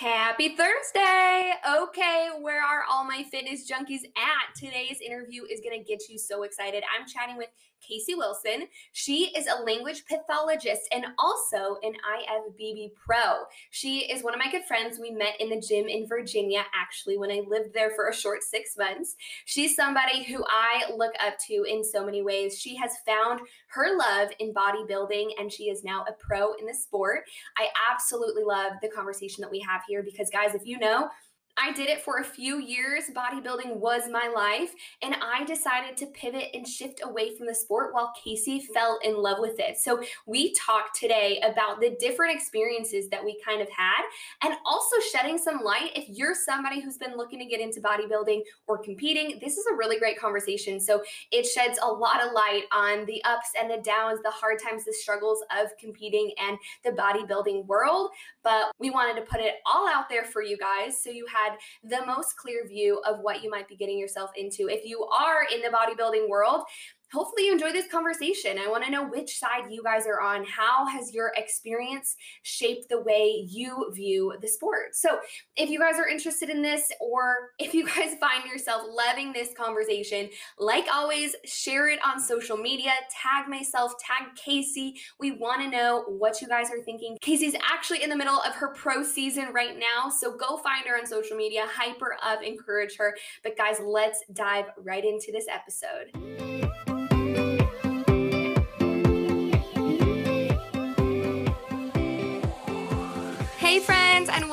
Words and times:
Happy 0.00 0.56
Thursday! 0.56 1.52
Okay, 1.70 2.30
where 2.40 2.64
are 2.64 2.84
all 2.90 3.04
my 3.04 3.22
fitness 3.30 3.70
junkies 3.70 4.06
at? 4.16 4.54
Today's 4.56 4.98
interview 5.04 5.42
is 5.44 5.60
going 5.60 5.78
to 5.78 5.86
get 5.86 6.08
you 6.08 6.16
so 6.16 6.42
excited. 6.42 6.82
I'm 6.98 7.06
chatting 7.06 7.36
with 7.36 7.50
Casey 7.86 8.14
Wilson. 8.14 8.68
She 8.92 9.32
is 9.36 9.46
a 9.46 9.62
language 9.62 10.04
pathologist 10.06 10.82
and 10.92 11.06
also 11.18 11.78
an 11.82 11.92
IFBB 11.92 12.92
pro. 12.94 13.44
She 13.70 14.00
is 14.10 14.22
one 14.22 14.34
of 14.34 14.38
my 14.38 14.50
good 14.50 14.64
friends. 14.64 14.98
We 14.98 15.10
met 15.10 15.40
in 15.40 15.50
the 15.50 15.60
gym 15.60 15.86
in 15.86 16.06
Virginia, 16.06 16.62
actually, 16.74 17.18
when 17.18 17.30
I 17.30 17.42
lived 17.46 17.74
there 17.74 17.90
for 17.90 18.08
a 18.08 18.14
short 18.14 18.42
six 18.42 18.76
months. 18.78 19.16
She's 19.44 19.74
somebody 19.74 20.22
who 20.22 20.44
I 20.48 20.84
look 20.96 21.12
up 21.24 21.34
to 21.48 21.64
in 21.64 21.84
so 21.84 22.04
many 22.04 22.22
ways. 22.22 22.58
She 22.58 22.76
has 22.76 22.92
found 23.06 23.40
her 23.68 23.96
love 23.96 24.30
in 24.38 24.54
bodybuilding 24.54 25.30
and 25.38 25.52
she 25.52 25.64
is 25.64 25.84
now 25.84 26.04
a 26.08 26.12
pro 26.12 26.54
in 26.54 26.66
the 26.66 26.74
sport. 26.74 27.24
I 27.56 27.68
absolutely 27.90 28.44
love 28.44 28.72
the 28.82 28.88
conversation 28.88 29.42
that 29.42 29.50
we 29.50 29.60
have 29.60 29.82
here 29.88 29.89
because, 30.02 30.30
guys, 30.30 30.54
if 30.54 30.64
you 30.64 30.78
know, 30.78 31.08
I 31.60 31.72
did 31.72 31.88
it 31.88 32.00
for 32.00 32.18
a 32.18 32.24
few 32.24 32.58
years. 32.58 33.04
Bodybuilding 33.14 33.76
was 33.76 34.02
my 34.10 34.32
life. 34.34 34.74
And 35.02 35.16
I 35.22 35.44
decided 35.44 35.96
to 35.98 36.06
pivot 36.06 36.48
and 36.54 36.66
shift 36.66 37.02
away 37.04 37.36
from 37.36 37.46
the 37.46 37.54
sport 37.54 37.92
while 37.92 38.12
Casey 38.22 38.60
fell 38.60 38.98
in 39.04 39.16
love 39.16 39.38
with 39.40 39.58
it. 39.58 39.78
So 39.78 40.02
we 40.26 40.54
talked 40.54 40.98
today 40.98 41.40
about 41.44 41.80
the 41.80 41.96
different 42.00 42.34
experiences 42.34 43.08
that 43.10 43.22
we 43.22 43.38
kind 43.44 43.60
of 43.60 43.68
had 43.68 44.02
and 44.42 44.54
also 44.64 44.96
shedding 45.12 45.36
some 45.36 45.60
light. 45.62 45.90
If 45.94 46.06
you're 46.08 46.34
somebody 46.34 46.80
who's 46.80 46.96
been 46.96 47.16
looking 47.16 47.38
to 47.40 47.44
get 47.44 47.60
into 47.60 47.80
bodybuilding 47.80 48.40
or 48.66 48.78
competing, 48.78 49.38
this 49.40 49.58
is 49.58 49.66
a 49.70 49.76
really 49.76 49.98
great 49.98 50.18
conversation. 50.18 50.80
So 50.80 51.02
it 51.30 51.44
sheds 51.44 51.78
a 51.82 51.86
lot 51.86 52.24
of 52.24 52.32
light 52.32 52.64
on 52.72 53.04
the 53.04 53.22
ups 53.24 53.50
and 53.60 53.70
the 53.70 53.82
downs, 53.82 54.20
the 54.22 54.30
hard 54.30 54.58
times, 54.62 54.84
the 54.84 54.94
struggles 54.94 55.42
of 55.54 55.68
competing 55.78 56.32
and 56.38 56.56
the 56.84 56.90
bodybuilding 56.90 57.66
world. 57.66 58.10
But 58.42 58.72
we 58.78 58.88
wanted 58.88 59.20
to 59.20 59.26
put 59.26 59.40
it 59.40 59.56
all 59.66 59.86
out 59.86 60.08
there 60.08 60.24
for 60.24 60.42
you 60.42 60.56
guys 60.56 60.98
so 60.98 61.10
you 61.10 61.26
have 61.26 61.49
had 61.50 61.58
the 61.82 62.06
most 62.06 62.36
clear 62.36 62.66
view 62.66 63.00
of 63.06 63.20
what 63.20 63.42
you 63.42 63.50
might 63.50 63.68
be 63.68 63.76
getting 63.76 63.98
yourself 63.98 64.30
into. 64.36 64.68
If 64.68 64.84
you 64.84 65.04
are 65.06 65.44
in 65.52 65.60
the 65.62 65.68
bodybuilding 65.68 66.28
world, 66.28 66.64
hopefully 67.12 67.46
you 67.46 67.52
enjoy 67.52 67.72
this 67.72 67.90
conversation. 67.90 68.58
I 68.58 68.68
want 68.68 68.84
to 68.84 68.90
know 68.90 69.06
which 69.08 69.38
side 69.38 69.70
you 69.70 69.82
guys 69.82 70.06
are 70.06 70.20
on. 70.20 70.44
How 70.44 70.86
has 70.86 71.12
your 71.12 71.32
experience 71.36 72.16
shaped 72.42 72.88
the 72.88 73.00
way 73.00 73.44
you 73.48 73.90
view 73.94 74.34
the 74.40 74.48
sport? 74.48 74.94
So, 74.94 75.18
if 75.56 75.70
you 75.70 75.78
guys 75.78 75.98
are 75.98 76.08
interested 76.08 76.50
in 76.50 76.62
this, 76.62 76.90
or 77.00 77.50
if 77.58 77.74
you 77.74 77.86
guys 77.86 78.14
find 78.20 78.44
yourself 78.50 78.82
loving 78.88 79.32
this 79.32 79.50
conversation, 79.56 80.28
like 80.58 80.86
always, 80.92 81.34
share 81.44 81.88
it 81.88 81.98
on 82.04 82.20
social 82.20 82.56
media, 82.56 82.92
tag 83.10 83.48
myself, 83.48 83.92
tag 83.98 84.34
Casey. 84.36 84.96
We 85.18 85.32
want 85.32 85.62
to 85.62 85.68
know 85.68 86.04
what 86.06 86.40
you 86.40 86.48
guys 86.48 86.70
are 86.70 86.82
thinking. 86.82 87.16
Casey's 87.20 87.54
actually 87.70 88.02
in 88.02 88.10
the 88.10 88.16
middle 88.16 88.40
of 88.40 88.54
her 88.54 88.68
pro 88.68 89.02
season 89.02 89.52
right 89.52 89.76
now, 89.78 90.10
so 90.10 90.36
go 90.36 90.58
find 90.58 90.86
her 90.86 90.96
on 90.96 91.06
social 91.06 91.36
media, 91.36 91.66
hype 91.66 92.00
her 92.00 92.16
up, 92.22 92.42
encourage 92.42 92.96
her. 92.96 93.16
But, 93.42 93.56
guys, 93.56 93.78
let's 93.82 94.22
dive 94.32 94.66
right 94.78 95.04
into 95.04 95.32
this 95.32 95.46
episode. 95.48 96.70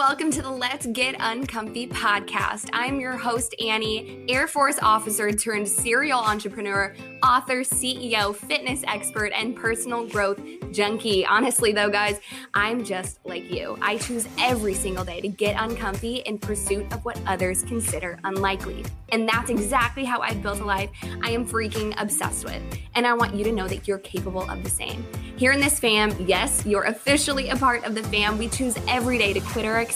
Welcome 0.07 0.31
to 0.31 0.41
the 0.41 0.49
Let's 0.49 0.85
Get 0.85 1.15
Uncomfy 1.19 1.89
podcast. 1.89 2.69
I'm 2.71 2.97
your 2.97 3.17
host, 3.17 3.53
Annie, 3.59 4.23
Air 4.29 4.47
Force 4.47 4.79
officer 4.81 5.33
turned 5.33 5.67
serial 5.67 6.21
entrepreneur, 6.21 6.95
author, 7.21 7.59
CEO, 7.59 8.33
fitness 8.33 8.85
expert, 8.87 9.33
and 9.35 9.53
personal 9.53 10.07
growth 10.07 10.39
junkie. 10.71 11.25
Honestly, 11.25 11.73
though, 11.73 11.89
guys, 11.89 12.21
I'm 12.53 12.85
just 12.85 13.19
like 13.25 13.51
you. 13.51 13.77
I 13.81 13.97
choose 13.97 14.25
every 14.39 14.75
single 14.75 15.03
day 15.03 15.19
to 15.19 15.27
get 15.27 15.61
uncomfy 15.61 16.17
in 16.17 16.37
pursuit 16.37 16.89
of 16.93 17.03
what 17.03 17.19
others 17.27 17.63
consider 17.63 18.17
unlikely. 18.23 18.85
And 19.09 19.27
that's 19.27 19.49
exactly 19.49 20.05
how 20.05 20.21
I've 20.21 20.41
built 20.41 20.59
a 20.59 20.65
life 20.65 20.89
I 21.21 21.31
am 21.31 21.45
freaking 21.45 21.93
obsessed 22.01 22.45
with. 22.45 22.61
And 22.95 23.05
I 23.05 23.13
want 23.13 23.35
you 23.35 23.43
to 23.43 23.51
know 23.51 23.67
that 23.67 23.87
you're 23.87 23.99
capable 23.99 24.49
of 24.49 24.63
the 24.63 24.69
same. 24.69 25.05
Here 25.35 25.51
in 25.51 25.59
this 25.59 25.79
fam, 25.79 26.15
yes, 26.25 26.65
you're 26.65 26.83
officially 26.83 27.49
a 27.49 27.55
part 27.55 27.83
of 27.83 27.93
the 27.93 28.03
fam. 28.03 28.37
We 28.37 28.49
choose 28.49 28.77
every 28.87 29.17
day 29.17 29.33
to 29.33 29.39
quit 29.39 29.65
our 29.65 29.81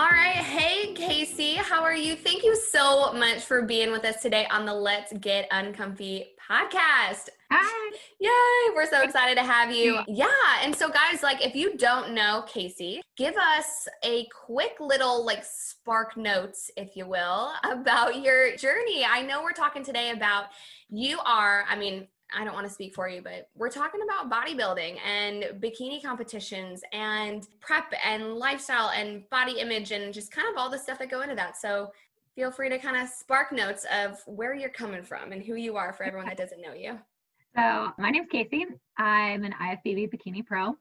All 0.00 0.06
right. 0.06 0.32
Hey, 0.32 0.94
Casey, 0.94 1.56
how 1.56 1.82
are 1.82 1.94
you? 1.94 2.16
Thank 2.16 2.42
you 2.42 2.56
so 2.56 3.12
much 3.12 3.44
for 3.44 3.60
being 3.60 3.92
with 3.92 4.02
us 4.06 4.22
today 4.22 4.46
on 4.50 4.64
the 4.64 4.72
Let's 4.72 5.12
Get 5.12 5.46
Uncomfy 5.50 6.24
podcast. 6.50 7.28
Hi. 7.50 7.92
Yay. 8.18 8.74
We're 8.74 8.88
so 8.88 9.02
excited 9.02 9.36
to 9.36 9.44
have 9.44 9.70
you. 9.70 9.98
Yeah. 10.08 10.26
And 10.62 10.74
so, 10.74 10.88
guys, 10.88 11.22
like, 11.22 11.44
if 11.44 11.54
you 11.54 11.76
don't 11.76 12.14
know 12.14 12.46
Casey, 12.46 13.02
give 13.18 13.34
us 13.36 13.86
a 14.02 14.26
quick 14.46 14.76
little, 14.80 15.22
like, 15.22 15.44
spark 15.44 16.16
notes, 16.16 16.70
if 16.78 16.96
you 16.96 17.06
will, 17.06 17.52
about 17.70 18.22
your 18.22 18.56
journey. 18.56 19.04
I 19.04 19.20
know 19.20 19.42
we're 19.42 19.52
talking 19.52 19.84
today 19.84 20.12
about 20.12 20.46
you 20.88 21.18
are, 21.26 21.66
I 21.68 21.76
mean, 21.76 22.08
I 22.36 22.44
don't 22.44 22.54
want 22.54 22.66
to 22.66 22.72
speak 22.72 22.94
for 22.94 23.08
you, 23.08 23.22
but 23.22 23.48
we're 23.56 23.70
talking 23.70 24.00
about 24.02 24.30
bodybuilding 24.30 24.98
and 25.06 25.60
bikini 25.60 26.02
competitions 26.02 26.82
and 26.92 27.46
prep 27.60 27.92
and 28.04 28.34
lifestyle 28.34 28.90
and 28.90 29.28
body 29.30 29.60
image 29.60 29.92
and 29.92 30.12
just 30.12 30.32
kind 30.32 30.48
of 30.48 30.56
all 30.56 30.70
the 30.70 30.78
stuff 30.78 30.98
that 30.98 31.10
go 31.10 31.22
into 31.22 31.34
that. 31.34 31.56
So 31.56 31.92
feel 32.34 32.50
free 32.50 32.68
to 32.68 32.78
kind 32.78 32.96
of 32.96 33.08
spark 33.08 33.52
notes 33.52 33.86
of 33.92 34.20
where 34.26 34.54
you're 34.54 34.70
coming 34.70 35.02
from 35.02 35.32
and 35.32 35.42
who 35.42 35.54
you 35.54 35.76
are 35.76 35.92
for 35.92 36.04
everyone 36.04 36.28
that 36.28 36.36
doesn't 36.36 36.60
know 36.60 36.74
you. 36.74 36.98
So 37.56 37.92
my 37.98 38.10
name's 38.10 38.28
Casey. 38.30 38.64
I'm 38.96 39.42
an 39.42 39.52
IFBB 39.60 40.08
bikini 40.14 40.46
pro. 40.46 40.76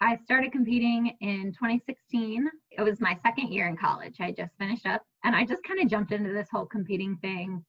I 0.00 0.16
started 0.24 0.52
competing 0.52 1.14
in 1.20 1.52
2016. 1.52 2.48
It 2.70 2.82
was 2.82 2.98
my 2.98 3.18
second 3.22 3.52
year 3.52 3.68
in 3.68 3.76
college. 3.76 4.16
I 4.18 4.30
just 4.30 4.56
finished 4.58 4.86
up 4.86 5.02
and 5.24 5.36
I 5.36 5.44
just 5.44 5.62
kind 5.64 5.82
of 5.82 5.88
jumped 5.90 6.12
into 6.12 6.32
this 6.32 6.48
whole 6.50 6.64
competing 6.64 7.16
thing 7.16 7.62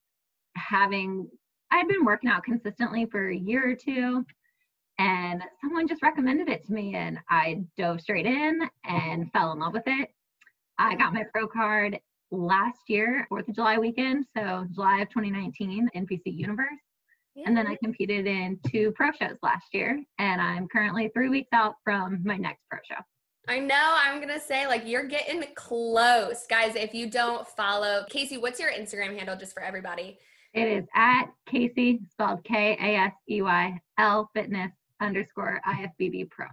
having 0.56 1.28
I'd 1.72 1.88
been 1.88 2.06
working 2.06 2.30
out 2.30 2.44
consistently 2.44 3.06
for 3.06 3.30
a 3.30 3.36
year 3.36 3.70
or 3.70 3.76
two, 3.76 4.26
and 4.98 5.44
someone 5.62 5.88
just 5.88 6.02
recommended 6.02 6.50
it 6.50 6.66
to 6.66 6.74
me, 6.74 6.96
and 6.96 7.20
I 7.30 7.62
dove 7.78 8.02
straight 8.02 8.26
in 8.26 8.62
and 8.86 9.32
fell 9.32 9.52
in 9.54 9.60
love 9.60 9.74
with 9.74 9.84
it. 9.86 10.10
I 10.78 10.96
got 10.96 11.14
my 11.14 11.24
pro 11.32 11.48
card 11.48 12.00
last 12.32 12.82
year, 12.88 13.28
4th 13.32 13.48
of 13.48 13.56
July 13.56 13.78
weekend, 13.78 14.26
so 14.36 14.66
July 14.74 15.02
of 15.02 15.10
2019, 15.10 15.90
NPC 15.96 16.22
Universe. 16.26 16.68
Yeah. 17.36 17.44
And 17.48 17.56
then 17.56 17.68
I 17.68 17.78
competed 17.84 18.28
in 18.28 18.60
two 18.70 18.92
pro 18.96 19.12
shows 19.12 19.38
last 19.44 19.68
year, 19.74 20.02
and 20.18 20.42
I'm 20.42 20.68
currently 20.68 21.10
three 21.14 21.30
weeks 21.30 21.50
out 21.54 21.76
from 21.84 22.22
my 22.24 22.38
next 22.38 22.62
pro 22.70 22.80
show. 22.90 23.02
I 23.48 23.60
know. 23.60 23.98
I'm 24.04 24.18
going 24.22 24.34
to 24.34 24.40
say, 24.40 24.68
like, 24.68 24.84
you're 24.86 25.08
getting 25.08 25.44
close. 25.56 26.46
Guys, 26.48 26.76
if 26.76 26.94
you 26.94 27.10
don't 27.10 27.48
follow 27.48 28.06
Casey, 28.10 28.38
what's 28.38 28.60
your 28.60 28.72
Instagram 28.72 29.18
handle 29.18 29.36
just 29.36 29.54
for 29.54 29.64
everybody? 29.64 30.20
It 30.54 30.68
is 30.68 30.86
at 30.96 31.26
Casey, 31.46 32.00
spelled 32.12 32.44
K 32.44 32.78
A 32.80 32.96
S 32.96 33.14
E 33.30 33.42
Y 33.42 33.80
L 33.98 34.30
fitness 34.34 34.72
underscore 35.00 35.62
IFBB 35.68 36.30
pro. 36.30 36.48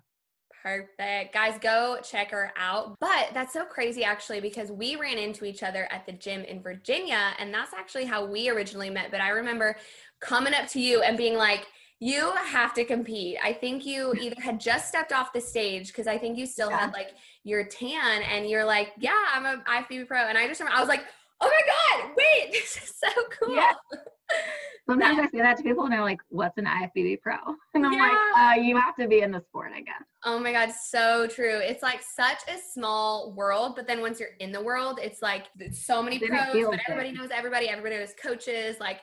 Perfect. 0.63 1.33
Guys, 1.33 1.59
go 1.61 1.99
check 2.03 2.33
her 2.33 2.53
out. 2.57 2.97
But 2.99 3.29
that's 3.33 3.53
so 3.53 3.65
crazy 3.65 4.03
actually 4.03 4.41
because 4.41 4.73
we 4.73 4.97
ran 4.97 5.17
into 5.17 5.45
each 5.45 5.63
other 5.63 5.87
at 5.93 6.05
the 6.07 6.13
gym 6.13 6.43
in 6.43 6.61
Virginia 6.61 7.35
and 7.39 7.55
that's 7.55 7.73
actually 7.73 8.05
how 8.05 8.25
we 8.27 8.49
originally 8.49 8.91
met. 8.91 9.13
But 9.13 9.21
I 9.21 9.29
remember 9.29 9.77
coming 10.21 10.55
up 10.55 10.67
to 10.71 10.81
you 10.81 11.03
and 11.03 11.17
being 11.17 11.37
like, 11.37 11.69
you 12.01 12.33
have 12.33 12.75
to 12.75 12.85
compete. 12.85 13.39
I 13.43 13.53
think 13.53 13.87
you 13.87 14.13
either 14.21 14.41
had 14.41 14.59
just 14.59 14.89
stepped 14.89 15.13
off 15.13 15.33
the 15.33 15.41
stage 15.41 15.89
because 15.89 16.09
I 16.09 16.19
think 16.19 16.37
you 16.37 16.47
still 16.47 16.71
yeah. 16.71 16.81
had 16.81 16.93
like 16.93 17.11
your 17.45 17.65
tan 17.65 18.23
and 18.23 18.51
you're 18.51 18.65
like, 18.65 18.93
yeah, 18.99 19.25
I'm 19.33 19.47
a 19.47 19.63
IFBB 19.69 20.09
pro. 20.09 20.19
And 20.19 20.37
I 20.37 20.49
just 20.49 20.61
remember 20.61 20.77
I 20.77 20.81
was 20.81 20.89
like, 20.89 21.05
oh 21.41 21.51
my 21.51 22.01
God, 22.03 22.11
wait, 22.17 22.53
this 22.53 22.77
is 22.77 22.95
so 22.97 23.09
cool. 23.39 23.55
Yeah. 23.55 23.73
Sometimes 24.89 25.19
I 25.19 25.27
say 25.27 25.39
that 25.39 25.57
to 25.57 25.63
people 25.65 25.85
and 25.85 25.93
they're 25.93 26.01
like, 26.01 26.21
what's 26.29 26.57
an 26.59 26.67
IFBB 26.67 27.21
pro? 27.21 27.35
And 27.75 27.85
I'm 27.85 27.93
yeah. 27.93 28.03
like, 28.03 28.59
uh, 28.59 28.61
you 28.61 28.77
have 28.77 28.95
to 28.97 29.09
be 29.09 29.21
in 29.21 29.33
the 29.33 29.41
sport, 29.41 29.73
I 29.75 29.81
guess. 29.81 30.03
Oh 30.25 30.39
my 30.39 30.53
God, 30.53 30.71
so 30.71 31.27
true. 31.27 31.59
It's 31.59 31.83
like 31.83 32.01
such 32.03 32.39
a 32.49 32.59
small 32.73 33.35
world, 33.37 33.75
but 33.77 33.87
then 33.87 34.01
once 34.01 34.21
you're 34.21 34.31
in 34.41 34.53
the 34.53 34.63
world, 34.63 35.01
it's 35.03 35.23
like 35.23 35.47
so 35.73 36.03
many 36.03 36.19
pros, 36.19 36.67
but 36.71 36.81
everybody 36.89 37.13
knows 37.13 37.31
everybody, 37.35 37.69
everybody 37.69 37.97
knows 37.97 38.15
coaches. 38.23 38.77
Like 38.81 39.01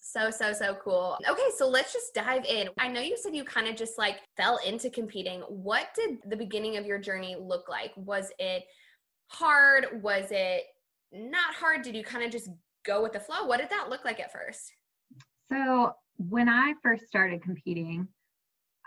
So, 0.00 0.30
so, 0.30 0.52
so 0.52 0.76
cool. 0.82 1.18
Okay, 1.28 1.48
so 1.56 1.68
let's 1.68 1.92
just 1.92 2.14
dive 2.14 2.44
in. 2.44 2.68
I 2.78 2.88
know 2.88 3.00
you 3.00 3.16
said 3.16 3.34
you 3.34 3.44
kind 3.44 3.68
of 3.68 3.76
just 3.76 3.98
like 3.98 4.16
fell 4.36 4.58
into 4.66 4.88
competing. 4.90 5.40
What 5.42 5.88
did 5.94 6.18
the 6.26 6.36
beginning 6.36 6.76
of 6.76 6.86
your 6.86 6.98
journey 6.98 7.36
look 7.38 7.68
like? 7.68 7.92
Was 7.96 8.32
it 8.38 8.64
hard? 9.26 10.02
Was 10.02 10.28
it 10.30 10.64
not 11.12 11.54
hard? 11.54 11.82
Did 11.82 11.96
you 11.96 12.04
kind 12.04 12.24
of 12.24 12.30
just 12.30 12.50
go 12.84 13.02
with 13.02 13.12
the 13.12 13.20
flow? 13.20 13.44
What 13.44 13.60
did 13.60 13.70
that 13.70 13.88
look 13.88 14.04
like 14.04 14.20
at 14.20 14.32
first? 14.32 14.72
So, 15.50 15.92
when 16.16 16.48
I 16.48 16.74
first 16.82 17.06
started 17.06 17.42
competing, 17.42 18.08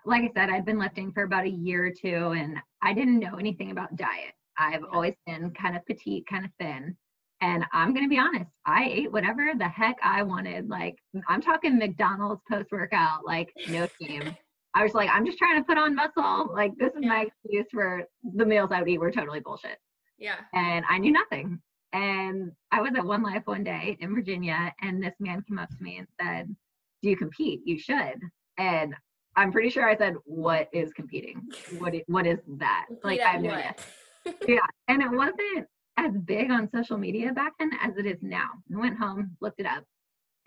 like 0.05 0.23
I 0.23 0.31
said, 0.33 0.49
I'd 0.49 0.65
been 0.65 0.79
lifting 0.79 1.11
for 1.11 1.23
about 1.23 1.45
a 1.45 1.49
year 1.49 1.85
or 1.85 1.91
two 1.91 2.31
and 2.31 2.57
I 2.81 2.93
didn't 2.93 3.19
know 3.19 3.35
anything 3.35 3.71
about 3.71 3.95
diet. 3.95 4.33
I've 4.57 4.83
always 4.91 5.15
been 5.25 5.51
kind 5.51 5.75
of 5.75 5.85
petite, 5.85 6.25
kind 6.27 6.45
of 6.45 6.51
thin. 6.59 6.95
And 7.41 7.65
I'm 7.73 7.93
going 7.93 8.05
to 8.05 8.09
be 8.09 8.19
honest, 8.19 8.51
I 8.67 8.85
ate 8.85 9.11
whatever 9.11 9.51
the 9.57 9.67
heck 9.67 9.97
I 10.03 10.21
wanted. 10.21 10.69
Like, 10.69 10.95
I'm 11.27 11.41
talking 11.41 11.77
McDonald's 11.77 12.41
post 12.49 12.71
workout, 12.71 13.25
like, 13.25 13.51
no 13.69 13.87
shame. 14.01 14.35
I 14.75 14.83
was 14.83 14.93
like, 14.93 15.09
I'm 15.11 15.25
just 15.25 15.37
trying 15.37 15.59
to 15.59 15.65
put 15.65 15.77
on 15.77 15.95
muscle. 15.95 16.53
Like, 16.53 16.73
this 16.77 16.93
is 16.93 17.03
my 17.03 17.25
excuse 17.25 17.65
for 17.71 18.03
the 18.35 18.45
meals 18.45 18.69
I 18.71 18.79
would 18.79 18.89
eat 18.89 18.99
were 18.99 19.11
totally 19.11 19.39
bullshit. 19.39 19.77
Yeah. 20.17 20.35
And 20.53 20.85
I 20.87 20.99
knew 20.99 21.11
nothing. 21.11 21.59
And 21.93 22.51
I 22.71 22.81
was 22.81 22.93
at 22.95 23.05
One 23.05 23.23
Life 23.23 23.43
one 23.45 23.63
day 23.63 23.97
in 23.99 24.15
Virginia, 24.15 24.73
and 24.81 25.03
this 25.03 25.15
man 25.19 25.43
came 25.47 25.59
up 25.59 25.69
to 25.69 25.83
me 25.83 25.97
and 25.97 26.07
said, 26.21 26.55
Do 27.01 27.09
you 27.09 27.17
compete? 27.17 27.61
You 27.65 27.77
should. 27.77 28.19
And 28.57 28.95
I'm 29.35 29.51
pretty 29.51 29.69
sure 29.69 29.89
I 29.89 29.97
said, 29.97 30.15
What 30.25 30.69
is 30.73 30.93
competing? 30.93 31.41
What 31.79 31.95
is, 31.95 32.01
what 32.07 32.25
is 32.25 32.39
that? 32.57 32.85
Like, 33.03 33.19
I 33.21 33.29
have 33.29 33.41
no 33.41 33.51
idea. 33.51 33.75
yeah. 34.47 34.59
And 34.87 35.01
it 35.01 35.11
wasn't 35.11 35.67
as 35.97 36.11
big 36.25 36.51
on 36.51 36.69
social 36.73 36.97
media 36.97 37.33
back 37.33 37.53
then 37.59 37.71
as 37.81 37.97
it 37.97 38.05
is 38.05 38.19
now. 38.21 38.49
I 38.73 38.79
went 38.79 38.97
home, 38.97 39.35
looked 39.41 39.59
it 39.59 39.65
up, 39.65 39.83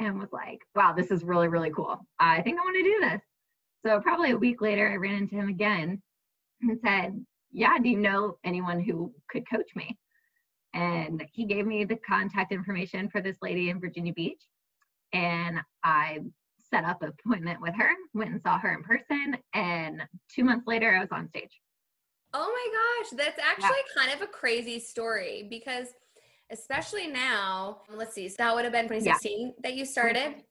and 0.01 0.19
was 0.19 0.33
like, 0.33 0.61
wow, 0.75 0.93
this 0.97 1.11
is 1.11 1.25
really, 1.25 1.49
really 1.49 1.71
cool. 1.71 1.99
I 2.19 2.43
think 2.43 2.59
I 2.59 2.65
want 2.65 2.77
to 2.77 2.83
do 2.83 3.01
this. 3.01 3.21
So 3.87 4.01
probably 4.01 4.31
a 4.31 4.37
week 4.37 4.61
later, 4.61 4.91
I 4.91 4.97
ran 4.97 5.15
into 5.15 5.35
him 5.35 5.49
again 5.49 6.01
and 6.63 6.79
said, 6.85 7.25
yeah, 7.53 7.79
do 7.79 7.89
you 7.89 7.99
know 7.99 8.39
anyone 8.45 8.81
who 8.81 9.13
could 9.29 9.49
coach 9.49 9.71
me? 9.77 9.97
And 10.75 11.25
he 11.33 11.45
gave 11.45 11.67
me 11.67 11.85
the 11.85 11.97
contact 11.97 12.53
information 12.53 13.09
for 13.09 13.21
this 13.21 13.37
lady 13.41 13.71
in 13.71 13.81
Virginia 13.81 14.13
Beach. 14.13 14.43
And 15.13 15.61
I 15.85 16.19
set 16.71 16.85
up 16.85 17.03
an 17.03 17.11
appointment 17.11 17.61
with 17.61 17.75
her, 17.77 17.91
went 18.13 18.33
and 18.33 18.43
saw 18.43 18.59
her 18.59 18.75
in 18.75 18.83
person. 18.83 19.37
And 19.55 20.03
two 20.29 20.45
months 20.45 20.67
later, 20.67 20.95
I 20.95 21.01
was 21.01 21.13
on 21.13 21.29
stage. 21.29 21.61
Oh 22.33 22.53
my 22.53 23.11
gosh, 23.13 23.25
that's 23.25 23.39
actually 23.39 23.79
yeah. 23.97 24.03
kind 24.03 24.13
of 24.13 24.29
a 24.29 24.31
crazy 24.31 24.81
story 24.81 25.47
because 25.49 25.89
especially 26.51 27.07
now, 27.07 27.83
let's 27.89 28.13
see, 28.13 28.29
so 28.29 28.37
that 28.39 28.55
would 28.55 28.65
have 28.65 28.73
been 28.73 28.89
2016 28.89 29.47
yeah. 29.47 29.53
that 29.63 29.75
you 29.75 29.85
started. 29.85 30.43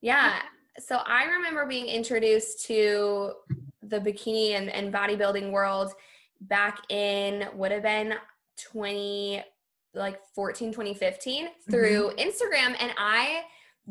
Yeah. 0.00 0.40
So 0.78 0.96
I 1.04 1.24
remember 1.24 1.66
being 1.66 1.86
introduced 1.86 2.64
to 2.66 3.32
the 3.82 4.00
bikini 4.00 4.52
and, 4.52 4.70
and 4.70 4.92
bodybuilding 4.92 5.50
world 5.50 5.92
back 6.40 6.80
in 6.90 7.48
would 7.54 7.70
have 7.70 7.82
been 7.82 8.14
20 8.70 9.42
like 9.96 10.20
14 10.34 10.70
2015 10.72 11.48
through 11.70 12.10
mm-hmm. 12.10 12.28
Instagram 12.28 12.76
and 12.78 12.92
I 12.96 13.42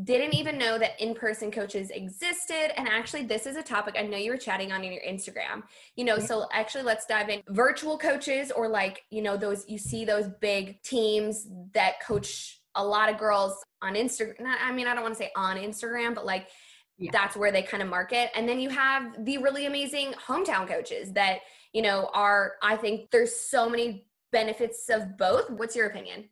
didn't 0.03 0.35
even 0.35 0.57
know 0.57 0.77
that 0.77 1.01
in-person 1.01 1.49
coaches 1.49 1.89
existed 1.89 2.77
and 2.77 2.87
actually 2.87 3.23
this 3.23 3.45
is 3.45 3.55
a 3.55 3.63
topic 3.63 3.95
i 3.97 4.01
know 4.01 4.17
you 4.17 4.29
were 4.29 4.37
chatting 4.37 4.73
on 4.73 4.83
in 4.83 4.91
your 4.91 5.01
instagram 5.03 5.63
you 5.95 6.03
know 6.03 6.19
so 6.19 6.47
actually 6.51 6.83
let's 6.83 7.05
dive 7.05 7.29
in 7.29 7.41
virtual 7.49 7.97
coaches 7.97 8.51
or 8.51 8.67
like 8.67 9.03
you 9.09 9.21
know 9.21 9.37
those 9.37 9.63
you 9.69 9.77
see 9.77 10.03
those 10.03 10.27
big 10.41 10.81
teams 10.83 11.47
that 11.73 11.93
coach 12.05 12.59
a 12.75 12.85
lot 12.85 13.09
of 13.09 13.17
girls 13.17 13.63
on 13.81 13.93
instagram 13.93 14.35
i 14.61 14.69
mean 14.71 14.85
i 14.85 14.93
don't 14.93 15.03
want 15.03 15.13
to 15.13 15.17
say 15.17 15.31
on 15.37 15.55
instagram 15.55 16.13
but 16.13 16.25
like 16.25 16.49
yeah. 16.97 17.09
that's 17.13 17.37
where 17.37 17.51
they 17.51 17.61
kind 17.61 17.81
of 17.81 17.87
market 17.87 18.29
and 18.35 18.49
then 18.49 18.59
you 18.59 18.69
have 18.69 19.23
the 19.23 19.37
really 19.37 19.65
amazing 19.65 20.13
hometown 20.27 20.67
coaches 20.67 21.13
that 21.13 21.39
you 21.71 21.81
know 21.81 22.09
are 22.13 22.53
i 22.61 22.75
think 22.75 23.09
there's 23.11 23.33
so 23.33 23.69
many 23.69 24.04
benefits 24.31 24.89
of 24.89 25.18
both 25.18 25.50
what's 25.50 25.75
your 25.75 25.88
opinion 25.88 26.30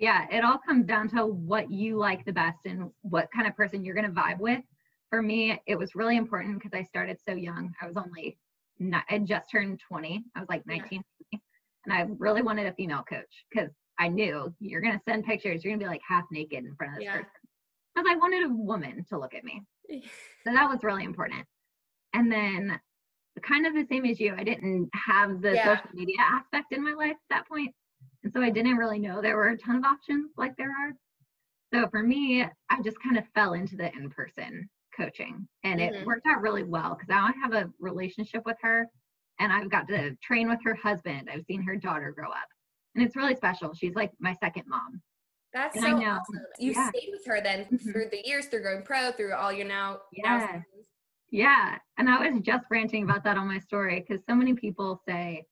yeah, 0.00 0.26
it 0.32 0.42
all 0.42 0.58
comes 0.66 0.86
down 0.86 1.10
to 1.10 1.26
what 1.26 1.70
you 1.70 1.98
like 1.98 2.24
the 2.24 2.32
best 2.32 2.60
and 2.64 2.90
what 3.02 3.28
kind 3.34 3.46
of 3.46 3.54
person 3.54 3.84
you're 3.84 3.94
going 3.94 4.06
to 4.06 4.20
vibe 4.20 4.38
with. 4.38 4.62
For 5.10 5.20
me, 5.20 5.60
it 5.66 5.76
was 5.76 5.94
really 5.94 6.16
important 6.16 6.58
because 6.58 6.72
I 6.72 6.82
started 6.84 7.18
so 7.22 7.34
young. 7.34 7.74
I 7.82 7.86
was 7.86 7.98
only 7.98 8.38
not, 8.78 9.04
I 9.10 9.18
just 9.18 9.50
turned 9.50 9.78
20. 9.86 10.24
I 10.34 10.40
was 10.40 10.48
like 10.48 10.66
19. 10.66 11.04
Yeah. 11.30 11.38
And 11.84 11.94
I 11.94 12.06
really 12.18 12.40
wanted 12.40 12.66
a 12.66 12.72
female 12.72 13.04
coach 13.06 13.44
because 13.52 13.70
I 13.98 14.08
knew 14.08 14.54
you're 14.58 14.80
going 14.80 14.94
to 14.94 15.04
send 15.06 15.26
pictures, 15.26 15.62
you're 15.62 15.72
going 15.72 15.80
to 15.80 15.84
be 15.84 15.90
like 15.90 16.00
half 16.08 16.24
naked 16.32 16.64
in 16.64 16.74
front 16.76 16.94
of 16.94 16.98
this 16.98 17.04
yeah. 17.04 17.16
person. 17.16 17.30
Because 17.94 18.10
I 18.10 18.16
wanted 18.16 18.44
a 18.44 18.54
woman 18.54 19.04
to 19.10 19.18
look 19.18 19.34
at 19.34 19.44
me. 19.44 19.62
so 19.90 20.54
that 20.54 20.70
was 20.70 20.82
really 20.82 21.04
important. 21.04 21.44
And 22.14 22.32
then, 22.32 22.80
kind 23.42 23.66
of 23.66 23.74
the 23.74 23.86
same 23.86 24.04
as 24.04 24.18
you, 24.20 24.34
I 24.36 24.44
didn't 24.44 24.90
have 24.94 25.40
the 25.40 25.54
yeah. 25.54 25.76
social 25.76 25.90
media 25.94 26.16
aspect 26.20 26.72
in 26.72 26.84
my 26.84 26.92
life 26.92 27.12
at 27.12 27.30
that 27.30 27.48
point. 27.48 27.72
And 28.22 28.32
so 28.32 28.42
I 28.42 28.50
didn't 28.50 28.76
really 28.76 28.98
know 28.98 29.20
there 29.20 29.36
were 29.36 29.48
a 29.48 29.56
ton 29.56 29.76
of 29.76 29.84
options 29.84 30.32
like 30.36 30.56
there 30.56 30.70
are. 30.70 30.92
So 31.72 31.88
for 31.88 32.02
me, 32.02 32.42
I 32.42 32.82
just 32.82 33.00
kind 33.02 33.16
of 33.16 33.24
fell 33.34 33.54
into 33.54 33.76
the 33.76 33.92
in 33.94 34.10
person 34.10 34.68
coaching 34.96 35.46
and 35.64 35.80
mm-hmm. 35.80 35.94
it 35.94 36.06
worked 36.06 36.26
out 36.26 36.42
really 36.42 36.64
well 36.64 36.94
because 36.94 37.08
now 37.08 37.26
I 37.26 37.32
have 37.42 37.52
a 37.52 37.70
relationship 37.78 38.42
with 38.44 38.56
her 38.62 38.86
and 39.38 39.52
I've 39.52 39.70
got 39.70 39.88
to 39.88 40.16
train 40.22 40.48
with 40.48 40.58
her 40.64 40.74
husband. 40.74 41.30
I've 41.32 41.44
seen 41.44 41.62
her 41.62 41.76
daughter 41.76 42.12
grow 42.12 42.30
up 42.30 42.48
and 42.94 43.04
it's 43.04 43.16
really 43.16 43.36
special. 43.36 43.72
She's 43.74 43.94
like 43.94 44.10
my 44.18 44.36
second 44.42 44.64
mom. 44.66 45.00
That's 45.52 45.76
and 45.76 45.84
so 45.84 45.90
awesome. 45.96 46.40
You 46.58 46.72
yeah. 46.72 46.90
stayed 46.90 47.08
with 47.10 47.26
her 47.26 47.40
then 47.40 47.64
mm-hmm. 47.64 47.90
through 47.90 48.10
the 48.10 48.22
years, 48.24 48.46
through 48.46 48.62
going 48.62 48.82
pro, 48.82 49.12
through 49.12 49.34
all 49.34 49.52
your 49.52 49.66
now. 49.66 49.98
Now 50.18 50.62
yeah. 51.30 51.78
And 51.98 52.08
I 52.08 52.28
was 52.28 52.40
just 52.42 52.64
ranting 52.70 53.04
about 53.04 53.24
that 53.24 53.36
on 53.36 53.46
my 53.46 53.58
story 53.58 54.04
because 54.06 54.22
so 54.28 54.34
many 54.34 54.54
people 54.54 55.00
say, 55.08 55.44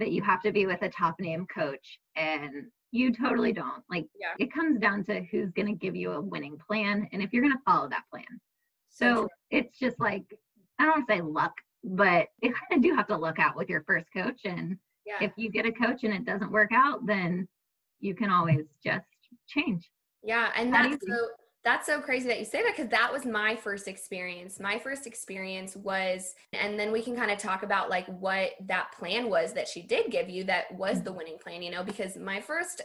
that 0.00 0.10
you 0.10 0.22
have 0.22 0.42
to 0.42 0.50
be 0.50 0.66
with 0.66 0.82
a 0.82 0.88
top 0.88 1.14
name 1.20 1.46
coach 1.54 2.00
and 2.16 2.64
you 2.90 3.12
totally 3.12 3.52
don't 3.52 3.84
like 3.88 4.06
yeah. 4.18 4.32
it 4.40 4.52
comes 4.52 4.80
down 4.80 5.04
to 5.04 5.22
who's 5.30 5.52
going 5.52 5.68
to 5.68 5.74
give 5.74 5.94
you 5.94 6.12
a 6.12 6.20
winning 6.20 6.58
plan 6.66 7.06
and 7.12 7.22
if 7.22 7.32
you're 7.32 7.42
going 7.42 7.54
to 7.54 7.62
follow 7.64 7.88
that 7.88 8.02
plan 8.10 8.24
so, 8.88 9.14
so 9.14 9.28
it's 9.50 9.78
just 9.78 10.00
like 10.00 10.24
i 10.80 10.84
don't 10.84 10.96
want 10.96 11.08
to 11.08 11.14
say 11.14 11.20
luck 11.20 11.52
but 11.84 12.26
you 12.42 12.52
kind 12.52 12.72
of 12.72 12.82
do 12.82 12.94
have 12.96 13.06
to 13.06 13.16
look 13.16 13.38
out 13.38 13.54
with 13.54 13.68
your 13.68 13.84
first 13.86 14.06
coach 14.12 14.40
and 14.44 14.76
yeah. 15.06 15.24
if 15.24 15.30
you 15.36 15.50
get 15.50 15.66
a 15.66 15.72
coach 15.72 16.02
and 16.02 16.14
it 16.14 16.24
doesn't 16.24 16.50
work 16.50 16.70
out 16.74 17.06
then 17.06 17.46
you 18.00 18.14
can 18.14 18.30
always 18.30 18.64
just 18.84 19.06
change 19.46 19.88
yeah 20.24 20.48
and 20.56 20.72
that's 20.72 20.96
so 21.06 21.28
that's 21.64 21.86
so 21.86 22.00
crazy 22.00 22.28
that 22.28 22.38
you 22.38 22.44
say 22.44 22.62
that 22.62 22.74
because 22.76 22.90
that 22.90 23.12
was 23.12 23.26
my 23.26 23.54
first 23.54 23.86
experience. 23.86 24.58
My 24.58 24.78
first 24.78 25.06
experience 25.06 25.76
was, 25.76 26.34
and 26.52 26.78
then 26.78 26.90
we 26.90 27.02
can 27.02 27.14
kind 27.14 27.30
of 27.30 27.38
talk 27.38 27.62
about 27.62 27.90
like 27.90 28.06
what 28.06 28.52
that 28.66 28.92
plan 28.98 29.28
was 29.28 29.52
that 29.52 29.68
she 29.68 29.82
did 29.82 30.10
give 30.10 30.30
you 30.30 30.44
that 30.44 30.72
was 30.74 31.02
the 31.02 31.10
mm-hmm. 31.10 31.18
winning 31.18 31.38
plan, 31.38 31.62
you 31.62 31.70
know, 31.70 31.84
because 31.84 32.16
my 32.16 32.40
first 32.40 32.80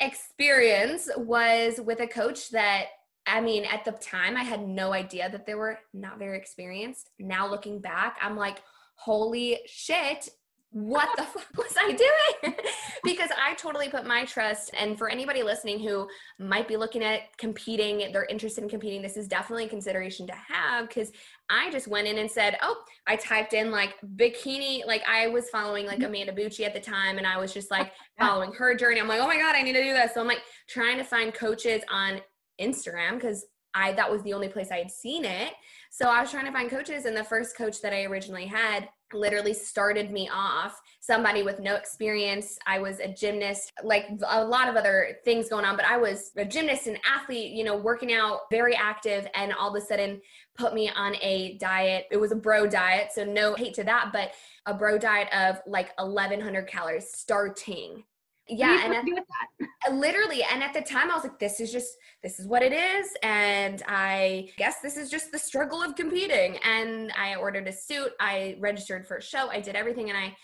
experience 0.00 1.08
was 1.16 1.80
with 1.80 2.00
a 2.00 2.06
coach 2.06 2.50
that 2.50 2.86
I 3.26 3.42
mean, 3.42 3.66
at 3.66 3.84
the 3.84 3.92
time, 3.92 4.38
I 4.38 4.42
had 4.42 4.66
no 4.66 4.94
idea 4.94 5.28
that 5.28 5.44
they 5.44 5.54
were 5.54 5.78
not 5.92 6.18
very 6.18 6.38
experienced. 6.38 7.10
Now 7.18 7.46
looking 7.46 7.78
back, 7.78 8.16
I'm 8.22 8.36
like, 8.36 8.62
holy 8.94 9.58
shit, 9.66 10.30
what 10.70 11.08
the 11.16 11.22
fuck 11.24 11.56
was 11.56 11.74
I 11.78 11.92
doing? 11.92 12.54
because 13.04 13.30
I 13.36 13.54
totally 13.54 13.88
put 13.88 14.06
my 14.06 14.24
trust. 14.24 14.70
And 14.78 14.98
for 14.98 15.08
anybody 15.08 15.42
listening 15.42 15.80
who 15.80 16.08
might 16.38 16.68
be 16.68 16.76
looking 16.76 17.02
at 17.02 17.36
competing, 17.38 18.12
they're 18.12 18.26
interested 18.26 18.62
in 18.62 18.70
competing, 18.70 19.00
this 19.00 19.16
is 19.16 19.28
definitely 19.28 19.66
a 19.66 19.68
consideration 19.68 20.26
to 20.26 20.34
have 20.34 20.88
because 20.88 21.10
I 21.48 21.70
just 21.70 21.88
went 21.88 22.06
in 22.06 22.18
and 22.18 22.30
said, 22.30 22.58
oh, 22.62 22.76
I 23.06 23.16
typed 23.16 23.54
in 23.54 23.70
like 23.70 23.94
bikini. 24.16 24.86
Like 24.86 25.02
I 25.08 25.28
was 25.28 25.48
following 25.50 25.86
like 25.86 25.98
mm-hmm. 25.98 26.06
Amanda 26.06 26.32
Bucci 26.32 26.66
at 26.66 26.74
the 26.74 26.80
time 26.80 27.18
and 27.18 27.26
I 27.26 27.38
was 27.38 27.52
just 27.52 27.70
like 27.70 27.92
following 28.18 28.52
her 28.52 28.74
journey. 28.74 29.00
I'm 29.00 29.08
like, 29.08 29.20
oh 29.20 29.26
my 29.26 29.38
God, 29.38 29.56
I 29.56 29.62
need 29.62 29.74
to 29.74 29.82
do 29.82 29.94
this. 29.94 30.14
So 30.14 30.20
I'm 30.20 30.26
like 30.26 30.42
trying 30.68 30.98
to 30.98 31.04
find 31.04 31.32
coaches 31.32 31.82
on 31.90 32.20
Instagram 32.60 33.14
because 33.14 33.46
I 33.74 33.92
that 33.92 34.10
was 34.10 34.22
the 34.22 34.32
only 34.32 34.48
place 34.48 34.70
I 34.70 34.78
had 34.78 34.90
seen 34.90 35.24
it. 35.24 35.52
So 35.90 36.08
I 36.08 36.20
was 36.20 36.30
trying 36.30 36.46
to 36.46 36.52
find 36.52 36.70
coaches, 36.70 37.04
and 37.04 37.16
the 37.16 37.24
first 37.24 37.56
coach 37.56 37.80
that 37.82 37.92
I 37.92 38.04
originally 38.04 38.46
had 38.46 38.88
literally 39.12 39.54
started 39.54 40.10
me 40.10 40.28
off 40.32 40.80
somebody 41.00 41.42
with 41.42 41.60
no 41.60 41.74
experience. 41.74 42.58
I 42.66 42.78
was 42.78 43.00
a 43.00 43.08
gymnast 43.08 43.72
like 43.82 44.06
a 44.26 44.44
lot 44.44 44.68
of 44.68 44.76
other 44.76 45.18
things 45.24 45.48
going 45.48 45.64
on 45.64 45.76
but 45.76 45.84
i 45.84 45.96
was 45.96 46.32
a 46.36 46.44
gymnast 46.44 46.86
and 46.86 46.98
athlete 47.06 47.52
you 47.52 47.64
know 47.64 47.76
working 47.76 48.12
out 48.12 48.40
very 48.50 48.74
active 48.74 49.26
and 49.34 49.52
all 49.52 49.74
of 49.74 49.82
a 49.82 49.84
sudden 49.84 50.20
put 50.56 50.74
me 50.74 50.90
on 50.90 51.14
a 51.22 51.56
diet. 51.58 52.06
It 52.10 52.16
was 52.16 52.32
a 52.32 52.36
bro 52.36 52.66
diet 52.66 53.10
so 53.12 53.24
no 53.24 53.54
hate 53.54 53.74
to 53.74 53.84
that 53.84 54.10
but 54.12 54.32
a 54.66 54.74
bro 54.74 54.98
diet 54.98 55.28
of 55.32 55.60
like 55.66 55.96
1100 55.98 56.66
calories 56.66 57.10
starting 57.14 58.04
yeah 58.48 58.84
and 58.84 58.94
at, 58.94 59.04
uh, 59.04 59.92
literally 59.94 60.42
and 60.42 60.62
at 60.62 60.72
the 60.72 60.80
time 60.80 61.10
i 61.10 61.14
was 61.14 61.24
like 61.24 61.38
this 61.38 61.60
is 61.60 61.70
just 61.70 61.94
this 62.22 62.38
is 62.40 62.46
what 62.46 62.62
it 62.62 62.72
is 62.72 63.08
and 63.22 63.82
i 63.86 64.48
guess 64.56 64.76
this 64.82 64.96
is 64.96 65.10
just 65.10 65.30
the 65.32 65.38
struggle 65.38 65.82
of 65.82 65.94
competing 65.94 66.56
and 66.64 67.12
i 67.18 67.34
ordered 67.34 67.68
a 67.68 67.72
suit 67.72 68.12
i 68.20 68.56
registered 68.60 69.06
for 69.06 69.16
a 69.16 69.22
show 69.22 69.48
i 69.50 69.60
did 69.60 69.76
everything 69.76 70.08
and 70.08 70.18
i 70.18 70.34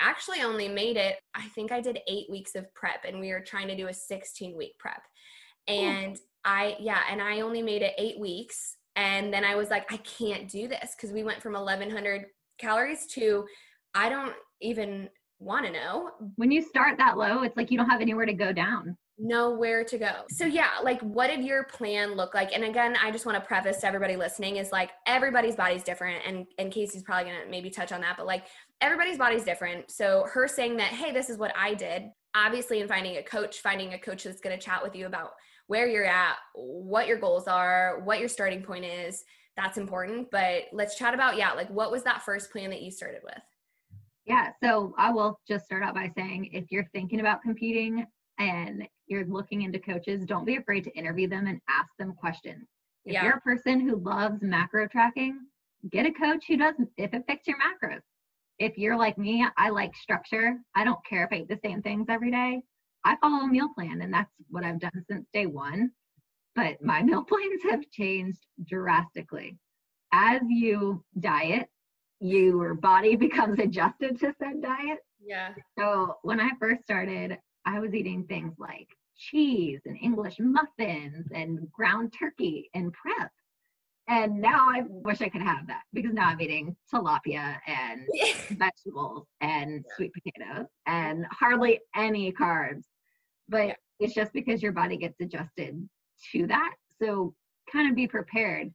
actually 0.00 0.42
only 0.42 0.68
made 0.68 0.96
it 0.96 1.16
i 1.34 1.46
think 1.54 1.72
i 1.72 1.80
did 1.80 1.98
eight 2.08 2.26
weeks 2.28 2.54
of 2.54 2.72
prep 2.74 3.04
and 3.06 3.18
we 3.18 3.30
were 3.30 3.40
trying 3.40 3.68
to 3.68 3.76
do 3.76 3.88
a 3.88 3.94
16 3.94 4.56
week 4.56 4.72
prep 4.78 5.02
and 5.68 6.16
Ooh. 6.16 6.20
I, 6.44 6.76
yeah, 6.78 7.00
and 7.10 7.22
I 7.22 7.40
only 7.40 7.62
made 7.62 7.82
it 7.82 7.94
eight 7.98 8.18
weeks. 8.18 8.76
And 8.96 9.32
then 9.32 9.44
I 9.44 9.56
was 9.56 9.70
like, 9.70 9.90
I 9.92 9.96
can't 9.98 10.48
do 10.48 10.68
this 10.68 10.94
because 10.96 11.12
we 11.12 11.24
went 11.24 11.42
from 11.42 11.54
1100 11.54 12.26
calories 12.58 13.06
to 13.06 13.44
I 13.94 14.08
don't 14.08 14.34
even 14.60 15.08
want 15.44 15.66
to 15.66 15.72
know. 15.72 16.10
When 16.36 16.50
you 16.50 16.62
start 16.62 16.98
that 16.98 17.16
low, 17.16 17.42
it's 17.42 17.56
like 17.56 17.70
you 17.70 17.78
don't 17.78 17.88
have 17.88 18.00
anywhere 18.00 18.26
to 18.26 18.32
go 18.32 18.52
down. 18.52 18.96
Nowhere 19.16 19.84
to 19.84 19.98
go. 19.98 20.12
So, 20.30 20.44
yeah, 20.44 20.70
like 20.82 21.00
what 21.02 21.28
did 21.28 21.44
your 21.44 21.64
plan 21.64 22.14
look 22.14 22.34
like? 22.34 22.52
And 22.52 22.64
again, 22.64 22.96
I 23.00 23.12
just 23.12 23.26
want 23.26 23.38
to 23.38 23.46
preface 23.46 23.78
to 23.80 23.86
everybody 23.86 24.16
listening 24.16 24.56
is 24.56 24.72
like 24.72 24.90
everybody's 25.06 25.54
body's 25.54 25.84
different. 25.84 26.22
And, 26.26 26.46
and 26.58 26.72
Casey's 26.72 27.04
probably 27.04 27.30
going 27.30 27.44
to 27.44 27.50
maybe 27.50 27.70
touch 27.70 27.92
on 27.92 28.00
that, 28.00 28.16
but 28.16 28.26
like 28.26 28.46
everybody's 28.80 29.18
body's 29.18 29.44
different. 29.44 29.90
So, 29.90 30.26
her 30.32 30.48
saying 30.48 30.78
that, 30.78 30.88
hey, 30.88 31.12
this 31.12 31.30
is 31.30 31.38
what 31.38 31.52
I 31.56 31.74
did, 31.74 32.10
obviously, 32.34 32.80
in 32.80 32.88
finding 32.88 33.18
a 33.18 33.22
coach, 33.22 33.60
finding 33.60 33.94
a 33.94 33.98
coach 33.98 34.24
that's 34.24 34.40
going 34.40 34.58
to 34.58 34.64
chat 34.64 34.82
with 34.82 34.96
you 34.96 35.06
about 35.06 35.30
where 35.68 35.88
you're 35.88 36.04
at, 36.04 36.36
what 36.54 37.06
your 37.06 37.18
goals 37.18 37.46
are, 37.46 38.00
what 38.04 38.18
your 38.18 38.28
starting 38.28 38.62
point 38.62 38.84
is, 38.84 39.24
that's 39.56 39.78
important. 39.78 40.30
But 40.30 40.64
let's 40.72 40.96
chat 40.96 41.14
about, 41.14 41.36
yeah, 41.36 41.52
like 41.52 41.70
what 41.70 41.90
was 41.90 42.02
that 42.02 42.22
first 42.22 42.50
plan 42.50 42.70
that 42.70 42.82
you 42.82 42.90
started 42.90 43.20
with? 43.22 43.38
Yeah, 44.26 44.50
so 44.62 44.94
I 44.96 45.10
will 45.10 45.38
just 45.46 45.66
start 45.66 45.82
out 45.82 45.94
by 45.94 46.10
saying 46.16 46.50
if 46.52 46.64
you're 46.70 46.88
thinking 46.94 47.20
about 47.20 47.42
competing 47.42 48.06
and 48.38 48.88
you're 49.06 49.26
looking 49.26 49.62
into 49.62 49.78
coaches, 49.78 50.24
don't 50.24 50.46
be 50.46 50.56
afraid 50.56 50.84
to 50.84 50.96
interview 50.96 51.28
them 51.28 51.46
and 51.46 51.60
ask 51.68 51.90
them 51.98 52.14
questions. 52.14 52.66
If 53.04 53.12
yeah. 53.12 53.24
you're 53.24 53.36
a 53.36 53.40
person 53.40 53.80
who 53.80 53.96
loves 53.96 54.42
macro 54.42 54.88
tracking, 54.88 55.38
get 55.90 56.06
a 56.06 56.10
coach 56.10 56.44
who 56.48 56.56
does 56.56 56.74
if 56.96 57.12
it 57.12 57.24
fits 57.28 57.46
your 57.46 57.58
macros. 57.58 58.00
If 58.58 58.78
you're 58.78 58.96
like 58.96 59.18
me, 59.18 59.46
I 59.58 59.68
like 59.68 59.94
structure. 59.94 60.56
I 60.74 60.84
don't 60.84 61.04
care 61.06 61.24
if 61.24 61.32
I 61.32 61.42
eat 61.42 61.48
the 61.48 61.60
same 61.62 61.82
things 61.82 62.06
every 62.08 62.30
day. 62.30 62.62
I 63.04 63.16
follow 63.16 63.44
a 63.44 63.48
meal 63.48 63.68
plan 63.74 64.00
and 64.00 64.14
that's 64.14 64.30
what 64.48 64.64
I've 64.64 64.80
done 64.80 65.04
since 65.10 65.26
day 65.34 65.46
one. 65.46 65.90
But 66.54 66.80
my 66.82 67.02
meal 67.04 67.24
plans 67.24 67.62
have 67.68 67.90
changed 67.90 68.46
drastically. 68.66 69.58
As 70.12 70.40
you 70.48 71.04
diet, 71.20 71.68
your 72.24 72.72
body 72.72 73.16
becomes 73.26 73.58
adjusted 73.58 74.18
to 74.18 74.34
said 74.38 74.62
diet. 74.62 75.00
Yeah. 75.22 75.50
So 75.78 76.16
when 76.22 76.40
I 76.40 76.50
first 76.58 76.82
started, 76.82 77.38
I 77.66 77.78
was 77.78 77.94
eating 77.94 78.24
things 78.24 78.54
like 78.58 78.88
cheese 79.16 79.80
and 79.84 79.96
English 80.02 80.36
muffins 80.40 81.28
and 81.34 81.70
ground 81.70 82.14
turkey 82.18 82.70
and 82.74 82.92
prep. 82.92 83.30
And 84.08 84.40
now 84.40 84.66
I 84.68 84.82
wish 84.86 85.22
I 85.22 85.28
could 85.28 85.42
have 85.42 85.66
that 85.66 85.82
because 85.92 86.12
now 86.12 86.28
I'm 86.28 86.40
eating 86.40 86.76
tilapia 86.92 87.58
and 87.66 88.06
vegetables 88.58 89.26
and 89.40 89.84
sweet 89.96 90.12
potatoes 90.12 90.66
and 90.86 91.26
hardly 91.30 91.80
any 91.94 92.32
carbs. 92.32 92.84
But 93.48 93.68
yeah. 93.68 93.74
it's 94.00 94.14
just 94.14 94.32
because 94.32 94.62
your 94.62 94.72
body 94.72 94.96
gets 94.96 95.20
adjusted 95.20 95.88
to 96.32 96.46
that. 96.46 96.74
So 97.00 97.34
kind 97.70 97.88
of 97.88 97.94
be 97.94 98.06
prepared 98.06 98.72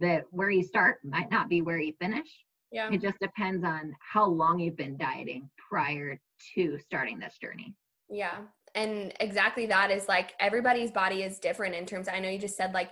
that 0.00 0.24
where 0.30 0.50
you 0.50 0.62
start 0.62 0.98
might 1.04 1.30
not 1.30 1.48
be 1.48 1.62
where 1.62 1.78
you 1.78 1.92
finish. 2.00 2.28
Yeah. 2.72 2.90
It 2.90 3.02
just 3.02 3.20
depends 3.20 3.64
on 3.64 3.94
how 4.00 4.26
long 4.26 4.58
you've 4.58 4.76
been 4.76 4.96
dieting 4.96 5.48
prior 5.68 6.18
to 6.54 6.78
starting 6.78 7.18
this 7.18 7.36
journey. 7.40 7.74
Yeah. 8.10 8.38
And 8.74 9.12
exactly 9.20 9.66
that 9.66 9.90
is 9.90 10.08
like 10.08 10.32
everybody's 10.40 10.90
body 10.90 11.22
is 11.22 11.38
different 11.38 11.74
in 11.74 11.84
terms 11.84 12.08
of, 12.08 12.14
I 12.14 12.18
know 12.18 12.30
you 12.30 12.38
just 12.38 12.56
said 12.56 12.72
like 12.72 12.90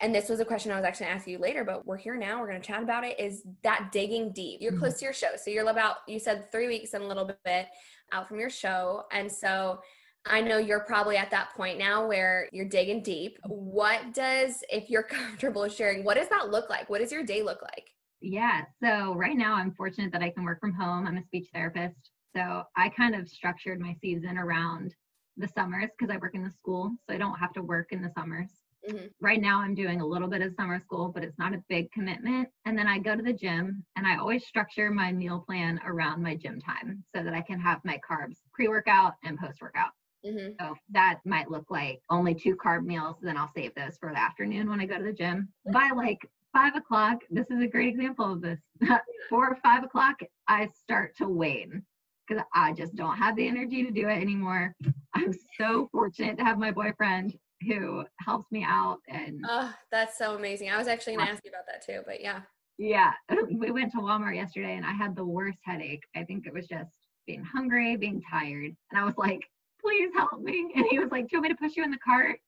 and 0.00 0.14
this 0.14 0.28
was 0.28 0.38
a 0.38 0.44
question 0.44 0.70
I 0.70 0.76
was 0.76 0.84
actually 0.84 1.06
going 1.06 1.16
to 1.16 1.20
ask 1.20 1.28
you 1.28 1.38
later, 1.38 1.64
but 1.64 1.84
we're 1.84 1.96
here 1.96 2.16
now. 2.16 2.40
We're 2.40 2.48
going 2.48 2.60
to 2.60 2.66
chat 2.66 2.82
about 2.82 3.04
it. 3.04 3.18
Is 3.18 3.42
that 3.64 3.90
digging 3.90 4.32
deep? 4.32 4.60
You're 4.60 4.70
mm-hmm. 4.72 4.80
close 4.80 4.98
to 5.00 5.04
your 5.04 5.12
show. 5.12 5.30
So 5.42 5.50
you're 5.50 5.68
about, 5.68 5.96
you 6.06 6.20
said 6.20 6.52
three 6.52 6.68
weeks 6.68 6.94
and 6.94 7.02
a 7.02 7.06
little 7.06 7.28
bit 7.44 7.66
out 8.12 8.28
from 8.28 8.38
your 8.38 8.50
show. 8.50 9.04
And 9.10 9.30
so 9.30 9.80
I 10.24 10.40
know 10.40 10.58
you're 10.58 10.80
probably 10.80 11.16
at 11.16 11.32
that 11.32 11.52
point 11.56 11.78
now 11.78 12.06
where 12.06 12.48
you're 12.52 12.68
digging 12.68 13.02
deep. 13.02 13.38
What 13.46 14.14
does, 14.14 14.62
if 14.70 14.88
you're 14.88 15.02
comfortable 15.02 15.68
sharing, 15.68 16.04
what 16.04 16.16
does 16.16 16.28
that 16.28 16.50
look 16.50 16.70
like? 16.70 16.88
What 16.88 17.00
does 17.00 17.10
your 17.10 17.24
day 17.24 17.42
look 17.42 17.60
like? 17.62 17.90
Yeah. 18.20 18.62
So 18.82 19.14
right 19.14 19.36
now 19.36 19.54
I'm 19.54 19.72
fortunate 19.72 20.12
that 20.12 20.22
I 20.22 20.30
can 20.30 20.44
work 20.44 20.60
from 20.60 20.72
home. 20.72 21.06
I'm 21.06 21.16
a 21.16 21.22
speech 21.22 21.48
therapist. 21.52 22.10
So 22.36 22.62
I 22.76 22.88
kind 22.90 23.14
of 23.14 23.28
structured 23.28 23.80
my 23.80 23.94
season 24.00 24.38
around 24.38 24.94
the 25.36 25.48
summers 25.48 25.90
because 25.96 26.12
I 26.12 26.18
work 26.18 26.34
in 26.34 26.42
the 26.42 26.50
school. 26.50 26.90
So 27.08 27.14
I 27.14 27.18
don't 27.18 27.38
have 27.38 27.52
to 27.54 27.62
work 27.62 27.88
in 27.92 28.02
the 28.02 28.10
summers. 28.16 28.50
Mm-hmm. 28.88 29.06
Right 29.20 29.40
now 29.40 29.60
I'm 29.60 29.74
doing 29.74 30.00
a 30.00 30.06
little 30.06 30.28
bit 30.28 30.42
of 30.42 30.54
summer 30.54 30.78
school, 30.80 31.08
but 31.08 31.24
it's 31.24 31.38
not 31.38 31.54
a 31.54 31.62
big 31.68 31.90
commitment. 31.92 32.48
And 32.64 32.78
then 32.78 32.86
I 32.86 32.98
go 32.98 33.16
to 33.16 33.22
the 33.22 33.32
gym 33.32 33.84
and 33.96 34.06
I 34.06 34.16
always 34.16 34.46
structure 34.46 34.90
my 34.90 35.12
meal 35.12 35.44
plan 35.46 35.80
around 35.84 36.22
my 36.22 36.34
gym 36.34 36.60
time 36.60 37.04
so 37.14 37.22
that 37.22 37.34
I 37.34 37.40
can 37.40 37.60
have 37.60 37.80
my 37.84 37.98
carbs 38.08 38.36
pre 38.52 38.68
workout 38.68 39.14
and 39.24 39.38
post 39.38 39.60
workout. 39.60 39.90
Mm-hmm. 40.26 40.52
So 40.60 40.74
that 40.90 41.20
might 41.24 41.50
look 41.50 41.66
like 41.70 42.00
only 42.10 42.34
two 42.34 42.56
carb 42.56 42.84
meals. 42.84 43.16
Then 43.22 43.36
I'll 43.36 43.50
save 43.54 43.74
those 43.74 43.96
for 43.98 44.10
the 44.12 44.18
afternoon 44.18 44.68
when 44.68 44.80
I 44.80 44.86
go 44.86 44.98
to 44.98 45.04
the 45.04 45.12
gym. 45.12 45.48
By 45.72 45.90
like 45.94 46.18
five 46.52 46.76
o'clock, 46.76 47.18
this 47.30 47.50
is 47.50 47.62
a 47.62 47.66
great 47.66 47.88
example 47.88 48.32
of 48.32 48.40
this. 48.40 48.60
Four 49.28 49.50
or 49.50 49.58
five 49.62 49.84
o'clock, 49.84 50.16
I 50.48 50.68
start 50.74 51.16
to 51.18 51.28
wane 51.28 51.82
because 52.26 52.44
I 52.54 52.72
just 52.72 52.94
don't 52.94 53.16
have 53.16 53.36
the 53.36 53.46
energy 53.46 53.84
to 53.84 53.90
do 53.90 54.08
it 54.08 54.20
anymore. 54.20 54.74
I'm 55.14 55.34
so 55.58 55.88
fortunate 55.92 56.36
to 56.38 56.44
have 56.44 56.58
my 56.58 56.70
boyfriend 56.70 57.36
who 57.66 58.04
helps 58.24 58.50
me 58.52 58.64
out 58.64 58.98
and 59.08 59.44
oh 59.48 59.74
that's 59.90 60.16
so 60.16 60.36
amazing 60.36 60.70
i 60.70 60.78
was 60.78 60.86
actually 60.86 61.16
going 61.16 61.26
to 61.26 61.32
ask 61.32 61.44
you 61.44 61.50
about 61.50 61.66
that 61.66 61.84
too 61.84 62.02
but 62.06 62.20
yeah 62.20 62.42
yeah 62.78 63.10
we 63.58 63.72
went 63.72 63.90
to 63.90 63.98
walmart 63.98 64.36
yesterday 64.36 64.76
and 64.76 64.86
i 64.86 64.92
had 64.92 65.16
the 65.16 65.24
worst 65.24 65.58
headache 65.64 66.04
i 66.14 66.22
think 66.22 66.46
it 66.46 66.54
was 66.54 66.68
just 66.68 66.92
being 67.26 67.42
hungry 67.42 67.96
being 67.96 68.22
tired 68.30 68.76
and 68.92 69.00
i 69.00 69.02
was 69.02 69.14
like 69.18 69.40
please 69.80 70.10
help 70.14 70.40
me. 70.40 70.72
And 70.76 70.86
he 70.90 70.98
was 70.98 71.10
like, 71.10 71.28
Do 71.28 71.36
you 71.36 71.40
want 71.40 71.50
me 71.50 71.56
to 71.56 71.60
push 71.60 71.76
you 71.76 71.84
in 71.84 71.90
the 71.90 71.98
cart? 71.98 72.38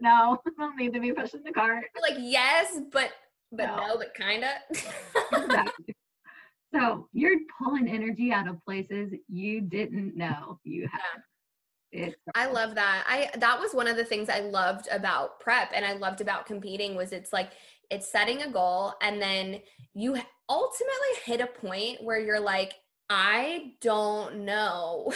No, 0.00 0.38
I 0.46 0.50
don't 0.58 0.76
need 0.76 0.92
to 0.94 1.00
be 1.00 1.12
pushing 1.12 1.42
the 1.42 1.52
cart. 1.52 1.84
Like, 2.00 2.18
yes, 2.18 2.80
but 2.92 3.10
but 3.52 3.66
no, 3.66 3.76
no 3.76 3.96
but 3.96 4.14
kinda. 4.14 4.54
exactly. 5.32 5.94
So 6.74 7.08
you're 7.12 7.38
pulling 7.62 7.88
energy 7.88 8.32
out 8.32 8.48
of 8.48 8.62
places 8.64 9.12
you 9.28 9.62
didn't 9.62 10.16
know 10.16 10.58
you 10.64 10.88
had. 10.92 11.22
Yeah. 11.92 12.10
I 12.34 12.50
love 12.50 12.74
that. 12.74 13.04
I 13.06 13.30
that 13.38 13.58
was 13.58 13.72
one 13.72 13.86
of 13.86 13.96
the 13.96 14.04
things 14.04 14.28
I 14.28 14.40
loved 14.40 14.88
about 14.90 15.40
prep 15.40 15.70
and 15.74 15.86
I 15.86 15.94
loved 15.94 16.20
about 16.20 16.44
competing 16.44 16.94
was 16.94 17.12
it's 17.12 17.32
like 17.32 17.52
it's 17.88 18.10
setting 18.10 18.42
a 18.42 18.50
goal 18.50 18.94
and 19.00 19.22
then 19.22 19.60
you 19.94 20.18
ultimately 20.50 21.14
hit 21.24 21.40
a 21.40 21.46
point 21.46 22.02
where 22.02 22.18
you're 22.18 22.40
like 22.40 22.74
I 23.08 23.72
don't 23.80 24.44
know 24.44 25.12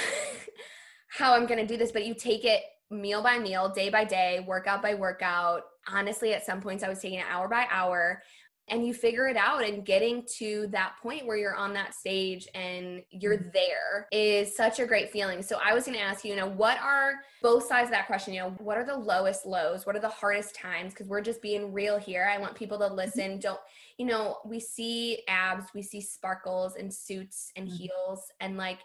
how 1.08 1.34
I'm 1.34 1.46
going 1.46 1.58
to 1.58 1.66
do 1.66 1.76
this, 1.76 1.92
but 1.92 2.06
you 2.06 2.14
take 2.14 2.44
it 2.44 2.62
meal 2.90 3.22
by 3.22 3.38
meal, 3.38 3.68
day 3.68 3.88
by 3.88 4.04
day, 4.04 4.44
workout 4.46 4.82
by 4.82 4.94
workout. 4.94 5.62
Honestly, 5.88 6.34
at 6.34 6.44
some 6.44 6.60
points, 6.60 6.82
I 6.82 6.88
was 6.88 7.00
taking 7.00 7.20
it 7.20 7.26
hour 7.28 7.48
by 7.48 7.66
hour 7.70 8.22
and 8.70 8.86
you 8.86 8.94
figure 8.94 9.26
it 9.26 9.36
out 9.36 9.64
and 9.64 9.84
getting 9.84 10.24
to 10.38 10.68
that 10.70 10.94
point 11.02 11.26
where 11.26 11.36
you're 11.36 11.56
on 11.56 11.72
that 11.74 11.92
stage 11.92 12.46
and 12.54 13.02
you're 13.10 13.36
mm-hmm. 13.36 13.48
there 13.52 14.06
is 14.12 14.56
such 14.56 14.78
a 14.78 14.86
great 14.86 15.10
feeling 15.10 15.42
so 15.42 15.58
i 15.62 15.74
was 15.74 15.84
going 15.84 15.96
to 15.96 16.02
ask 16.02 16.24
you 16.24 16.30
you 16.30 16.36
know 16.36 16.48
what 16.48 16.78
are 16.78 17.14
both 17.42 17.66
sides 17.66 17.88
of 17.88 17.90
that 17.90 18.06
question 18.06 18.32
you 18.32 18.40
know 18.40 18.50
what 18.58 18.78
are 18.78 18.84
the 18.84 18.96
lowest 18.96 19.44
lows 19.44 19.84
what 19.84 19.96
are 19.96 20.00
the 20.00 20.08
hardest 20.08 20.54
times 20.54 20.92
because 20.92 21.08
we're 21.08 21.20
just 21.20 21.42
being 21.42 21.72
real 21.72 21.98
here 21.98 22.30
i 22.32 22.38
want 22.38 22.54
people 22.54 22.78
to 22.78 22.84
mm-hmm. 22.84 22.96
listen 22.96 23.38
don't 23.38 23.60
you 23.98 24.06
know 24.06 24.38
we 24.46 24.60
see 24.60 25.22
abs 25.28 25.66
we 25.74 25.82
see 25.82 26.00
sparkles 26.00 26.76
and 26.76 26.92
suits 26.92 27.50
and 27.56 27.66
mm-hmm. 27.66 27.76
heels 27.76 28.30
and 28.40 28.56
like 28.56 28.78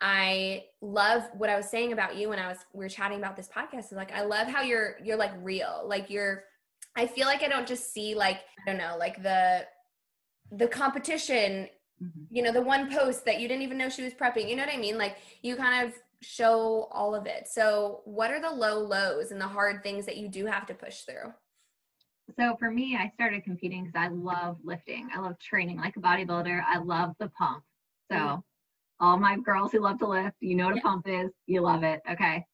I 0.00 0.64
love 0.80 1.24
what 1.36 1.50
I 1.50 1.56
was 1.56 1.68
saying 1.68 1.92
about 1.92 2.16
you 2.16 2.28
when 2.28 2.38
I 2.38 2.48
was 2.48 2.58
we 2.72 2.84
were 2.84 2.88
chatting 2.88 3.18
about 3.18 3.36
this 3.36 3.48
podcast 3.48 3.86
is 3.86 3.92
like 3.92 4.12
I 4.12 4.22
love 4.22 4.46
how 4.46 4.62
you're 4.62 4.96
you're 5.02 5.16
like 5.16 5.32
real. 5.42 5.82
Like 5.84 6.08
you're 6.08 6.44
I 6.96 7.06
feel 7.06 7.26
like 7.26 7.42
I 7.42 7.48
don't 7.48 7.66
just 7.66 7.92
see 7.92 8.14
like 8.14 8.40
I 8.60 8.70
don't 8.70 8.78
know, 8.78 8.96
like 8.98 9.22
the 9.22 9.66
the 10.52 10.68
competition, 10.68 11.68
mm-hmm. 12.02 12.22
you 12.30 12.42
know, 12.42 12.52
the 12.52 12.62
one 12.62 12.90
post 12.90 13.24
that 13.24 13.40
you 13.40 13.48
didn't 13.48 13.62
even 13.62 13.76
know 13.76 13.88
she 13.88 14.02
was 14.02 14.14
prepping. 14.14 14.48
You 14.48 14.56
know 14.56 14.64
what 14.64 14.74
I 14.74 14.78
mean? 14.78 14.98
Like 14.98 15.16
you 15.42 15.56
kind 15.56 15.86
of 15.86 15.94
show 16.22 16.88
all 16.92 17.14
of 17.14 17.26
it. 17.26 17.48
So, 17.48 18.00
what 18.04 18.30
are 18.30 18.40
the 18.40 18.50
low 18.50 18.78
lows 18.80 19.32
and 19.32 19.40
the 19.40 19.48
hard 19.48 19.82
things 19.82 20.06
that 20.06 20.16
you 20.16 20.28
do 20.28 20.46
have 20.46 20.66
to 20.66 20.74
push 20.74 21.00
through? 21.00 21.32
So 22.38 22.56
for 22.58 22.70
me, 22.70 22.96
I 22.96 23.10
started 23.14 23.42
competing 23.42 23.84
because 23.84 23.98
I 23.98 24.08
love 24.08 24.58
lifting. 24.62 25.08
I 25.14 25.20
love 25.20 25.38
training 25.40 25.78
like 25.78 25.96
a 25.96 26.00
bodybuilder. 26.00 26.62
I 26.66 26.78
love 26.78 27.14
the 27.18 27.30
pump. 27.30 27.64
So 28.12 28.16
mm-hmm 28.16 28.40
all 29.00 29.18
my 29.18 29.36
girls 29.36 29.72
who 29.72 29.80
love 29.80 29.98
to 29.98 30.06
lift, 30.06 30.36
you 30.40 30.56
know 30.56 30.66
what 30.66 30.78
a 30.78 30.80
pump 30.80 31.06
is, 31.08 31.30
you 31.46 31.60
love 31.60 31.82
it. 31.82 32.00
Okay. 32.10 32.44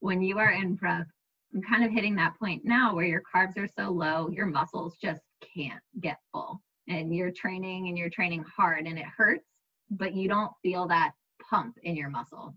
When 0.00 0.20
you 0.22 0.38
are 0.38 0.50
in 0.50 0.76
prep, 0.76 1.06
I'm 1.54 1.62
kind 1.62 1.84
of 1.84 1.90
hitting 1.90 2.14
that 2.16 2.38
point 2.38 2.62
now 2.64 2.94
where 2.94 3.06
your 3.06 3.22
carbs 3.34 3.56
are 3.56 3.68
so 3.68 3.90
low, 3.90 4.28
your 4.28 4.46
muscles 4.46 4.96
just 5.00 5.22
can't 5.56 5.80
get 6.00 6.18
full. 6.32 6.60
And 6.88 7.14
you're 7.14 7.30
training 7.30 7.88
and 7.88 7.96
you're 7.96 8.10
training 8.10 8.44
hard 8.56 8.86
and 8.86 8.98
it 8.98 9.06
hurts, 9.16 9.46
but 9.90 10.14
you 10.14 10.28
don't 10.28 10.52
feel 10.62 10.86
that 10.88 11.12
pump 11.48 11.76
in 11.82 11.96
your 11.96 12.10
muscle. 12.10 12.54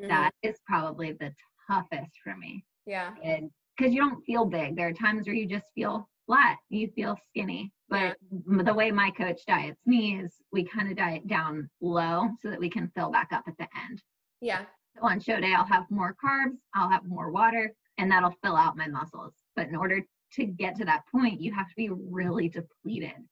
Mm-hmm. 0.00 0.08
That 0.08 0.32
is 0.42 0.56
probably 0.66 1.12
the 1.12 1.32
toughest 1.70 2.12
for 2.24 2.36
me. 2.36 2.64
Yeah. 2.86 3.12
And 3.22 3.50
because 3.76 3.92
you 3.94 4.00
don't 4.00 4.24
feel 4.24 4.44
big. 4.44 4.76
There 4.76 4.88
are 4.88 4.92
times 4.92 5.26
where 5.26 5.36
you 5.36 5.46
just 5.46 5.66
feel 5.74 6.08
flat, 6.28 6.58
you 6.68 6.88
feel 6.94 7.18
skinny. 7.28 7.72
But 7.88 8.16
the 8.30 8.74
way 8.74 8.90
my 8.90 9.10
coach 9.16 9.40
diets 9.46 9.80
me 9.86 10.20
is 10.20 10.34
we 10.52 10.62
kind 10.62 10.90
of 10.90 10.96
diet 10.96 11.26
down 11.26 11.70
low 11.80 12.28
so 12.42 12.50
that 12.50 12.60
we 12.60 12.68
can 12.68 12.92
fill 12.94 13.10
back 13.10 13.30
up 13.32 13.44
at 13.48 13.56
the 13.58 13.66
end. 13.88 14.02
Yeah. 14.42 14.66
So 14.94 15.06
on 15.06 15.20
show 15.20 15.40
day, 15.40 15.54
I'll 15.56 15.64
have 15.64 15.90
more 15.90 16.14
carbs, 16.22 16.58
I'll 16.74 16.90
have 16.90 17.06
more 17.06 17.30
water, 17.30 17.72
and 17.96 18.10
that'll 18.10 18.34
fill 18.44 18.56
out 18.56 18.76
my 18.76 18.88
muscles. 18.88 19.32
But 19.56 19.68
in 19.68 19.74
order 19.74 20.02
to 20.34 20.44
get 20.44 20.76
to 20.76 20.84
that 20.84 21.04
point, 21.10 21.40
you 21.40 21.54
have 21.54 21.68
to 21.68 21.76
be 21.76 21.88
really 21.88 22.50
depleted. 22.50 23.26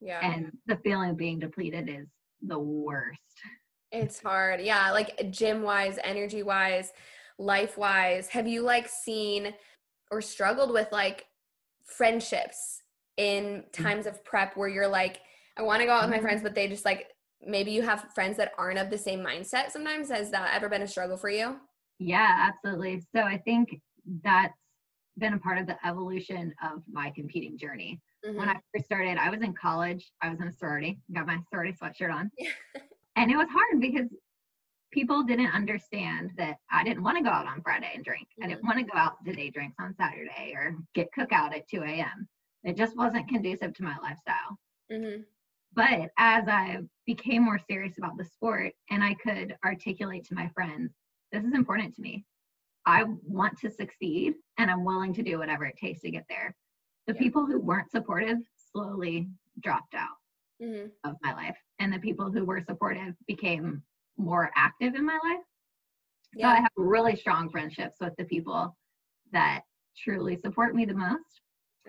Yeah. 0.00 0.20
And 0.22 0.52
the 0.66 0.76
feeling 0.84 1.10
of 1.10 1.16
being 1.16 1.38
depleted 1.38 1.88
is 1.88 2.08
the 2.42 2.58
worst. 2.58 3.20
It's 3.92 4.20
hard. 4.20 4.60
Yeah. 4.60 4.90
Like 4.92 5.30
gym 5.30 5.62
wise, 5.62 5.98
energy 6.04 6.42
wise, 6.42 6.92
life 7.38 7.78
wise. 7.78 8.28
Have 8.28 8.46
you 8.46 8.62
like 8.62 8.88
seen 8.88 9.54
or 10.10 10.20
struggled 10.20 10.72
with 10.72 10.88
like 10.92 11.24
friendships 11.86 12.82
in 13.16 13.64
Mm. 13.64 13.72
times 13.72 14.06
of 14.06 14.24
prep 14.24 14.56
where 14.56 14.68
you're 14.68 14.88
like, 14.88 15.20
I 15.56 15.62
want 15.62 15.80
to 15.80 15.86
go 15.86 15.92
out 15.92 16.02
with 16.02 16.10
my 16.10 16.18
Mhm. 16.18 16.22
friends, 16.22 16.42
but 16.42 16.54
they 16.54 16.68
just 16.68 16.84
like, 16.84 17.10
maybe 17.40 17.72
you 17.72 17.82
have 17.82 18.12
friends 18.14 18.36
that 18.38 18.52
aren't 18.56 18.78
of 18.78 18.88
the 18.90 18.98
same 18.98 19.20
mindset 19.20 19.70
sometimes. 19.70 20.10
Has 20.10 20.30
that 20.30 20.54
ever 20.54 20.68
been 20.68 20.82
a 20.82 20.86
struggle 20.86 21.16
for 21.16 21.28
you? 21.28 21.60
Yeah, 21.98 22.48
absolutely. 22.48 23.00
So 23.14 23.22
I 23.22 23.38
think 23.38 23.80
that's 24.22 24.56
been 25.18 25.34
a 25.34 25.38
part 25.38 25.58
of 25.58 25.66
the 25.66 25.76
evolution 25.86 26.54
of 26.62 26.82
my 26.90 27.10
competing 27.10 27.58
journey. 27.58 28.00
When 28.22 28.48
Mhm. 28.48 28.56
I 28.56 28.60
first 28.74 28.86
started, 28.86 29.18
I 29.18 29.28
was 29.30 29.42
in 29.42 29.52
college, 29.52 30.10
I 30.22 30.30
was 30.30 30.40
in 30.40 30.48
a 30.48 30.52
sorority, 30.52 31.00
got 31.12 31.26
my 31.26 31.38
sorority 31.50 31.76
sweatshirt 31.80 32.12
on. 32.12 32.30
And 33.14 33.30
it 33.30 33.36
was 33.36 33.46
hard 33.50 33.78
because 33.78 34.08
people 34.92 35.22
didn't 35.22 35.52
understand 35.52 36.30
that 36.36 36.58
I 36.70 36.84
didn't 36.84 37.02
want 37.02 37.16
to 37.18 37.24
go 37.24 37.30
out 37.30 37.46
on 37.46 37.62
Friday 37.62 37.90
and 37.94 38.04
drink. 38.04 38.28
I 38.42 38.46
didn't 38.46 38.62
Mhm. 38.62 38.66
want 38.66 38.78
to 38.78 38.84
go 38.84 38.96
out 38.98 39.24
to 39.24 39.32
day 39.32 39.50
drinks 39.50 39.76
on 39.80 39.94
Saturday 39.94 40.54
or 40.54 40.76
get 40.94 41.12
cookout 41.12 41.56
at 41.56 41.66
2 41.66 41.82
a.m. 41.82 42.28
It 42.62 42.76
just 42.76 42.96
wasn't 42.96 43.28
conducive 43.28 43.74
to 43.74 43.82
my 43.82 43.96
lifestyle. 43.98 44.58
Mhm. 44.90 45.26
But 45.72 46.12
as 46.18 46.46
I 46.48 46.86
became 47.06 47.42
more 47.42 47.58
serious 47.58 47.98
about 47.98 48.16
the 48.18 48.24
sport 48.24 48.74
and 48.90 49.02
I 49.02 49.14
could 49.14 49.56
articulate 49.64 50.24
to 50.26 50.34
my 50.34 50.48
friends, 50.50 50.94
this 51.32 51.44
is 51.44 51.54
important 51.54 51.94
to 51.94 52.02
me. 52.02 52.24
I 52.84 53.04
want 53.04 53.58
to 53.58 53.70
succeed 53.70 54.34
and 54.58 54.70
I'm 54.70 54.84
willing 54.84 55.14
to 55.14 55.22
do 55.22 55.38
whatever 55.38 55.64
it 55.64 55.76
takes 55.76 56.00
to 56.02 56.10
get 56.10 56.26
there. 56.28 56.54
The 57.06 57.14
Yeah. 57.14 57.20
people 57.20 57.46
who 57.46 57.58
weren't 57.58 57.90
supportive 57.90 58.38
slowly 58.56 59.30
dropped 59.60 59.94
out 59.94 60.18
Mhm. 60.60 60.92
of 61.04 61.16
my 61.22 61.32
life, 61.34 61.58
and 61.78 61.92
the 61.92 61.98
people 61.98 62.30
who 62.30 62.44
were 62.44 62.60
supportive 62.60 63.16
became 63.26 63.82
more 64.16 64.50
active 64.56 64.94
in 64.94 65.04
my 65.04 65.18
life. 65.24 65.44
So 66.38 66.46
I 66.46 66.56
have 66.56 66.70
really 66.76 67.14
strong 67.16 67.50
friendships 67.50 67.98
with 68.00 68.14
the 68.16 68.24
people 68.24 68.74
that 69.32 69.62
truly 69.96 70.38
support 70.42 70.74
me 70.74 70.84
the 70.86 70.94
most 70.94 71.40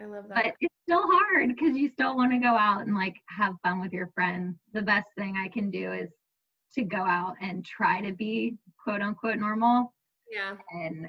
I 0.01 0.05
love 0.05 0.25
that. 0.27 0.35
but 0.35 0.45
it's 0.59 0.75
still 0.85 1.03
hard 1.05 1.47
because 1.55 1.77
you 1.77 1.89
still 1.89 2.17
want 2.17 2.31
to 2.33 2.39
go 2.39 2.55
out 2.57 2.81
and 2.85 2.93
like 2.95 3.15
have 3.29 3.53
fun 3.63 3.79
with 3.79 3.93
your 3.93 4.09
friends. 4.13 4.57
The 4.73 4.81
best 4.81 5.07
thing 5.17 5.35
I 5.37 5.47
can 5.47 5.69
do 5.71 5.93
is 5.93 6.09
to 6.75 6.83
go 6.83 6.97
out 6.97 7.35
and 7.41 7.63
try 7.63 8.01
to 8.01 8.11
be 8.11 8.55
quote 8.83 9.01
unquote 9.01 9.37
normal. 9.37 9.93
yeah. 10.29 10.55
And 10.73 11.07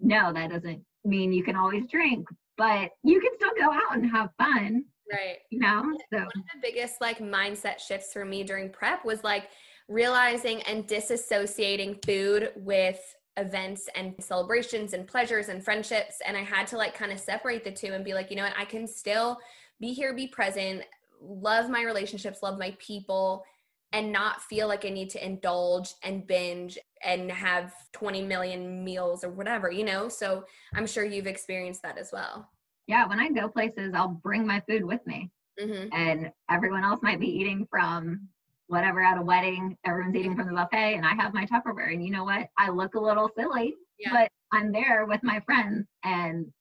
no, 0.00 0.32
that 0.32 0.50
doesn't 0.50 0.82
mean 1.04 1.32
you 1.32 1.44
can 1.44 1.54
always 1.54 1.86
drink, 1.88 2.26
but 2.58 2.90
you 3.04 3.20
can 3.20 3.30
still 3.36 3.52
go 3.56 3.70
out 3.72 3.94
and 3.96 4.10
have 4.10 4.30
fun, 4.38 4.84
Right. 5.12 5.36
you 5.50 5.60
know? 5.60 5.82
So 6.12 6.18
one 6.18 6.26
of 6.26 6.32
the 6.54 6.60
biggest 6.62 7.00
like 7.00 7.18
mindset 7.18 7.78
shifts 7.78 8.12
for 8.12 8.24
me 8.24 8.42
during 8.42 8.70
prep 8.70 9.04
was 9.04 9.22
like 9.22 9.44
realizing 9.88 10.62
and 10.62 10.86
disassociating 10.86 12.04
food 12.04 12.50
with 12.56 12.98
events 13.36 13.88
and 13.94 14.14
celebrations 14.18 14.94
and 14.94 15.06
pleasures 15.06 15.48
and 15.48 15.62
friendships 15.62 16.22
and 16.26 16.36
i 16.36 16.42
had 16.42 16.66
to 16.66 16.76
like 16.76 16.94
kind 16.94 17.12
of 17.12 17.20
separate 17.20 17.62
the 17.64 17.70
two 17.70 17.92
and 17.92 18.04
be 18.04 18.14
like 18.14 18.30
you 18.30 18.36
know 18.36 18.42
what 18.42 18.54
i 18.58 18.64
can 18.64 18.86
still 18.86 19.38
be 19.78 19.92
here 19.92 20.14
be 20.14 20.26
present 20.26 20.82
love 21.20 21.68
my 21.68 21.82
relationships 21.82 22.42
love 22.42 22.58
my 22.58 22.74
people 22.78 23.44
and 23.92 24.10
not 24.10 24.40
feel 24.40 24.68
like 24.68 24.86
i 24.86 24.88
need 24.88 25.10
to 25.10 25.24
indulge 25.24 25.92
and 26.02 26.26
binge 26.26 26.78
and 27.04 27.30
have 27.30 27.74
20 27.92 28.22
million 28.22 28.82
meals 28.82 29.22
or 29.22 29.28
whatever 29.28 29.70
you 29.70 29.84
know 29.84 30.08
so 30.08 30.42
i'm 30.74 30.86
sure 30.86 31.04
you've 31.04 31.26
experienced 31.26 31.82
that 31.82 31.98
as 31.98 32.08
well 32.14 32.48
yeah, 32.86 33.06
when 33.06 33.20
I 33.20 33.28
go 33.30 33.48
places, 33.48 33.92
I'll 33.94 34.20
bring 34.22 34.46
my 34.46 34.62
food 34.68 34.84
with 34.84 35.04
me. 35.06 35.30
mm-hmm. 35.60 35.88
And 35.92 36.30
everyone 36.50 36.84
else 36.84 37.00
might 37.02 37.20
be 37.20 37.28
eating 37.28 37.66
from 37.70 38.28
whatever 38.68 39.00
at 39.02 39.18
a 39.18 39.22
wedding. 39.22 39.76
Everyone's 39.84 40.16
eating 40.16 40.36
from 40.36 40.46
the 40.46 40.52
buffet, 40.54 40.94
and 40.94 41.06
I 41.06 41.14
have 41.14 41.34
my 41.34 41.46
Tupperware. 41.46 41.92
And 41.92 42.04
you 42.04 42.10
know 42.10 42.24
what? 42.24 42.48
I 42.58 42.70
look 42.70 42.94
a 42.94 43.00
little 43.00 43.30
silly, 43.36 43.74
Yeah. 43.98 44.10
but 44.12 44.30
I'm 44.52 44.72
there 44.72 45.06
with 45.06 45.22
my 45.22 45.40
friends, 45.40 45.86
and 46.04 46.52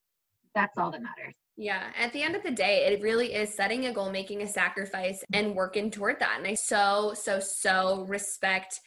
that's 0.54 0.78
all 0.78 0.92
that 0.92 1.02
matters. 1.02 1.34
Yeah, 1.58 1.92
at 1.98 2.12
the 2.12 2.22
end 2.22 2.36
of 2.36 2.44
the 2.44 2.52
day, 2.52 2.86
it 2.86 3.02
really 3.02 3.34
is 3.34 3.54
setting 3.54 3.86
a 3.86 3.94
goal, 3.94 4.12
making 4.12 4.42
a 4.42 4.48
sacrifice, 4.48 5.24
and 5.34 5.56
working 5.56 5.90
toward 5.90 6.20
that. 6.20 6.36
And 6.38 6.48
I 6.48 6.54
so, 6.54 7.14
so, 7.16 7.40
so 7.40 8.06
respect 8.10 8.82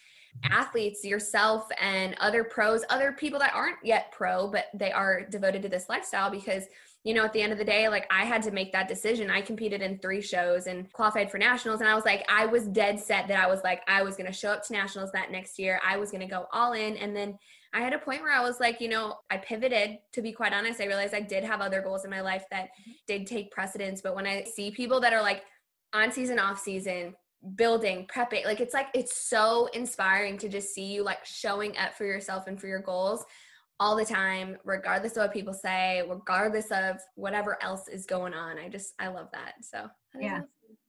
athletes, 0.51 1.05
yourself, 1.05 1.67
and 1.81 2.15
other 2.21 2.45
pros, 2.45 2.85
other 2.91 3.13
people 3.13 3.39
that 3.41 3.55
aren't 3.55 3.79
yet 3.83 4.13
pro, 4.13 4.49
but 4.49 4.67
they 4.75 4.93
are 4.93 5.23
devoted 5.23 5.63
to 5.63 5.69
this 5.69 5.89
lifestyle 5.89 6.31
because. 6.31 6.65
You 7.05 7.15
know, 7.15 7.25
at 7.25 7.33
the 7.33 7.41
end 7.41 7.53
of 7.53 7.59
the 7.59 7.65
day, 7.65 7.89
like 7.89 8.07
I 8.11 8.25
had 8.25 8.43
to 8.43 8.51
make 8.51 8.73
that 8.73 8.89
decision. 8.89 9.31
I 9.31 9.41
competed 9.41 9.81
in 9.81 9.99
three 9.99 10.21
shows 10.21 10.67
and 10.67 10.93
qualified 10.93 11.31
for 11.31 11.39
nationals. 11.39 11.81
And 11.81 11.89
I 11.89 11.95
was 11.95 12.05
like, 12.05 12.25
I 12.29 12.45
was 12.45 12.67
dead 12.67 12.99
set 12.99 13.29
that 13.29 13.43
I 13.43 13.47
was 13.47 13.61
like, 13.63 13.83
I 13.89 14.03
was 14.03 14.17
going 14.17 14.27
to 14.27 14.33
show 14.33 14.51
up 14.51 14.65
to 14.67 14.73
nationals 14.73 15.13
that 15.13 15.31
next 15.31 15.59
year. 15.59 15.81
I 15.87 15.97
was 15.97 16.11
going 16.11 16.21
to 16.21 16.27
go 16.27 16.47
all 16.53 16.73
in. 16.73 16.97
And 16.97 17.17
then 17.17 17.39
I 17.73 17.81
had 17.81 17.93
a 17.93 17.99
point 17.99 18.23
where 18.23 18.33
I 18.33 18.43
was 18.43 18.61
like, 18.61 18.81
you 18.81 18.89
know, 18.89 19.17
I 19.31 19.37
pivoted 19.37 19.99
to 20.13 20.23
be 20.23 20.33
quite 20.33 20.53
honest. 20.53 20.81
I 20.81 20.87
realized 20.87 21.15
I 21.15 21.21
did 21.21 21.45
have 21.45 21.61
other 21.61 21.83
goals 21.83 22.05
in 22.05 22.11
my 22.11 22.21
life 22.21 22.45
that 22.51 22.65
mm-hmm. 22.81 22.93
did 23.07 23.27
take 23.27 23.51
precedence. 23.51 24.01
But 24.01 24.15
when 24.15 24.27
I 24.27 24.45
see 24.45 24.71
people 24.71 25.01
that 25.01 25.13
are 25.13 25.23
like 25.23 25.45
on 25.93 26.11
season, 26.11 26.39
off 26.39 26.59
season, 26.59 27.15
building, 27.55 28.07
prepping, 28.13 28.45
like 28.45 28.61
it's 28.61 28.75
like 28.75 28.89
it's 28.95 29.29
so 29.29 29.67
inspiring 29.75 30.39
to 30.39 30.49
just 30.49 30.75
see 30.75 30.87
you 30.87 31.03
like 31.03 31.25
showing 31.25 31.77
up 31.77 31.95
for 31.95 32.05
yourself 32.05 32.47
and 32.47 32.61
for 32.61 32.67
your 32.67 32.81
goals 32.81 33.25
all 33.81 33.95
the 33.97 34.05
time, 34.05 34.57
regardless 34.65 35.13
of 35.17 35.23
what 35.25 35.33
people 35.33 35.55
say, 35.55 36.03
regardless 36.09 36.67
of 36.73 36.97
whatever 37.15 37.63
else 37.63 37.89
is 37.89 38.07
going 38.07 38.35
on. 38.35 38.59
I 38.59 38.69
just 38.69 38.95
I 38.99 39.09
love 39.09 39.29
that. 39.33 39.55
So 39.63 39.89
that 40.15 40.19
is 40.21 40.25
Yeah. 40.25 40.35
awesome. 40.39 40.49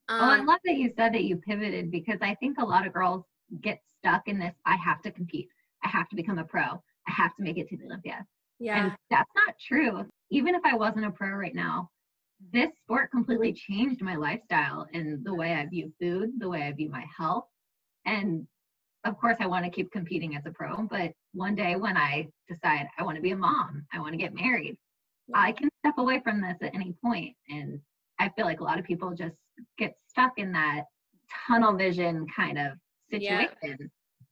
oh, 0.09 0.29
I 0.31 0.39
Um, 0.39 0.45
love 0.47 0.59
that 0.65 0.75
you 0.77 0.89
said 0.97 1.13
that 1.13 1.23
you 1.23 1.37
pivoted 1.37 1.91
because 1.91 2.17
I 2.21 2.35
think 2.35 2.57
a 2.59 2.65
lot 2.65 2.87
of 2.87 2.93
girls 2.93 3.25
get 3.61 3.79
stuck 3.99 4.27
in 4.27 4.39
this 4.39 4.55
I 4.65 4.75
have 4.77 5.01
to 5.03 5.11
compete, 5.11 5.49
I 5.83 5.89
have 5.89 6.09
to 6.09 6.15
become 6.15 6.39
a 6.39 6.43
pro, 6.43 6.63
I 6.63 7.11
have 7.11 7.35
to 7.35 7.43
make 7.43 7.57
it 7.57 7.67
to 7.69 7.77
the 7.77 7.85
Olympia. 7.85 8.25
yeah. 8.59 8.85
And 8.87 8.97
that's 9.09 9.31
not 9.35 9.55
true. 9.59 10.05
Even 10.31 10.55
if 10.55 10.61
I 10.65 10.75
wasn't 10.75 11.05
a 11.05 11.11
pro 11.11 11.29
right 11.31 11.55
now, 11.55 11.89
this 12.53 12.69
sport 12.83 13.11
completely 13.11 13.51
changed 13.53 14.01
my 14.01 14.15
lifestyle 14.15 14.87
and 14.93 15.23
the 15.25 15.33
way 15.33 15.53
I 15.53 15.65
view 15.65 15.91
food, 15.99 16.31
the 16.39 16.47
way 16.49 16.63
I 16.63 16.71
view 16.71 16.89
my 16.89 17.05
health. 17.15 17.45
And 18.05 18.47
of 19.03 19.17
course, 19.19 19.37
I 19.39 19.45
want 19.47 19.65
to 19.65 19.71
keep 19.71 19.91
competing 19.91 20.35
as 20.35 20.45
a 20.45 20.51
pro, 20.51 20.83
but 20.83 21.11
one 21.33 21.55
day 21.55 21.75
when 21.75 21.97
I 21.97 22.27
decide 22.47 22.87
I 22.97 23.03
want 23.03 23.15
to 23.17 23.21
be 23.21 23.31
a 23.31 23.35
mom, 23.37 23.85
I 23.93 23.99
want 23.99 24.13
to 24.13 24.17
get 24.17 24.33
married, 24.33 24.77
I 25.33 25.51
can 25.51 25.69
step 25.79 25.97
away 25.97 26.21
from 26.23 26.41
this 26.41 26.57
at 26.61 26.73
any 26.73 26.93
point. 27.03 27.35
And 27.49 27.79
I 28.19 28.29
feel 28.29 28.45
like 28.45 28.59
a 28.61 28.63
lot 28.63 28.79
of 28.79 28.85
people 28.85 29.11
just 29.13 29.35
get 29.77 29.95
stuck 30.07 30.33
in 30.37 30.51
that 30.53 30.85
tunnel 31.47 31.73
vision 31.73 32.25
kind 32.35 32.57
of 32.57 32.73
Yeah. 33.11 33.47
situation. 33.47 33.91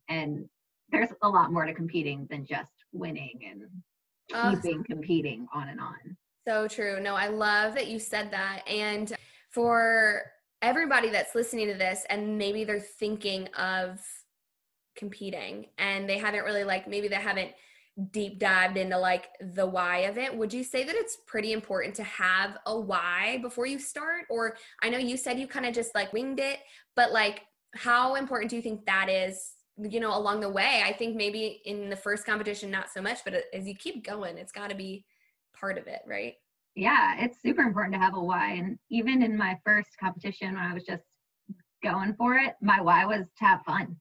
And 0.10 0.50
there's 0.90 1.10
a 1.22 1.30
lot 1.30 1.52
more 1.52 1.66
to 1.66 1.74
competing 1.74 2.26
than 2.32 2.46
just 2.46 2.72
winning 2.94 3.40
and 3.46 4.62
keeping 4.62 4.84
competing 4.84 5.48
on 5.54 5.70
and 5.70 5.80
on. 5.80 6.18
So 6.48 6.68
true. 6.68 7.00
No, 7.00 7.14
I 7.16 7.28
love 7.28 7.76
that 7.76 7.88
you 7.88 8.00
said 8.00 8.32
that. 8.32 8.68
And 8.68 9.14
for 9.52 10.32
everybody 10.62 11.10
that's 11.10 11.36
listening 11.36 11.68
to 11.68 11.74
this 11.76 12.06
and 12.10 12.38
maybe 12.38 12.64
they're 12.64 12.80
thinking 12.80 13.48
of 13.50 14.02
competing 14.98 15.68
and 15.78 16.10
they 16.10 16.18
haven't 16.18 16.44
really 16.44 16.64
like 16.64 16.88
maybe 16.88 17.08
they 17.08 17.16
haven't 17.16 17.52
deep 18.12 18.38
dived 18.38 18.78
into 18.78 18.98
like 18.98 19.30
the 19.56 19.66
why 19.66 20.00
of 20.00 20.18
it 20.18 20.36
would 20.36 20.54
you 20.54 20.64
say 20.64 20.84
that 20.84 20.96
it's 20.96 21.18
pretty 21.26 21.52
important 21.52 21.96
to 21.96 22.04
have 22.04 22.58
a 22.68 22.80
why 22.80 23.40
before 23.42 23.66
you 23.66 23.80
start 23.80 24.26
or 24.30 24.56
i 24.84 24.90
know 24.90 24.98
you 24.98 25.18
said 25.18 25.40
you 25.40 25.48
kind 25.48 25.66
of 25.66 25.74
just 25.74 25.96
like 25.96 26.14
winged 26.14 26.40
it 26.40 26.60
but 26.96 27.12
like 27.12 27.42
how 27.76 28.16
important 28.16 28.50
do 28.50 28.56
you 28.56 28.62
think 28.62 28.86
that 28.86 29.10
is 29.10 29.54
you 29.78 30.00
know 30.00 30.16
along 30.16 30.40
the 30.40 30.50
way 30.50 30.84
i 30.86 30.94
think 30.94 31.16
maybe 31.16 31.62
in 31.66 31.90
the 31.90 31.96
first 31.96 32.26
competition 32.26 32.70
not 32.70 32.90
so 32.92 33.02
much 33.02 33.20
but 33.24 33.34
as 33.54 33.68
you 33.68 33.76
keep 33.76 34.06
going 34.06 34.38
it's 34.38 34.52
got 34.52 34.70
to 34.70 34.76
be 34.76 35.04
part 35.60 35.78
of 35.78 35.88
it 35.88 36.02
right 36.06 36.36
Yeah, 36.76 37.16
it's 37.18 37.42
super 37.42 37.64
important 37.64 37.96
to 37.96 38.00
have 38.00 38.16
a 38.16 38.20
why. 38.22 38.54
And 38.54 38.78
even 38.92 39.24
in 39.24 39.36
my 39.36 39.58
first 39.66 39.98
competition, 40.00 40.54
when 40.54 40.64
I 40.64 40.76
was 40.76 40.84
just 40.84 41.02
going 41.84 42.14
for 42.14 42.36
it, 42.36 42.54
my 42.62 42.80
why 42.82 43.04
was 43.06 43.26
to 43.40 43.46
have 43.46 43.62
fun. 43.66 43.96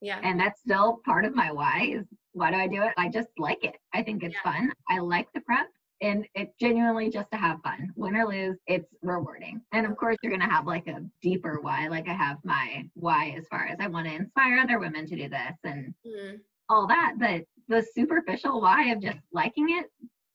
Yeah 0.00 0.20
And 0.22 0.38
that's 0.38 0.60
still 0.60 1.00
part 1.04 1.24
of 1.24 1.34
my 1.34 1.50
why 1.52 1.90
is 1.94 2.06
why 2.32 2.50
do 2.50 2.56
I 2.58 2.66
do 2.68 2.82
it? 2.82 2.92
I 2.98 3.08
just 3.08 3.28
like 3.38 3.64
it. 3.64 3.76
I 3.94 4.02
think 4.02 4.22
it's 4.22 4.34
Yeah. 4.44 4.52
fun. 4.52 4.72
I 4.90 4.98
like 4.98 5.28
the 5.32 5.40
prep. 5.40 5.68
And 6.02 6.26
it's 6.34 6.54
genuinely 6.60 7.08
just 7.08 7.30
to 7.30 7.38
have 7.38 7.62
fun. 7.62 7.90
Win 7.96 8.14
or 8.16 8.26
lose, 8.26 8.58
it's 8.66 8.92
rewarding. 9.02 9.62
And 9.72 9.86
of 9.86 9.96
course, 9.96 10.18
you're 10.22 10.30
going 10.36 10.46
to 10.46 10.54
have 10.54 10.66
like 10.66 10.86
a 10.88 11.00
deeper 11.22 11.60
why. 11.62 11.88
Like 11.88 12.06
I 12.08 12.12
have 12.12 12.36
my 12.44 12.84
why 12.92 13.34
as 13.38 13.46
far 13.48 13.66
as 13.66 13.78
I 13.80 13.86
want 13.86 14.06
to 14.06 14.12
inspire 14.14 14.58
other 14.58 14.78
women 14.78 15.06
to 15.06 15.16
do 15.16 15.28
this 15.30 15.56
and 15.64 15.94
Mhm. 16.06 16.40
all 16.68 16.86
that. 16.88 17.14
But 17.18 17.44
the 17.68 17.82
superficial 17.94 18.60
why 18.60 18.90
of 18.92 19.00
just 19.00 19.20
liking 19.32 19.70
it, 19.70 19.86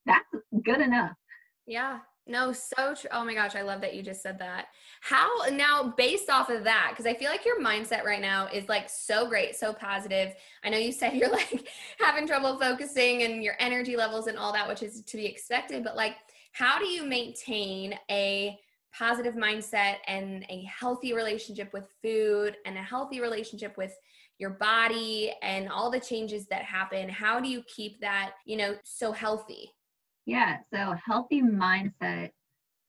that's 0.08 0.34
good 0.64 0.82
enough. 0.82 1.16
Yeah. 1.68 2.00
No, 2.28 2.52
so 2.54 2.94
true. 2.94 3.10
Oh 3.12 3.26
my 3.26 3.34
gosh, 3.34 3.56
I 3.56 3.64
love 3.64 3.82
that 3.82 3.96
you 3.96 4.04
just 4.04 4.22
said 4.22 4.38
that. 4.40 4.68
How 5.02 5.28
now, 5.52 5.94
based 5.98 6.30
off 6.30 6.50
of 6.50 6.64
that, 6.64 6.90
because 6.92 7.08
I 7.08 7.16
feel 7.16 7.30
like 7.32 7.46
your 7.46 7.62
mindset 7.62 8.04
right 8.04 8.22
now 8.22 8.48
is 8.48 8.70
like 8.70 8.90
so 8.90 9.28
great, 9.28 9.56
so 9.56 9.74
positive. 9.74 10.34
I 10.64 10.70
know 10.70 10.78
you 10.78 10.92
said 10.92 11.14
you're 11.14 11.32
like 11.32 11.68
having 12.00 12.28
trouble 12.28 12.60
focusing 12.60 13.24
and 13.24 13.44
your 13.44 13.56
energy 13.60 13.96
levels 13.98 14.28
and 14.28 14.38
all 14.38 14.54
that, 14.54 14.68
which 14.68 14.84
is 14.84 15.02
to 15.02 15.18
be 15.18 15.26
expected, 15.26 15.84
but 15.84 15.96
like, 15.96 16.16
how 16.54 16.78
do 16.78 16.86
you 16.86 17.04
maintain 17.06 17.98
a 18.10 18.58
positive 18.94 19.36
mindset 19.36 19.96
and 20.08 20.46
a 20.50 20.64
healthy 20.64 21.14
relationship 21.14 21.74
with 21.74 21.88
food 22.02 22.58
and 22.66 22.78
a 22.78 22.82
healthy 22.82 23.22
relationship 23.22 23.78
with 23.78 23.94
your 24.38 24.50
body 24.50 25.34
and 25.42 25.70
all 25.70 25.90
the 25.90 26.00
changes 26.00 26.48
that 26.48 26.64
happen 26.64 27.08
how 27.08 27.40
do 27.40 27.48
you 27.48 27.64
keep 27.74 28.02
that 28.02 28.34
you 28.46 28.58
know 28.58 28.76
so 28.84 29.12
healthy 29.12 29.72
yeah 30.26 30.58
so 30.74 30.96
healthy 31.04 31.42
mindset. 31.42 32.30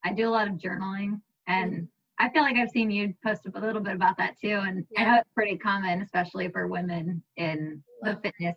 I 0.04 0.12
do 0.12 0.28
a 0.28 0.30
lot 0.30 0.48
of 0.48 0.54
journaling 0.54 1.20
and 1.46 1.88
i 2.18 2.28
feel 2.28 2.42
like 2.42 2.56
i've 2.56 2.70
seen 2.70 2.90
you 2.90 3.14
post 3.24 3.46
a 3.46 3.60
little 3.60 3.80
bit 3.80 3.94
about 3.94 4.16
that 4.18 4.38
too 4.40 4.60
and 4.64 4.84
yeah. 4.90 5.00
i 5.00 5.04
know 5.04 5.18
it's 5.18 5.30
pretty 5.34 5.56
common 5.56 6.02
especially 6.02 6.48
for 6.48 6.66
women 6.66 7.22
in 7.36 7.82
the 8.02 8.18
fitness 8.22 8.56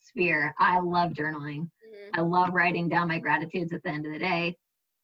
sphere. 0.00 0.54
I 0.58 0.80
love 0.80 1.12
journaling. 1.12 1.60
Mm-hmm. 1.62 2.14
i 2.14 2.20
love 2.20 2.52
writing 2.52 2.88
down 2.88 3.08
my 3.08 3.18
gratitudes 3.18 3.72
at 3.72 3.82
the 3.82 3.90
end 3.90 4.06
of 4.06 4.12
the 4.12 4.18
day. 4.18 4.56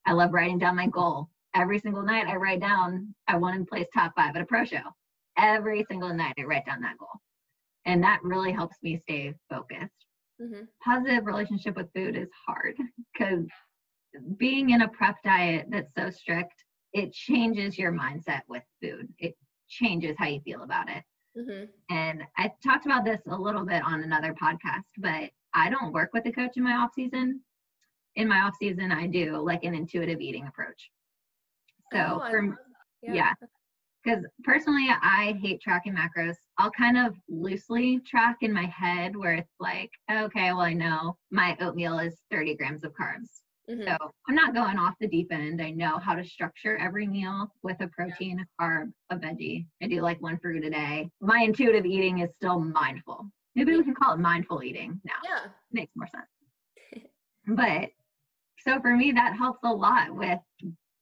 I 0.07 0.12
love 0.12 0.33
writing 0.33 0.59
down 0.59 0.76
my 0.76 0.87
goal. 0.87 1.28
Every 1.54 1.78
single 1.78 2.02
night 2.02 2.26
i 2.26 2.37
write 2.37 2.61
down 2.61 3.14
i 3.26 3.37
want 3.37 3.59
to 3.59 3.64
place 3.64 3.87
top 3.94 4.12
five 4.16 4.37
at 4.37 4.42
a 4.42 4.46
pro 4.46 4.64
show. 4.64 4.83
Every 5.37 5.85
single 5.90 6.12
night 6.12 6.35
i 6.38 6.42
write 6.42 6.66
down 6.66 6.81
that 6.83 6.98
goal 6.98 7.09
and 7.88 8.02
that 8.02 8.20
really 8.22 8.52
helps 8.52 8.76
me 8.83 8.98
stay 8.98 9.35
focused 9.50 10.04
mm-hmm. 10.40 10.62
positive 10.83 11.27
relationship 11.27 11.77
with 11.77 11.92
food 11.94 12.16
is 12.16 12.29
hard 12.46 12.77
because 13.12 13.44
being 14.37 14.70
in 14.70 14.83
a 14.83 14.88
prep 14.88 15.16
diet 15.22 15.66
that's 15.70 15.92
so 15.96 16.11
strict 16.11 16.64
it 16.92 17.12
changes 17.12 17.79
your 17.79 17.92
mindset 17.92 18.40
with 18.48 18.62
food. 18.83 19.09
It 19.18 19.37
changes 19.68 20.16
how 20.18 20.27
you 20.27 20.40
feel 20.40 20.62
about 20.62 20.88
it. 20.88 21.03
Mm-hmm. 21.38 21.64
and 21.90 22.22
i 22.37 22.51
talked 22.64 22.87
about 22.87 23.05
this 23.05 23.20
a 23.29 23.37
little 23.37 23.64
bit 23.64 23.83
on 23.85 24.03
another 24.03 24.35
podcast 24.42 24.88
but 24.96 25.31
i 25.55 25.68
don't 25.70 25.92
work 25.92 26.11
with 26.12 26.27
a 26.27 26.33
coach 26.33 26.57
in 26.57 26.64
my 26.64 26.72
off 26.72 26.90
season. 26.94 27.42
In 28.16 28.27
my 28.27 28.40
off 28.40 28.55
season 28.59 28.90
i 28.90 29.07
do 29.07 29.37
like 29.37 29.62
an 29.62 29.74
intuitive 29.74 30.20
eating 30.20 30.48
approach. 30.48 30.90
So 31.92 32.22
oh, 32.24 32.31
for 32.31 32.59
yeah, 33.03 33.12
yeah. 33.12 33.33
Because 34.03 34.24
personally 34.42 34.88
i 34.90 35.38
hate 35.40 35.61
tracking 35.61 35.94
macros 35.94 36.37
i'll 36.59 36.71
kind 36.71 36.99
of 36.99 37.14
loosely 37.29 38.01
track 38.07 38.38
in 38.42 38.53
my 38.53 38.66
head 38.66 39.16
where 39.16 39.35
it's 39.35 39.55
like 39.61 39.90
okay 40.11 40.53
well 40.53 40.61
i 40.61 40.73
know 40.73 41.16
my 41.31 41.57
oatmeal 41.61 41.99
is 41.99 42.16
30 42.31 42.55
grams 42.57 42.85
of 42.85 42.92
carbs. 42.92 43.42
Mm-hmm. 43.71 43.83
so 43.83 43.97
i'm 44.29 44.35
not 44.35 44.55
going 44.55 44.79
off 44.79 44.94
the 44.99 45.09
deep 45.09 45.31
end. 45.31 45.61
I 45.61 45.71
know 45.71 45.99
how 45.99 46.14
to 46.14 46.25
structure 46.25 46.79
every 46.79 47.07
meal 47.07 47.53
with 47.62 47.77
a 47.81 47.88
protein 47.88 48.40
a 48.40 48.62
carb 48.62 48.92
a 49.11 49.16
veggie. 49.16 49.66
I 49.83 49.88
do 49.88 50.01
like 50.01 50.23
one 50.23 50.38
fruit 50.38 50.64
a 50.64 50.71
day. 50.71 51.11
My 51.21 51.40
intuitive 51.40 51.85
eating 51.85 52.21
is 52.21 52.31
still 52.37 52.59
mindful. 52.61 53.27
Maybe 53.55 53.77
we 53.77 53.85
can 53.85 53.94
call 53.94 54.14
it 54.14 54.21
mindful 54.21 54.62
eating 54.62 54.99
now. 55.05 55.21
Yeah. 55.23 55.51
Makes 55.73 55.92
more 55.97 56.09
sense. 56.09 57.05
But 57.47 57.90
so 58.61 58.81
for 58.81 58.97
me 58.97 59.12
that 59.12 59.37
helps 59.37 59.61
a 59.64 59.73
lot 59.73 60.14
with 60.14 60.40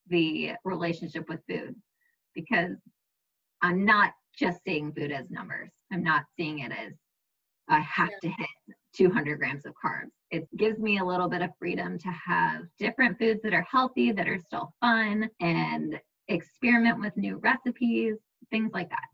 the 0.09 0.53
relationship 0.65 1.29
with 1.29 1.41
food 1.49 1.75
because 2.35 2.77
I'm 3.63 3.85
not 3.85 4.13
just 4.37 4.61
seeing 4.65 4.93
food 4.93 5.13
as 5.13 5.31
numbers. 5.31 5.71
I'm 5.93 6.03
not 6.03 6.25
seeing 6.37 6.61
it 6.61 6.73
as 6.73 6.93
I 7.69 7.81
have 7.81 8.11
yeah. 8.23 8.31
to 8.31 8.37
hit 8.37 8.77
200 8.97 9.39
grams 9.39 9.67
of 9.67 9.75
carbs. 9.83 10.11
It 10.31 10.49
gives 10.57 10.79
me 10.79 10.99
a 10.99 11.05
little 11.05 11.29
bit 11.29 11.43
of 11.43 11.51
freedom 11.59 11.99
to 11.99 12.09
have 12.09 12.63
different 12.79 13.19
foods 13.19 13.41
that 13.43 13.55
are 13.55 13.67
healthy, 13.71 14.13
that 14.13 14.29
are 14.29 14.39
still 14.39 14.73
fun, 14.81 15.29
and 15.41 15.99
experiment 16.29 17.01
with 17.01 17.17
new 17.17 17.37
recipes, 17.39 18.17
things 18.51 18.71
like 18.73 18.89
that. 18.91 19.07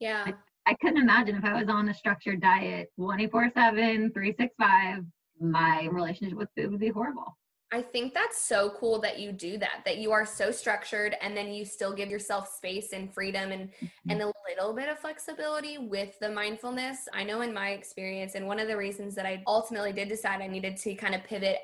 Yeah. 0.00 0.24
I, 0.26 0.34
I 0.70 0.74
couldn't 0.80 1.02
imagine 1.02 1.36
if 1.36 1.44
I 1.44 1.58
was 1.58 1.68
on 1.68 1.88
a 1.88 1.94
structured 1.94 2.40
diet 2.40 2.90
24 2.96 3.50
7, 3.54 4.12
365, 4.12 5.04
my 5.40 5.88
relationship 5.90 6.38
with 6.38 6.48
food 6.56 6.70
would 6.70 6.80
be 6.80 6.88
horrible. 6.88 7.36
I 7.72 7.80
think 7.80 8.12
that's 8.12 8.40
so 8.40 8.70
cool 8.78 9.00
that 9.00 9.18
you 9.18 9.32
do 9.32 9.56
that, 9.56 9.80
that 9.86 9.96
you 9.96 10.12
are 10.12 10.26
so 10.26 10.50
structured 10.50 11.16
and 11.22 11.34
then 11.34 11.50
you 11.52 11.64
still 11.64 11.94
give 11.94 12.10
yourself 12.10 12.54
space 12.54 12.92
and 12.92 13.12
freedom 13.12 13.50
and 13.50 13.70
mm-hmm. 13.70 14.10
and 14.10 14.22
a 14.22 14.32
little 14.48 14.74
bit 14.74 14.90
of 14.90 14.98
flexibility 14.98 15.78
with 15.78 16.18
the 16.20 16.28
mindfulness. 16.28 17.08
I 17.14 17.24
know 17.24 17.40
in 17.40 17.54
my 17.54 17.70
experience 17.70 18.34
and 18.34 18.46
one 18.46 18.58
of 18.58 18.68
the 18.68 18.76
reasons 18.76 19.14
that 19.14 19.24
I 19.24 19.42
ultimately 19.46 19.92
did 19.92 20.08
decide 20.08 20.42
I 20.42 20.48
needed 20.48 20.76
to 20.78 20.94
kind 20.94 21.14
of 21.14 21.24
pivot 21.24 21.56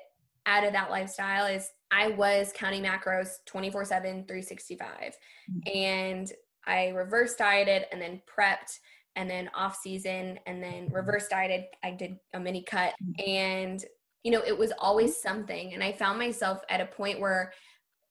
out 0.47 0.65
of 0.65 0.73
that 0.73 0.91
lifestyle 0.91 1.47
is 1.47 1.71
I 1.91 2.09
was 2.09 2.53
counting 2.55 2.83
macros 2.83 3.37
24/7 3.47 4.27
365 4.27 4.89
mm-hmm. 4.89 5.79
and 5.79 6.33
I 6.67 6.89
reverse 6.89 7.35
dieted 7.35 7.85
and 7.93 8.01
then 8.01 8.23
prepped 8.27 8.79
and 9.17 9.29
then 9.29 9.51
off 9.55 9.77
season 9.77 10.39
and 10.47 10.63
then 10.63 10.89
reverse 10.91 11.29
dieted. 11.29 11.65
I 11.83 11.91
did 11.91 12.17
a 12.33 12.41
mini 12.41 12.63
cut 12.63 12.95
mm-hmm. 13.03 13.31
and 13.31 13.85
you 14.29 14.35
know, 14.35 14.45
it 14.47 14.59
was 14.59 14.75
always 14.79 15.13
mm-hmm. 15.13 15.29
something. 15.29 15.73
And 15.73 15.83
I 15.83 15.93
found 15.93 16.19
myself 16.19 16.61
at 16.69 16.83
a 16.83 16.87
point 16.87 17.19
where 17.19 17.55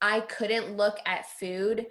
I 0.01 0.21
couldn't 0.21 0.75
look 0.75 0.97
at 1.05 1.29
food 1.29 1.85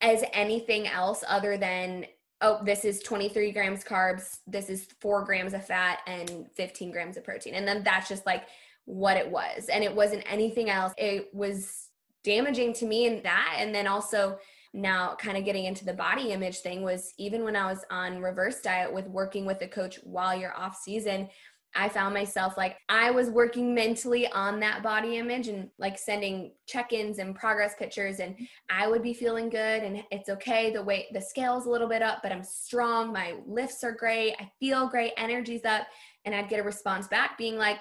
as 0.00 0.24
anything 0.32 0.86
else 0.86 1.22
other 1.28 1.58
than, 1.58 2.06
oh, 2.40 2.62
this 2.64 2.86
is 2.86 3.02
23 3.02 3.52
grams 3.52 3.84
carbs, 3.84 4.38
this 4.46 4.70
is 4.70 4.88
four 5.02 5.26
grams 5.26 5.52
of 5.52 5.66
fat, 5.66 5.98
and 6.06 6.46
15 6.54 6.90
grams 6.90 7.18
of 7.18 7.24
protein. 7.24 7.52
And 7.52 7.68
then 7.68 7.82
that's 7.82 8.08
just 8.08 8.24
like 8.24 8.44
what 8.86 9.18
it 9.18 9.30
was. 9.30 9.68
And 9.68 9.84
it 9.84 9.94
wasn't 9.94 10.24
anything 10.26 10.70
else. 10.70 10.94
It 10.96 11.28
was 11.34 11.88
damaging 12.24 12.72
to 12.74 12.86
me 12.86 13.04
in 13.04 13.22
that. 13.24 13.56
And 13.58 13.74
then 13.74 13.86
also, 13.86 14.38
now 14.72 15.14
kind 15.18 15.38
of 15.38 15.44
getting 15.46 15.64
into 15.64 15.86
the 15.86 15.92
body 15.94 16.32
image 16.32 16.58
thing 16.58 16.82
was 16.82 17.14
even 17.16 17.44
when 17.44 17.56
I 17.56 17.70
was 17.70 17.82
on 17.90 18.20
reverse 18.20 18.60
diet 18.60 18.92
with 18.92 19.06
working 19.06 19.46
with 19.46 19.62
a 19.62 19.68
coach 19.68 19.98
while 20.04 20.38
you're 20.38 20.54
off 20.54 20.76
season, 20.76 21.30
I 21.76 21.88
found 21.88 22.14
myself 22.14 22.56
like 22.56 22.78
I 22.88 23.10
was 23.10 23.28
working 23.28 23.74
mentally 23.74 24.26
on 24.28 24.58
that 24.60 24.82
body 24.82 25.18
image 25.18 25.48
and 25.48 25.68
like 25.78 25.98
sending 25.98 26.52
check-ins 26.66 27.18
and 27.18 27.34
progress 27.34 27.74
pictures 27.78 28.18
and 28.20 28.34
I 28.70 28.88
would 28.88 29.02
be 29.02 29.12
feeling 29.12 29.50
good 29.50 29.82
and 29.82 30.02
it's 30.10 30.28
okay 30.30 30.70
the 30.70 30.82
weight 30.82 31.12
the 31.12 31.20
scale's 31.20 31.66
a 31.66 31.70
little 31.70 31.88
bit 31.88 32.02
up 32.02 32.20
but 32.22 32.32
I'm 32.32 32.42
strong 32.42 33.12
my 33.12 33.34
lifts 33.46 33.84
are 33.84 33.92
great 33.92 34.34
I 34.40 34.50
feel 34.58 34.88
great 34.88 35.12
energy's 35.16 35.64
up 35.64 35.86
and 36.24 36.34
I'd 36.34 36.48
get 36.48 36.60
a 36.60 36.64
response 36.64 37.08
back 37.08 37.36
being 37.36 37.58
like 37.58 37.80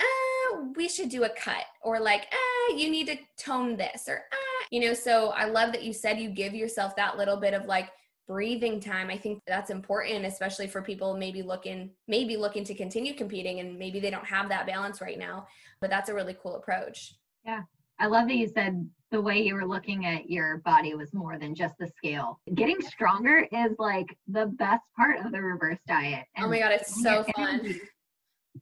uh, 0.00 0.60
we 0.76 0.88
should 0.88 1.08
do 1.08 1.24
a 1.24 1.30
cut 1.30 1.64
or 1.82 1.98
like 1.98 2.26
ah, 2.32 2.74
you 2.74 2.90
need 2.90 3.06
to 3.06 3.16
tone 3.38 3.76
this 3.76 4.04
or 4.06 4.22
ah, 4.32 4.66
you 4.70 4.80
know 4.80 4.94
so 4.94 5.28
I 5.30 5.46
love 5.46 5.72
that 5.72 5.82
you 5.82 5.92
said 5.92 6.20
you 6.20 6.30
give 6.30 6.54
yourself 6.54 6.94
that 6.96 7.16
little 7.16 7.38
bit 7.38 7.54
of 7.54 7.64
like 7.64 7.90
breathing 8.28 8.78
time 8.78 9.10
i 9.10 9.16
think 9.16 9.40
that's 9.46 9.70
important 9.70 10.24
especially 10.24 10.68
for 10.68 10.82
people 10.82 11.16
maybe 11.16 11.42
looking 11.42 11.90
maybe 12.06 12.36
looking 12.36 12.62
to 12.62 12.74
continue 12.74 13.14
competing 13.14 13.60
and 13.60 13.78
maybe 13.78 13.98
they 13.98 14.10
don't 14.10 14.26
have 14.26 14.48
that 14.48 14.66
balance 14.66 15.00
right 15.00 15.18
now 15.18 15.46
but 15.80 15.90
that's 15.90 16.08
a 16.08 16.14
really 16.14 16.36
cool 16.42 16.56
approach. 16.56 17.14
Yeah. 17.44 17.62
I 17.98 18.06
love 18.06 18.28
that 18.28 18.36
you 18.36 18.48
said 18.48 18.88
the 19.10 19.20
way 19.20 19.42
you 19.42 19.54
were 19.54 19.66
looking 19.66 20.06
at 20.06 20.30
your 20.30 20.58
body 20.58 20.94
was 20.94 21.12
more 21.12 21.38
than 21.38 21.54
just 21.54 21.74
the 21.78 21.88
scale. 21.88 22.40
Getting 22.54 22.80
stronger 22.80 23.46
is 23.52 23.72
like 23.78 24.06
the 24.28 24.46
best 24.46 24.84
part 24.96 25.24
of 25.24 25.32
the 25.32 25.42
reverse 25.42 25.78
diet. 25.86 26.24
Oh 26.36 26.44
and 26.44 26.46
oh 26.46 26.48
my 26.48 26.58
god 26.60 26.72
it's 26.72 27.02
so 27.02 27.24
fun. 27.36 27.74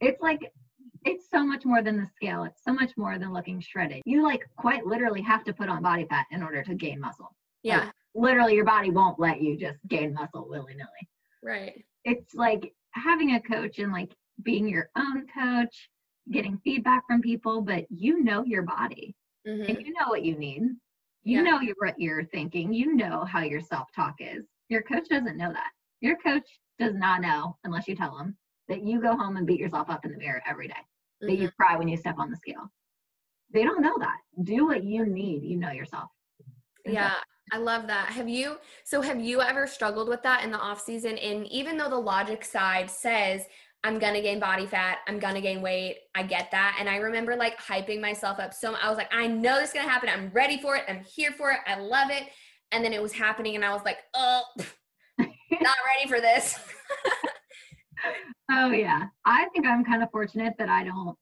it's 0.01 0.21
like 0.21 0.41
it's 1.05 1.31
so 1.31 1.45
much 1.45 1.65
more 1.65 1.83
than 1.83 1.97
the 1.97 2.09
scale. 2.17 2.43
It's 2.45 2.65
so 2.65 2.73
much 2.73 2.91
more 2.97 3.19
than 3.19 3.33
looking 3.33 3.61
shredded. 3.61 4.03
You 4.05 4.25
like 4.25 4.43
quite 4.57 4.87
literally 4.87 5.23
have 5.23 5.45
to 5.45 5.53
put 5.53 5.69
on 5.69 5.83
body 5.83 6.07
fat 6.09 6.27
in 6.33 6.43
order 6.43 6.63
to 6.65 6.75
gain 6.75 6.99
muscle. 6.99 7.35
Yeah. 7.63 7.79
like, 7.79 7.93
literally 8.19 8.55
your 8.55 8.65
body 8.65 8.91
won't 8.91 9.21
let 9.21 9.41
you 9.41 9.57
just 9.57 9.79
gain 9.89 10.13
muscle 10.13 10.47
willy-nilly. 10.49 11.09
Right. 11.43 11.85
It's 12.05 12.35
like 12.35 12.73
having 12.93 13.35
a 13.35 13.41
coach 13.41 13.79
and 13.79 13.93
like 13.93 14.13
being 14.43 14.69
your 14.69 14.91
own 14.97 15.27
coach 15.33 15.89
getting 16.31 16.59
feedback 16.59 17.03
from 17.07 17.23
people 17.23 17.63
but 17.63 17.85
you 17.91 18.23
know 18.23 18.45
your 18.45 18.63
body 18.63 19.15
mm-hmm. 19.47 19.63
and 19.63 19.87
you 19.87 19.93
know 19.93 20.09
what 20.09 20.25
you 20.25 20.37
need. 20.37 20.63
You 21.25 21.39
yeah. 21.39 21.43
know 21.43 21.61
what 21.79 21.99
you're 21.99 22.25
thinking. 22.25 22.73
You 22.73 22.95
know 22.95 23.25
how 23.25 23.43
your 23.43 23.61
self-talk 23.61 24.17
is. 24.21 24.45
Your 24.69 24.83
coach 24.83 25.09
doesn't 25.09 25.37
know 25.37 25.53
that. 25.53 25.71
Your 26.01 26.17
coach 26.17 26.49
does 26.79 26.95
not 26.95 27.21
know 27.21 27.57
unless 27.65 27.89
you 27.89 27.97
tell 27.97 28.17
them 28.17 28.37
that 28.69 28.83
you 28.83 29.01
go 29.01 29.17
home 29.17 29.37
and 29.37 29.47
beat 29.47 29.61
yourself 29.61 29.91
up 29.91 30.05
in 30.05 30.13
the 30.13 30.19
mirror 30.19 30.43
every 30.49 30.69
day, 30.69 30.75
mm-hmm. 30.75 31.29
that 31.29 31.37
you 31.37 31.49
mm-hmm. 31.49 31.63
cry 31.63 31.77
when 31.77 31.89
you 31.89 31.97
step 31.97 32.17
on 32.19 32.31
the 32.31 32.37
scale. 32.37 32.71
They 33.53 33.63
don't 33.63 33.83
know 33.83 33.97
that. 33.99 34.19
Do 34.45 34.67
what 34.67 34.85
you 34.85 35.07
need. 35.07 35.43
You 35.43 35.57
know 35.57 35.71
yourself. 35.71 36.11
Yeah 36.85 37.15
I 37.53 37.59
love 37.59 37.87
that. 37.87 38.11
Have 38.11 38.29
you 38.29 38.59
so 38.85 39.01
have 39.01 39.21
you 39.21 39.41
ever 39.41 39.67
struggled 39.67 40.09
with 40.09 40.23
that 40.23 40.45
in 40.45 40.51
the 40.51 40.59
off 40.59 40.81
season? 40.81 41.19
And 41.19 41.47
even 41.49 41.77
though 41.77 41.91
the 41.91 41.97
logic 41.97 42.45
side 42.45 42.91
says 42.91 43.43
I'm 43.85 43.99
gonna 43.99 44.21
gain 44.21 44.41
body 44.41 44.67
fat, 44.67 44.99
I'm 45.07 45.19
gonna 45.19 45.41
gain 45.41 45.63
weight, 45.63 45.99
I 46.15 46.23
get 46.23 46.51
that. 46.51 46.77
And 46.79 46.89
I 46.89 46.97
remember 46.97 47.37
like 47.37 47.59
hyping 47.59 48.01
myself 48.01 48.39
up 48.39 48.53
so 48.53 48.75
I 48.75 48.89
was 48.89 48.99
like, 48.99 49.13
I 49.13 49.27
know 49.27 49.59
this 49.59 49.71
is 49.71 49.75
gonna 49.75 49.89
happen. 49.89 50.09
I'm 50.09 50.31
ready 50.33 50.61
for 50.61 50.77
it. 50.77 50.85
I'm 50.89 51.05
here 51.05 51.33
for 51.33 51.51
it. 51.53 51.59
I 51.67 51.79
love 51.79 52.11
it. 52.11 52.25
And 52.71 52.85
then 52.85 52.93
it 52.93 53.01
was 53.01 53.13
happening, 53.13 53.55
and 53.55 53.65
I 53.65 53.73
was 53.73 53.81
like, 53.87 53.97
oh, 54.15 54.43
not 55.19 55.77
ready 55.97 56.07
for 56.07 56.21
this. 56.21 56.59
oh 58.51 58.71
yeah, 58.71 59.05
I 59.25 59.47
think 59.55 59.67
I'm 59.67 59.87
kind 59.87 60.03
of 60.03 60.11
fortunate 60.11 60.53
that 60.59 60.69
I 60.69 60.85
don't 60.85 61.17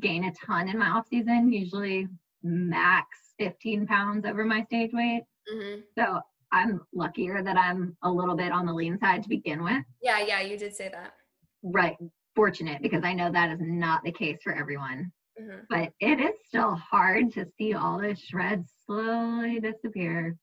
gain 0.00 0.24
a 0.24 0.32
ton 0.32 0.68
in 0.68 0.78
my 0.78 0.90
off 0.90 1.08
season. 1.08 1.52
Usually 1.52 2.06
max 2.44 3.06
15 3.38 3.86
pounds 3.86 4.26
over 4.26 4.44
my 4.44 4.62
stage 4.64 4.92
weight. 4.92 5.24
Mm-hmm. 5.52 5.80
So 5.98 6.20
I'm 6.52 6.80
luckier 6.92 7.42
that 7.42 7.56
I'm 7.56 7.96
a 8.02 8.10
little 8.10 8.36
bit 8.36 8.52
on 8.52 8.66
the 8.66 8.72
lean 8.72 8.98
side 8.98 9.22
to 9.22 9.28
begin 9.28 9.62
with. 9.62 9.82
Yeah, 10.02 10.24
yeah, 10.24 10.40
you 10.40 10.56
did 10.56 10.74
say 10.74 10.88
that. 10.92 11.14
Right. 11.62 11.96
Fortunate 12.36 12.82
because 12.82 13.04
I 13.04 13.12
know 13.12 13.30
that 13.32 13.50
is 13.50 13.60
not 13.60 14.02
the 14.04 14.12
case 14.12 14.38
for 14.42 14.54
everyone. 14.54 15.12
mm-hmm. 15.40 15.60
but 15.68 15.90
it 16.00 16.20
is 16.20 16.34
still 16.46 16.74
hard 16.74 17.32
to 17.32 17.46
see 17.58 17.74
all 17.74 17.98
the 17.98 18.14
shreds 18.14 18.72
slowly 18.86 19.60
disappear 19.60 20.36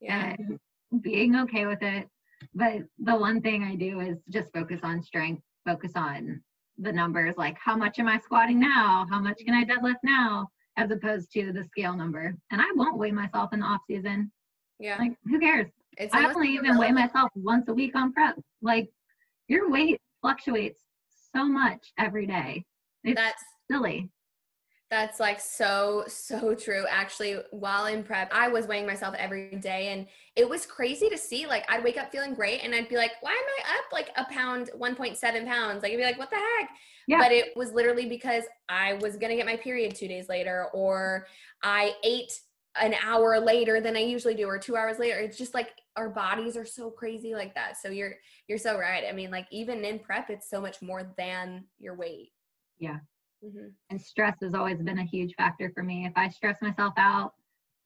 yeah. 0.00 0.34
and 0.38 0.58
being 1.02 1.36
okay 1.36 1.66
with 1.66 1.82
it. 1.82 2.08
But 2.54 2.82
the 2.98 3.16
one 3.16 3.40
thing 3.40 3.64
I 3.64 3.74
do 3.74 4.00
is 4.00 4.18
just 4.30 4.52
focus 4.52 4.80
on 4.82 5.02
strength, 5.02 5.42
focus 5.66 5.92
on 5.96 6.40
the 6.78 6.92
numbers 6.92 7.34
like 7.36 7.58
how 7.62 7.76
much 7.76 7.98
am 7.98 8.06
I 8.06 8.18
squatting 8.20 8.60
now? 8.60 9.06
How 9.10 9.20
much 9.20 9.38
can 9.44 9.54
I 9.54 9.64
deadlift 9.64 9.96
now? 10.04 10.48
As 10.76 10.90
opposed 10.92 11.32
to 11.32 11.52
the 11.52 11.64
scale 11.64 11.96
number. 11.96 12.36
And 12.52 12.60
I 12.60 12.70
won't 12.76 12.98
weigh 12.98 13.10
myself 13.10 13.52
in 13.52 13.60
the 13.60 13.66
off 13.66 13.80
season. 13.88 14.30
Yeah. 14.78 14.98
Like 14.98 15.16
who 15.24 15.40
cares? 15.40 15.66
It's 15.96 16.14
I 16.14 16.24
only 16.32 16.48
even 16.54 16.78
weigh 16.78 16.92
myself 16.92 17.30
once 17.34 17.68
a 17.68 17.74
week 17.74 17.96
on 17.96 18.12
prep. 18.12 18.36
Like 18.62 18.88
your 19.48 19.70
weight 19.70 20.00
fluctuates 20.20 20.80
so 21.34 21.44
much 21.44 21.92
every 21.98 22.26
day. 22.26 22.64
It's 23.04 23.16
That's 23.16 23.42
silly. 23.70 24.10
That's 24.90 25.20
like 25.20 25.38
so, 25.38 26.04
so 26.06 26.54
true. 26.54 26.86
Actually, 26.88 27.38
while 27.50 27.86
in 27.86 28.02
prep, 28.02 28.30
I 28.32 28.48
was 28.48 28.66
weighing 28.66 28.86
myself 28.86 29.14
every 29.18 29.56
day 29.56 29.88
and 29.88 30.06
it 30.34 30.48
was 30.48 30.64
crazy 30.64 31.10
to 31.10 31.18
see. 31.18 31.46
Like, 31.46 31.70
I'd 31.70 31.84
wake 31.84 31.98
up 31.98 32.10
feeling 32.10 32.32
great 32.32 32.64
and 32.64 32.74
I'd 32.74 32.88
be 32.88 32.96
like, 32.96 33.12
why 33.20 33.32
am 33.32 33.36
I 33.36 33.76
up 33.76 33.92
like 33.92 34.10
a 34.16 34.32
pound, 34.32 34.70
1.7 34.78 35.46
pounds? 35.46 35.82
Like, 35.82 35.92
I'd 35.92 35.96
be 35.96 36.04
like, 36.04 36.18
what 36.18 36.30
the 36.30 36.36
heck? 36.36 36.70
Yeah. 37.06 37.18
But 37.18 37.32
it 37.32 37.54
was 37.54 37.72
literally 37.72 38.06
because 38.06 38.44
I 38.70 38.94
was 38.94 39.16
going 39.16 39.30
to 39.30 39.36
get 39.36 39.44
my 39.44 39.56
period 39.56 39.94
two 39.94 40.08
days 40.08 40.28
later 40.28 40.68
or 40.72 41.26
I 41.62 41.92
ate 42.02 42.32
an 42.80 42.94
hour 43.02 43.40
later 43.40 43.80
than 43.80 43.96
I 43.96 44.00
usually 44.00 44.34
do 44.34 44.46
or 44.46 44.58
two 44.58 44.76
hours 44.76 44.98
later. 44.98 45.18
It's 45.18 45.38
just 45.38 45.54
like 45.54 45.70
our 45.96 46.08
bodies 46.08 46.56
are 46.56 46.64
so 46.66 46.90
crazy 46.90 47.34
like 47.34 47.54
that. 47.54 47.76
So 47.76 47.88
you're, 47.88 48.14
you're 48.46 48.58
so 48.58 48.78
right. 48.78 49.04
I 49.08 49.12
mean, 49.12 49.30
like, 49.30 49.46
even 49.50 49.84
in 49.84 49.98
prep, 49.98 50.30
it's 50.30 50.48
so 50.48 50.60
much 50.60 50.80
more 50.80 51.12
than 51.18 51.64
your 51.78 51.96
weight. 51.96 52.30
Yeah. 52.78 52.98
Mm-hmm. 53.44 53.68
And 53.90 54.00
stress 54.00 54.36
has 54.42 54.54
always 54.54 54.82
been 54.82 54.98
a 54.98 55.04
huge 55.04 55.34
factor 55.36 55.72
for 55.74 55.82
me. 55.82 56.06
If 56.06 56.12
I 56.16 56.28
stress 56.28 56.62
myself 56.62 56.92
out 56.96 57.32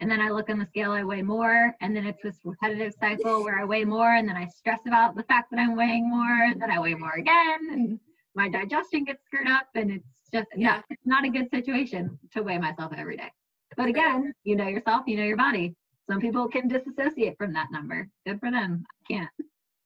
and 0.00 0.10
then 0.10 0.20
I 0.20 0.30
look 0.30 0.50
on 0.50 0.58
the 0.58 0.66
scale, 0.66 0.92
I 0.92 1.04
weigh 1.04 1.22
more. 1.22 1.74
And 1.80 1.96
then 1.96 2.06
it's 2.06 2.22
this 2.22 2.38
repetitive 2.44 2.92
cycle 2.98 3.44
where 3.44 3.58
I 3.58 3.64
weigh 3.64 3.84
more 3.84 4.14
and 4.14 4.28
then 4.28 4.36
I 4.36 4.46
stress 4.46 4.80
about 4.86 5.14
the 5.14 5.22
fact 5.24 5.50
that 5.50 5.60
I'm 5.60 5.76
weighing 5.76 6.10
more, 6.10 6.44
and 6.50 6.60
then 6.60 6.70
I 6.70 6.80
weigh 6.80 6.94
more 6.94 7.12
again. 7.12 7.68
And 7.70 8.00
my 8.34 8.48
digestion 8.48 9.04
gets 9.04 9.24
screwed 9.24 9.48
up. 9.48 9.68
And 9.74 9.90
it's 9.90 10.08
just, 10.32 10.48
yeah, 10.56 10.80
it's 10.90 11.06
not 11.06 11.24
a 11.24 11.30
good 11.30 11.48
situation 11.50 12.18
to 12.32 12.42
weigh 12.42 12.58
myself 12.58 12.92
every 12.96 13.16
day. 13.16 13.30
But 13.76 13.88
again, 13.88 14.32
you 14.44 14.56
know 14.56 14.68
yourself, 14.68 15.02
you 15.06 15.16
know 15.16 15.24
your 15.24 15.36
body. 15.36 15.74
Some 16.10 16.20
people 16.20 16.48
can 16.48 16.68
disassociate 16.68 17.36
from 17.38 17.52
that 17.52 17.70
number. 17.70 18.08
Good 18.26 18.40
for 18.40 18.50
them. 18.50 18.84
I 18.90 19.12
can't. 19.12 19.30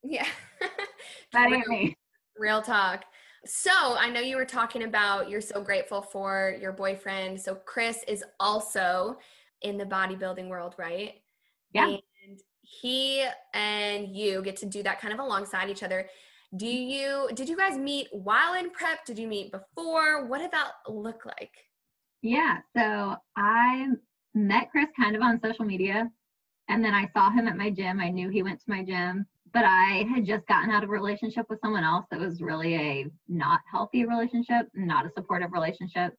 Yeah. 0.03 0.27
that 1.33 1.53
ain't 1.53 1.69
me. 1.69 1.97
Real 2.39 2.63
talk. 2.63 3.05
So 3.45 3.71
I 3.71 4.11
know 4.11 4.21
you 4.21 4.37
were 4.37 4.45
talking 4.45 4.85
about 4.85 5.31
you're 5.31 5.41
so 5.41 5.61
grateful 5.61 6.03
for 6.03 6.57
your 6.61 6.73
boyfriend. 6.73 7.41
So 7.41 7.55
Chris 7.55 8.03
is 8.09 8.25
also 8.41 9.19
in 9.63 9.77
the 9.77 9.85
bodybuilding 9.85 10.49
world, 10.49 10.75
right? 10.79 11.15
Yeah. 11.73 11.87
And 11.89 12.41
he 12.63 13.25
and 13.55 14.09
you 14.09 14.43
get 14.43 14.57
to 14.57 14.67
do 14.67 14.83
that 14.83 15.01
kind 15.01 15.15
of 15.15 15.21
alongside 15.21 15.71
each 15.71 15.83
other. 15.83 16.09
Do 16.57 16.67
you 16.67 17.29
did 17.35 17.49
you 17.49 17.57
guys 17.57 17.79
meet 17.79 18.09
while 18.13 18.55
in 18.55 18.71
prep? 18.71 19.05
Did 19.05 19.19
you 19.19 19.29
meet 19.29 19.53
before? 19.53 20.27
What 20.27 20.39
did 20.39 20.51
that 20.53 20.73
look 20.89 21.25
like? 21.25 21.53
Yeah, 22.27 22.59
so 22.77 23.17
I 23.37 23.89
met 24.35 24.71
Chris 24.71 24.89
kind 24.99 25.15
of 25.17 25.23
on 25.23 25.41
social 25.41 25.65
media 25.65 26.11
and 26.69 26.85
then 26.85 26.93
I 26.93 27.09
saw 27.15 27.31
him 27.31 27.47
at 27.47 27.57
my 27.57 27.71
gym. 27.71 28.01
I 28.01 28.11
knew 28.11 28.29
he 28.29 28.43
went 28.43 28.59
to 28.61 28.71
my 28.71 28.83
gym 28.83 29.27
but 29.57 29.65
I 29.65 30.05
had 30.15 30.27
just 30.27 30.47
gotten 30.49 30.71
out 30.71 30.83
of 30.83 30.91
a 30.91 30.93
relationship 30.93 31.47
with 31.49 31.61
someone 31.63 31.83
else 31.83 32.05
that 32.11 32.21
was 32.21 32.43
really 32.43 32.75
a 32.75 33.07
not 33.27 33.61
healthy 33.71 34.05
relationship, 34.05 34.67
not 34.75 35.07
a 35.07 35.11
supportive 35.17 35.51
relationship. 35.51 36.13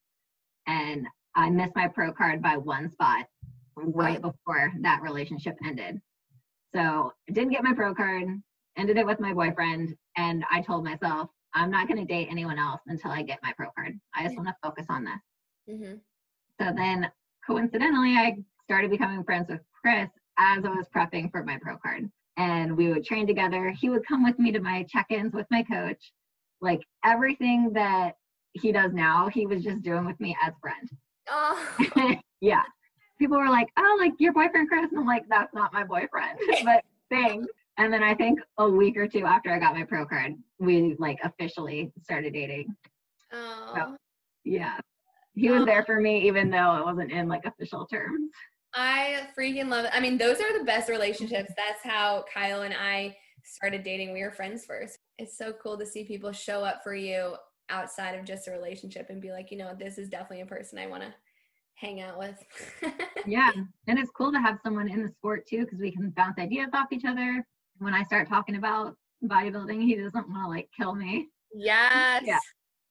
And 0.65 1.05
I 1.35 1.51
missed 1.51 1.75
my 1.75 1.87
pro 1.87 2.11
card 2.11 2.41
by 2.41 2.57
one 2.57 2.91
spot 2.91 3.27
right 3.75 4.19
before 4.19 4.73
that 4.81 5.03
relationship 5.03 5.55
ended. 5.63 6.01
So 6.73 7.13
I 7.29 7.31
didn't 7.31 7.51
get 7.51 7.63
my 7.63 7.73
pro 7.73 7.93
card, 7.93 8.27
ended 8.75 8.97
it 8.97 9.05
with 9.05 9.19
my 9.19 9.33
boyfriend, 9.33 9.95
and 10.15 10.43
I 10.51 10.61
told 10.61 10.83
myself, 10.83 11.29
I'm 11.53 11.69
not 11.69 11.87
going 11.87 11.99
to 11.99 12.11
date 12.11 12.29
anyone 12.31 12.57
else 12.57 12.81
until 12.87 13.11
I 13.11 13.21
get 13.21 13.37
my 13.43 13.53
pro 13.55 13.67
card. 13.77 13.99
I 14.15 14.23
just 14.23 14.35
want 14.35 14.47
to 14.47 14.55
focus 14.63 14.87
on 14.89 15.03
this. 15.03 15.19
Mm-hmm. 15.69 15.95
So 16.59 16.73
then, 16.75 17.11
coincidentally, 17.45 18.13
I 18.13 18.37
started 18.63 18.91
becoming 18.91 19.23
friends 19.23 19.47
with 19.49 19.61
Chris 19.81 20.09
as 20.37 20.65
I 20.65 20.69
was 20.69 20.87
prepping 20.95 21.31
for 21.31 21.43
my 21.43 21.57
pro 21.61 21.77
card 21.77 22.09
and 22.37 22.77
we 22.77 22.89
would 22.89 23.03
train 23.03 23.27
together. 23.27 23.73
He 23.77 23.89
would 23.89 24.05
come 24.07 24.23
with 24.23 24.39
me 24.39 24.51
to 24.51 24.59
my 24.59 24.83
check-ins 24.83 25.33
with 25.33 25.47
my 25.51 25.63
coach. 25.63 26.11
Like 26.61 26.81
everything 27.03 27.71
that 27.73 28.13
he 28.53 28.71
does 28.71 28.93
now, 28.93 29.27
he 29.27 29.45
was 29.45 29.63
just 29.63 29.81
doing 29.81 30.05
with 30.05 30.19
me 30.19 30.37
as 30.45 30.53
friend. 30.61 30.89
Oh. 31.29 32.15
yeah. 32.41 32.63
People 33.19 33.37
were 33.37 33.49
like, 33.49 33.67
"Oh, 33.77 33.97
like 33.99 34.13
your 34.19 34.31
boyfriend 34.31 34.69
Chris," 34.69 34.91
and 34.91 34.99
I'm 34.99 35.07
like, 35.07 35.23
"That's 35.27 35.53
not 35.53 35.73
my 35.73 35.83
boyfriend." 35.83 36.39
but 36.63 36.83
thanks. 37.09 37.47
And 37.77 37.91
then 37.91 38.03
I 38.03 38.13
think 38.13 38.39
a 38.59 38.69
week 38.69 38.95
or 38.95 39.07
two 39.07 39.25
after 39.25 39.51
I 39.51 39.59
got 39.59 39.75
my 39.75 39.83
pro 39.83 40.05
card, 40.05 40.33
we 40.59 40.95
like 40.99 41.17
officially 41.23 41.91
started 42.03 42.33
dating. 42.33 42.75
Oh. 43.33 43.71
So, 43.75 43.97
yeah. 44.45 44.79
He 45.37 45.49
was 45.49 45.65
there 45.65 45.83
for 45.85 45.99
me 45.99 46.27
even 46.27 46.49
though 46.49 46.77
it 46.77 46.85
wasn't 46.85 47.11
in 47.11 47.27
like 47.27 47.45
official 47.45 47.85
terms. 47.85 48.31
I 48.73 49.27
freaking 49.37 49.69
love 49.69 49.85
it. 49.85 49.91
I 49.93 49.99
mean, 49.99 50.17
those 50.17 50.39
are 50.39 50.57
the 50.57 50.65
best 50.65 50.89
relationships. 50.89 51.51
That's 51.57 51.83
how 51.83 52.25
Kyle 52.31 52.61
and 52.61 52.73
I 52.73 53.15
started 53.43 53.83
dating. 53.83 54.13
We 54.13 54.21
were 54.21 54.31
friends 54.31 54.65
first. 54.65 54.99
It's 55.17 55.37
so 55.37 55.53
cool 55.53 55.77
to 55.79 55.85
see 55.85 56.03
people 56.03 56.31
show 56.31 56.63
up 56.63 56.83
for 56.83 56.93
you 56.93 57.35
outside 57.69 58.17
of 58.17 58.25
just 58.25 58.47
a 58.47 58.51
relationship 58.51 59.09
and 59.09 59.21
be 59.21 59.31
like, 59.31 59.51
you 59.51 59.57
know, 59.57 59.73
this 59.77 59.97
is 59.97 60.09
definitely 60.09 60.41
a 60.41 60.45
person 60.45 60.79
I 60.79 60.87
want 60.87 61.03
to 61.03 61.13
hang 61.75 62.01
out 62.01 62.17
with. 62.17 62.43
yeah. 63.25 63.51
And 63.87 63.99
it's 63.99 64.11
cool 64.11 64.31
to 64.31 64.39
have 64.39 64.59
someone 64.63 64.89
in 64.89 65.03
the 65.03 65.09
sport 65.09 65.47
too, 65.47 65.61
because 65.61 65.79
we 65.79 65.91
can 65.91 66.09
bounce 66.11 66.37
ideas 66.39 66.69
off 66.73 66.87
each 66.91 67.05
other. 67.05 67.45
When 67.79 67.93
I 67.93 68.03
start 68.03 68.27
talking 68.27 68.55
about 68.55 68.95
bodybuilding, 69.23 69.81
he 69.81 69.95
doesn't 69.95 70.29
want 70.29 70.45
to 70.45 70.49
like 70.49 70.69
kill 70.75 70.95
me. 70.95 71.27
Yes. 71.53 72.23
Yeah. 72.25 72.39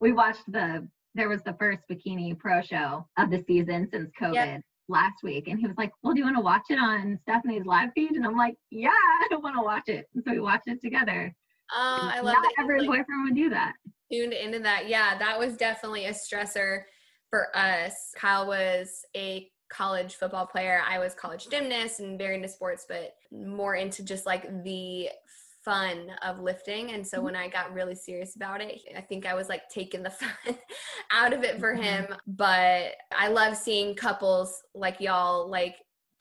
We 0.00 0.12
watched 0.12 0.50
the, 0.50 0.88
there 1.16 1.28
was 1.28 1.42
the 1.42 1.56
first 1.58 1.80
bikini 1.90 2.38
pro 2.38 2.62
show 2.62 3.06
of 3.18 3.30
the 3.30 3.42
season 3.46 3.88
since 3.90 4.10
COVID. 4.20 4.34
Yep 4.34 4.60
last 4.88 5.22
week 5.22 5.48
and 5.48 5.58
he 5.58 5.66
was 5.66 5.76
like, 5.76 5.90
Well, 6.02 6.12
do 6.12 6.20
you 6.20 6.24
want 6.24 6.36
to 6.36 6.42
watch 6.42 6.62
it 6.70 6.78
on 6.78 7.18
Stephanie's 7.22 7.66
live 7.66 7.90
feed? 7.94 8.12
And 8.12 8.24
I'm 8.24 8.36
like, 8.36 8.54
Yeah, 8.70 8.90
I 8.90 9.26
don't 9.30 9.42
want 9.42 9.56
to 9.56 9.62
watch 9.62 9.88
it. 9.88 10.06
And 10.14 10.22
so 10.24 10.32
we 10.32 10.40
watched 10.40 10.68
it 10.68 10.80
together. 10.80 11.34
Oh, 11.72 12.10
I 12.12 12.20
love 12.20 12.34
Not 12.34 12.42
that. 12.42 12.62
every 12.62 12.80
like, 12.80 12.88
boyfriend 12.88 13.24
would 13.24 13.34
do 13.34 13.50
that. 13.50 13.72
Tuned 14.12 14.32
into 14.32 14.60
that. 14.60 14.88
Yeah, 14.88 15.18
that 15.18 15.38
was 15.38 15.56
definitely 15.56 16.06
a 16.06 16.12
stressor 16.12 16.82
for 17.30 17.56
us. 17.56 17.92
Kyle 18.16 18.46
was 18.46 19.04
a 19.16 19.48
college 19.68 20.14
football 20.14 20.46
player. 20.46 20.80
I 20.88 21.00
was 21.00 21.14
college 21.14 21.48
gymnast 21.48 21.98
and 21.98 22.16
very 22.16 22.36
into 22.36 22.48
sports, 22.48 22.86
but 22.88 23.14
more 23.32 23.74
into 23.74 24.04
just 24.04 24.24
like 24.24 24.62
the 24.62 25.08
fun 25.66 26.12
of 26.22 26.38
lifting. 26.38 26.92
And 26.92 27.04
so 27.06 27.16
mm-hmm. 27.16 27.24
when 27.24 27.36
I 27.36 27.48
got 27.48 27.74
really 27.74 27.96
serious 27.96 28.36
about 28.36 28.62
it, 28.62 28.80
I 28.96 29.00
think 29.00 29.26
I 29.26 29.34
was 29.34 29.48
like 29.48 29.68
taking 29.68 30.02
the 30.02 30.10
fun 30.44 30.56
out 31.10 31.32
of 31.34 31.42
it 31.42 31.58
for 31.58 31.74
mm-hmm. 31.74 31.82
him. 31.82 32.06
But 32.26 32.92
I 33.14 33.28
love 33.28 33.56
seeing 33.56 33.96
couples 33.96 34.62
like 34.74 35.00
y'all 35.00 35.50
like 35.50 35.74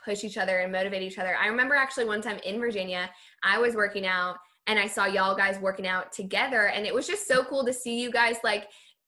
push 0.04 0.24
each 0.24 0.38
other 0.38 0.60
and 0.60 0.72
motivate 0.72 1.04
each 1.04 1.20
other. 1.20 1.38
I 1.38 1.48
remember 1.48 1.76
actually 1.76 2.06
one 2.06 2.22
time 2.22 2.40
in 2.44 2.60
Virginia, 2.60 3.10
I 3.44 3.60
was 3.60 3.76
working 3.76 4.08
out 4.08 4.38
and 4.68 4.80
I 4.80 4.88
saw 4.88 5.06
y'all 5.06 5.36
guys 5.36 5.60
working 5.60 5.88
out 5.88 6.12
together. 6.12 6.70
And 6.70 6.88
it 6.88 6.94
was 6.94 7.06
just 7.06 7.28
so 7.28 7.44
cool 7.44 7.64
to 7.66 7.74
see 7.74 8.02
you 8.02 8.12
guys 8.12 8.38
like 8.44 8.68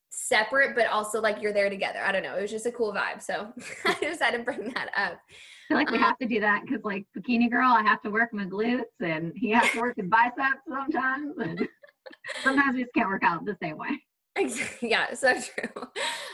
separate, 0.10 0.76
but 0.76 0.88
also 0.88 1.22
like 1.22 1.42
you're 1.42 1.54
there 1.54 1.70
together. 1.70 2.00
I 2.04 2.12
don't 2.12 2.24
know. 2.24 2.36
It 2.36 2.42
was 2.42 2.52
just 2.52 2.66
a 2.66 2.72
cool 2.72 2.94
vibe. 2.94 3.22
So 3.22 3.54
I 3.86 3.96
just 4.02 4.22
had 4.22 4.32
to 4.32 4.40
bring 4.40 4.72
that 4.74 4.90
up 4.96 5.20
I 5.68 5.74
feel 5.74 5.78
like 5.78 5.92
we 5.92 5.98
uh, 5.98 6.02
have 6.02 6.18
to 6.20 6.28
do 6.28 6.40
that 6.40 6.64
because 6.66 6.84
like 6.86 7.06
bikini 7.18 7.52
girl, 7.52 7.70
I 7.70 7.84
have 7.84 8.02
to 8.04 8.10
work 8.10 8.34
my 8.34 8.46
glutes 8.46 8.84
and 9.02 9.34
he 9.36 9.52
has 9.52 9.70
to 9.72 9.82
work 9.82 9.98
his 9.98 10.08
biceps 10.08 10.62
sometimes. 10.68 11.36
And 11.40 11.68
sometimes 12.44 12.76
we 12.76 12.84
just 12.84 12.94
can't 12.94 13.10
work 13.10 13.24
out 13.24 13.46
the 13.46 13.58
same 13.62 13.78
way. 13.78 14.02
Yeah, 14.82 15.16
so 15.16 15.34
true. 15.34 15.88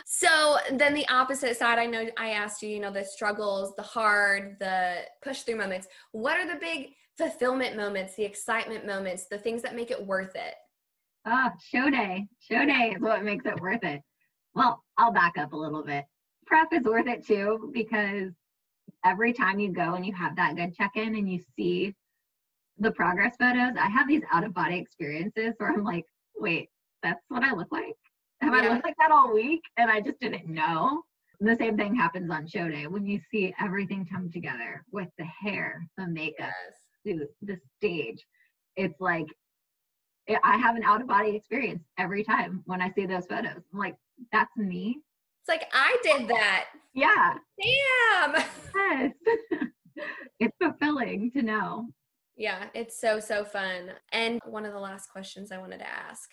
So 0.05 0.57
then 0.73 0.93
the 0.93 1.07
opposite 1.07 1.57
side, 1.57 1.79
I 1.79 1.85
know 1.85 2.05
I 2.17 2.31
asked 2.31 2.61
you, 2.61 2.67
you 2.67 2.81
know, 2.81 2.91
the 2.91 3.05
struggles, 3.05 3.73
the 3.77 3.81
hard, 3.81 4.57
the 4.59 4.97
push 5.23 5.43
through 5.43 5.55
moments. 5.55 5.87
What 6.11 6.37
are 6.37 6.45
the 6.45 6.59
big 6.59 6.89
fulfillment 7.17 7.77
moments, 7.77 8.15
the 8.15 8.25
excitement 8.25 8.85
moments, 8.85 9.27
the 9.29 9.37
things 9.37 9.61
that 9.61 9.73
make 9.73 9.89
it 9.89 10.05
worth 10.05 10.35
it? 10.35 10.55
Ah, 11.25 11.51
oh, 11.53 11.57
show 11.61 11.89
day. 11.89 12.27
Show 12.39 12.65
day 12.65 12.93
is 12.95 13.01
what 13.01 13.23
makes 13.23 13.45
it 13.45 13.59
worth 13.61 13.83
it. 13.83 14.01
Well, 14.55 14.83
I'll 14.97 15.13
back 15.13 15.37
up 15.37 15.53
a 15.53 15.57
little 15.57 15.83
bit. 15.83 16.05
Prep 16.45 16.73
is 16.73 16.83
worth 16.83 17.07
it 17.07 17.25
too 17.25 17.71
because 17.73 18.31
every 19.05 19.31
time 19.31 19.59
you 19.59 19.71
go 19.71 19.93
and 19.93 20.05
you 20.05 20.13
have 20.13 20.35
that 20.35 20.55
good 20.55 20.75
check 20.75 20.91
in 20.95 21.15
and 21.15 21.31
you 21.31 21.39
see 21.55 21.95
the 22.77 22.91
progress 22.91 23.35
photos, 23.39 23.75
I 23.79 23.87
have 23.87 24.07
these 24.07 24.23
out 24.31 24.43
of 24.43 24.53
body 24.53 24.77
experiences 24.77 25.53
where 25.57 25.71
I'm 25.71 25.83
like, 25.83 26.05
wait, 26.35 26.69
that's 27.01 27.23
what 27.29 27.43
I 27.43 27.53
look 27.53 27.71
like? 27.71 27.95
Have 28.41 28.53
yeah. 28.53 28.61
I 28.61 28.73
looked 28.73 28.85
like 28.85 28.95
that 28.99 29.11
all 29.11 29.33
week 29.33 29.61
and 29.77 29.89
I 29.89 30.01
just 30.01 30.19
didn't 30.19 30.47
know? 30.47 31.03
The 31.39 31.55
same 31.55 31.77
thing 31.77 31.95
happens 31.95 32.29
on 32.31 32.47
show 32.47 32.69
day 32.69 32.87
when 32.87 33.05
you 33.05 33.19
see 33.31 33.53
everything 33.59 34.05
come 34.11 34.29
together 34.31 34.83
with 34.91 35.09
the 35.17 35.25
hair, 35.25 35.87
the 35.97 36.07
makeup, 36.07 36.53
yes. 37.05 37.17
suit, 37.17 37.29
the 37.41 37.57
stage. 37.77 38.25
It's 38.75 38.99
like 38.99 39.27
I 40.43 40.57
have 40.57 40.75
an 40.75 40.83
out 40.83 41.01
of 41.01 41.07
body 41.07 41.35
experience 41.35 41.83
every 41.97 42.23
time 42.23 42.61
when 42.65 42.81
I 42.81 42.91
see 42.91 43.05
those 43.05 43.25
photos. 43.25 43.61
I'm 43.73 43.79
like, 43.79 43.95
that's 44.31 44.55
me. 44.55 44.99
It's 45.41 45.49
like 45.49 45.69
I 45.73 45.97
did 46.03 46.27
that. 46.29 46.65
Yeah. 46.93 47.33
Damn. 47.61 48.43
Yes. 48.75 49.11
it's 50.39 50.55
fulfilling 50.61 51.31
to 51.31 51.41
know. 51.41 51.89
Yeah, 52.35 52.65
it's 52.73 52.99
so, 52.99 53.19
so 53.19 53.43
fun. 53.43 53.91
And 54.11 54.39
one 54.45 54.65
of 54.65 54.73
the 54.73 54.79
last 54.79 55.09
questions 55.11 55.51
I 55.51 55.57
wanted 55.57 55.79
to 55.79 55.89
ask 55.89 56.29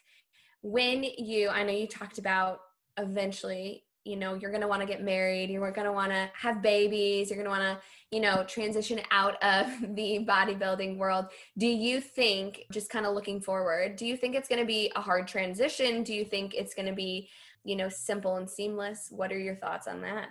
when 0.62 1.05
you, 1.05 1.48
I 1.48 1.62
know 1.62 1.72
you 1.72 1.87
talked 1.87 2.18
about 2.18 2.61
eventually, 2.96 3.85
you 4.04 4.16
know, 4.16 4.34
you're 4.34 4.50
going 4.50 4.62
to 4.62 4.68
want 4.68 4.80
to 4.80 4.86
get 4.86 5.02
married, 5.02 5.50
you're 5.50 5.70
going 5.70 5.86
to 5.86 5.92
want 5.92 6.10
to 6.10 6.30
have 6.34 6.62
babies, 6.62 7.30
you're 7.30 7.42
going 7.42 7.44
to 7.44 7.50
want 7.50 7.78
to, 7.78 8.16
you 8.16 8.20
know, 8.20 8.44
transition 8.44 9.00
out 9.10 9.42
of 9.42 9.66
the 9.94 10.24
bodybuilding 10.28 10.96
world. 10.96 11.26
Do 11.58 11.66
you 11.66 12.00
think, 12.00 12.64
just 12.72 12.90
kind 12.90 13.06
of 13.06 13.14
looking 13.14 13.40
forward, 13.40 13.96
do 13.96 14.06
you 14.06 14.16
think 14.16 14.34
it's 14.34 14.48
going 14.48 14.60
to 14.60 14.66
be 14.66 14.90
a 14.96 15.00
hard 15.00 15.28
transition? 15.28 16.02
Do 16.02 16.14
you 16.14 16.24
think 16.24 16.54
it's 16.54 16.74
going 16.74 16.86
to 16.86 16.94
be, 16.94 17.28
you 17.64 17.76
know, 17.76 17.88
simple 17.88 18.36
and 18.36 18.48
seamless? 18.48 19.08
What 19.10 19.32
are 19.32 19.38
your 19.38 19.56
thoughts 19.56 19.86
on 19.86 20.00
that? 20.02 20.30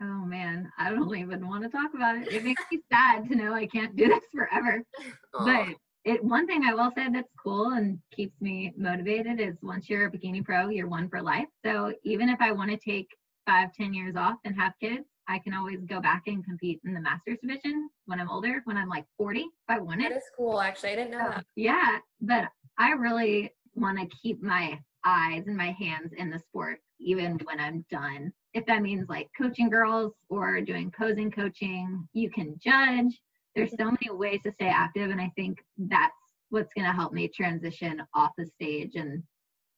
Oh 0.00 0.24
man, 0.24 0.70
I 0.78 0.90
don't 0.90 1.16
even 1.16 1.48
want 1.48 1.64
to 1.64 1.70
talk 1.70 1.94
about 1.94 2.16
it. 2.16 2.32
It 2.32 2.44
makes 2.44 2.62
me 2.70 2.80
sad 2.92 3.28
to 3.28 3.34
know 3.34 3.52
I 3.52 3.66
can't 3.66 3.96
do 3.96 4.08
this 4.08 4.24
forever. 4.32 4.82
Aw. 5.34 5.44
But 5.44 5.76
it 6.08 6.24
one 6.24 6.46
thing 6.46 6.62
I 6.64 6.74
will 6.74 6.90
say 6.96 7.06
that's 7.12 7.32
cool 7.42 7.70
and 7.70 7.98
keeps 8.16 8.40
me 8.40 8.72
motivated 8.76 9.40
is 9.40 9.54
once 9.62 9.88
you're 9.88 10.06
a 10.06 10.10
bikini 10.10 10.44
pro, 10.44 10.68
you're 10.68 10.88
one 10.88 11.08
for 11.08 11.20
life. 11.22 11.48
So 11.64 11.92
even 12.04 12.28
if 12.28 12.40
I 12.40 12.52
want 12.52 12.70
to 12.70 12.78
take 12.78 13.08
five, 13.46 13.72
ten 13.74 13.92
years 13.94 14.14
off 14.16 14.36
and 14.44 14.54
have 14.58 14.72
kids, 14.80 15.04
I 15.28 15.38
can 15.38 15.52
always 15.54 15.80
go 15.86 16.00
back 16.00 16.22
and 16.26 16.44
compete 16.44 16.80
in 16.86 16.94
the 16.94 17.00
masters 17.00 17.38
division 17.42 17.90
when 18.06 18.18
I'm 18.20 18.30
older, 18.30 18.62
when 18.64 18.78
I'm 18.78 18.88
like 18.88 19.04
40, 19.18 19.40
if 19.40 19.46
I 19.68 19.78
want 19.78 20.00
that 20.00 20.12
it. 20.12 20.16
is 20.16 20.22
cool, 20.36 20.60
actually. 20.60 20.90
I 20.92 20.96
didn't 20.96 21.10
know 21.12 21.24
So, 21.26 21.30
that. 21.32 21.44
yeah, 21.56 21.98
but 22.22 22.44
I 22.78 22.92
really 22.92 23.52
want 23.74 23.98
to 23.98 24.16
keep 24.22 24.42
my 24.42 24.78
eyes 25.04 25.44
and 25.46 25.56
my 25.56 25.72
hands 25.78 26.12
in 26.16 26.30
the 26.30 26.38
sport 26.38 26.78
even 27.00 27.38
when 27.44 27.60
I'm 27.60 27.84
done. 27.90 28.32
If 28.54 28.64
that 28.66 28.82
means 28.82 29.08
like 29.08 29.28
coaching 29.40 29.68
girls 29.68 30.12
or 30.30 30.60
doing 30.62 30.90
posing 30.98 31.30
coaching, 31.30 32.08
you 32.14 32.30
can 32.30 32.58
judge. 32.58 33.20
There's 33.58 33.76
so 33.78 33.84
many 33.84 34.10
ways 34.10 34.40
to 34.44 34.52
stay 34.52 34.68
active, 34.68 35.10
and 35.10 35.20
I 35.20 35.30
think 35.36 35.58
that's 35.76 36.12
what's 36.50 36.72
going 36.74 36.86
to 36.86 36.92
help 36.92 37.12
me 37.12 37.28
transition 37.28 38.02
off 38.14 38.30
the 38.38 38.46
stage 38.46 38.94
and 38.94 39.22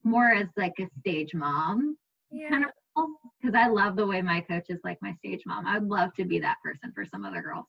more 0.04 0.32
as 0.32 0.46
like 0.56 0.74
a 0.80 0.88
stage 1.00 1.34
mom 1.34 1.96
Yeah. 2.30 2.48
kind 2.48 2.64
of 2.64 2.70
because 3.40 3.54
I 3.54 3.68
love 3.68 3.96
the 3.96 4.06
way 4.06 4.20
my 4.20 4.40
coach 4.40 4.66
is 4.68 4.80
like 4.84 4.98
my 5.00 5.14
stage 5.14 5.42
mom. 5.46 5.66
I'd 5.66 5.84
love 5.84 6.12
to 6.14 6.24
be 6.24 6.38
that 6.40 6.56
person 6.62 6.92
for 6.94 7.04
some 7.04 7.24
other 7.24 7.40
girls. 7.40 7.66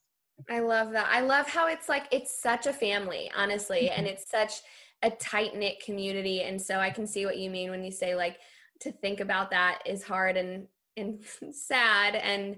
I 0.50 0.60
love 0.60 0.92
that. 0.92 1.08
I 1.10 1.22
love 1.22 1.48
how 1.48 1.68
it's 1.68 1.88
like 1.88 2.08
it's 2.12 2.42
such 2.42 2.66
a 2.66 2.74
family, 2.74 3.32
honestly, 3.36 3.84
mm-hmm. 3.84 4.00
and 4.00 4.08
it's 4.08 4.30
such 4.30 4.54
a 5.04 5.12
tight 5.12 5.56
knit 5.56 5.84
community. 5.84 6.42
And 6.42 6.62
so 6.62 6.80
I 6.80 6.90
can 6.90 7.08
see 7.08 7.26
what 7.26 7.38
you 7.38 7.50
mean 7.50 7.70
when 7.70 7.84
you 7.84 7.92
say 7.92 8.16
like 8.16 8.40
to 8.82 8.92
think 8.92 9.20
about 9.20 9.52
that 9.52 9.80
is 9.86 10.04
hard 10.04 10.38
and 10.38 10.68
and 10.98 11.24
sad. 11.52 12.16
And 12.16 12.58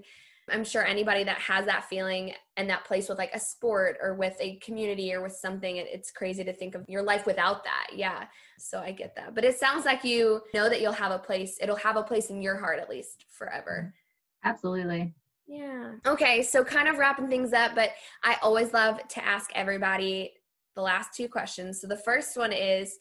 I'm 0.50 0.64
sure 0.64 0.84
anybody 0.84 1.24
that 1.24 1.38
has 1.38 1.64
that 1.66 1.84
feeling 1.88 2.34
and 2.56 2.68
that 2.68 2.84
place 2.84 3.08
with 3.08 3.18
like 3.18 3.34
a 3.34 3.40
sport 3.40 3.96
or 4.02 4.14
with 4.14 4.36
a 4.40 4.56
community 4.56 5.12
or 5.14 5.22
with 5.22 5.32
something, 5.32 5.76
it, 5.76 5.86
it's 5.90 6.10
crazy 6.10 6.44
to 6.44 6.52
think 6.52 6.74
of 6.74 6.84
your 6.88 7.02
life 7.02 7.26
without 7.26 7.64
that. 7.64 7.86
Yeah. 7.94 8.24
So 8.58 8.80
I 8.80 8.92
get 8.92 9.16
that. 9.16 9.34
But 9.34 9.44
it 9.44 9.58
sounds 9.58 9.84
like 9.84 10.04
you 10.04 10.42
know 10.52 10.68
that 10.68 10.80
you'll 10.80 10.92
have 10.92 11.12
a 11.12 11.18
place. 11.18 11.56
It'll 11.60 11.76
have 11.76 11.96
a 11.96 12.02
place 12.02 12.30
in 12.30 12.42
your 12.42 12.56
heart 12.56 12.78
at 12.78 12.90
least 12.90 13.24
forever. 13.30 13.92
Mm-hmm. 13.92 14.48
Absolutely. 14.48 15.14
Yeah. 15.46 15.92
Okay, 16.06 16.42
so 16.42 16.64
kind 16.64 16.88
of 16.88 16.96
wrapping 16.96 17.28
things 17.28 17.52
up, 17.52 17.74
but 17.74 17.90
I 18.22 18.36
always 18.42 18.72
love 18.72 19.06
to 19.08 19.24
ask 19.24 19.50
everybody 19.54 20.32
the 20.74 20.82
last 20.82 21.14
two 21.14 21.28
questions. 21.28 21.80
So 21.80 21.86
the 21.86 21.98
first 21.98 22.36
one 22.36 22.52
is 22.52 22.96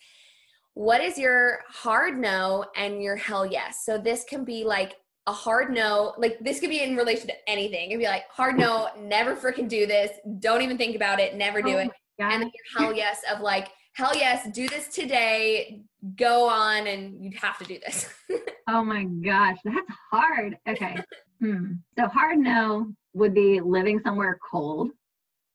what 0.73 1.01
is 1.01 1.17
your 1.17 1.59
hard 1.69 2.17
no 2.17 2.65
and 2.75 3.01
your 3.01 3.15
hell 3.15 3.45
yes? 3.45 3.83
So 3.85 3.97
this 3.97 4.23
can 4.23 4.43
be 4.43 4.63
like 4.63 4.95
a 5.27 5.31
hard 5.31 5.73
no, 5.73 6.13
like 6.17 6.37
this 6.39 6.59
could 6.59 6.69
be 6.69 6.81
in 6.81 6.95
relation 6.95 7.27
to 7.27 7.49
anything. 7.49 7.89
It'd 7.91 7.99
be 7.99 8.05
like 8.05 8.29
hard 8.29 8.57
no, 8.57 8.89
never 8.99 9.35
freaking 9.35 9.69
do 9.69 9.85
this, 9.85 10.11
don't 10.39 10.61
even 10.61 10.77
think 10.77 10.95
about 10.95 11.19
it, 11.19 11.35
never 11.35 11.61
do 11.61 11.75
Oh 11.75 11.79
it. 11.79 11.91
And 12.19 12.43
then 12.43 12.51
your 12.53 12.81
hell 12.85 12.93
yes 12.93 13.21
of 13.31 13.41
like, 13.41 13.69
hell 13.93 14.15
yes, 14.15 14.47
do 14.53 14.67
this 14.67 14.87
today, 14.87 15.81
go 16.15 16.47
on 16.47 16.87
and 16.87 17.23
you'd 17.23 17.35
have 17.35 17.57
to 17.59 17.65
do 17.65 17.79
this. 17.85 18.09
Oh 18.69 18.81
my 18.81 19.03
gosh, 19.03 19.57
that's 19.65 19.91
hard. 20.09 20.57
Okay. 20.67 20.97
Hmm. 21.41 21.73
So 21.99 22.07
hard 22.07 22.37
no 22.37 22.93
would 23.13 23.33
be 23.33 23.59
living 23.59 23.99
somewhere 24.05 24.39
cold. 24.49 24.91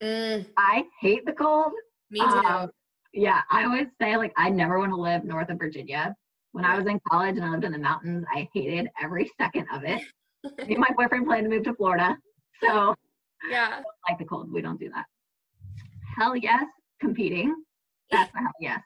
Mm, 0.03 0.47
I 0.57 0.85
hate 1.01 1.25
the 1.25 1.33
cold. 1.33 1.73
me 2.11 2.21
too. 2.21 2.27
Um, 2.27 2.71
yeah, 3.15 3.41
I 3.51 3.65
always 3.65 3.87
say 4.01 4.17
like 4.17 4.33
I 4.37 4.51
never 4.51 4.79
want 4.79 4.93
to 4.93 4.97
live 4.97 5.25
north 5.25 5.49
of 5.49 5.59
Virginia. 5.59 6.15
When 6.59 6.65
I 6.65 6.77
was 6.77 6.89
in 6.89 6.99
college 7.09 7.37
and 7.37 7.45
I 7.45 7.51
lived 7.51 7.63
in 7.63 7.71
the 7.71 7.79
mountains, 7.79 8.25
I 8.35 8.49
hated 8.53 8.89
every 9.01 9.31
second 9.41 9.69
of 9.73 9.85
it. 9.85 10.03
Me 10.67 10.75
and 10.75 10.79
my 10.79 10.91
boyfriend 10.97 11.25
planned 11.25 11.45
to 11.45 11.49
move 11.49 11.63
to 11.63 11.75
Florida, 11.75 12.19
so 12.61 12.97
yeah. 13.49 13.81
like 14.09 14.19
the 14.19 14.25
cold. 14.25 14.53
We 14.53 14.61
don't 14.61 14.81
do 14.81 14.91
that. 14.91 15.05
Hell 16.17 16.35
yes, 16.35 16.65
competing. 17.01 17.55
That's 18.11 18.35
a 18.35 18.39
hell 18.39 18.53
yes. 18.61 18.81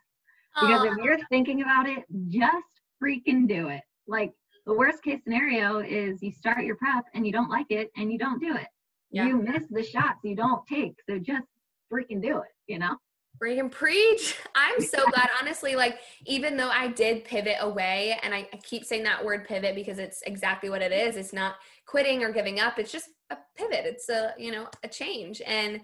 Because 0.54 0.84
if 0.84 0.98
you're 1.02 1.16
thinking 1.30 1.62
about 1.62 1.88
it, 1.88 2.04
just 2.28 2.82
freaking 3.02 3.48
do 3.48 3.68
it. 3.68 3.80
Like 4.06 4.32
the 4.66 4.74
worst 4.74 5.02
case 5.02 5.20
scenario 5.24 5.78
is 5.78 6.22
you 6.22 6.30
start 6.30 6.66
your 6.66 6.76
prep 6.76 7.04
and 7.14 7.26
you 7.26 7.32
don't 7.32 7.48
like 7.48 7.70
it 7.70 7.90
and 7.96 8.12
you 8.12 8.18
don't 8.18 8.38
do 8.38 8.54
it. 8.54 8.68
Yeah. 9.10 9.28
You 9.28 9.38
miss 9.38 9.64
the 9.70 9.82
shots 9.82 10.18
you 10.24 10.36
don't 10.36 10.60
take. 10.66 10.96
So 11.08 11.18
just 11.18 11.46
freaking 11.90 12.20
do 12.20 12.36
it, 12.36 12.52
you 12.66 12.78
know? 12.78 12.96
Freaking 13.42 13.70
preach. 13.70 14.38
I'm 14.54 14.80
so 14.80 15.04
glad, 15.10 15.28
honestly, 15.40 15.74
like, 15.74 15.98
even 16.26 16.56
though 16.56 16.68
I 16.68 16.88
did 16.88 17.24
pivot 17.24 17.56
away, 17.60 18.18
and 18.22 18.32
I, 18.32 18.48
I 18.52 18.56
keep 18.58 18.84
saying 18.84 19.02
that 19.04 19.24
word 19.24 19.46
pivot 19.48 19.74
because 19.74 19.98
it's 19.98 20.22
exactly 20.22 20.70
what 20.70 20.82
it 20.82 20.92
is. 20.92 21.16
It's 21.16 21.32
not 21.32 21.56
quitting 21.86 22.22
or 22.22 22.32
giving 22.32 22.60
up. 22.60 22.78
It's 22.78 22.92
just 22.92 23.08
a 23.30 23.38
pivot. 23.56 23.84
It's 23.84 24.08
a, 24.08 24.34
you 24.38 24.52
know, 24.52 24.68
a 24.84 24.88
change. 24.88 25.42
And 25.44 25.80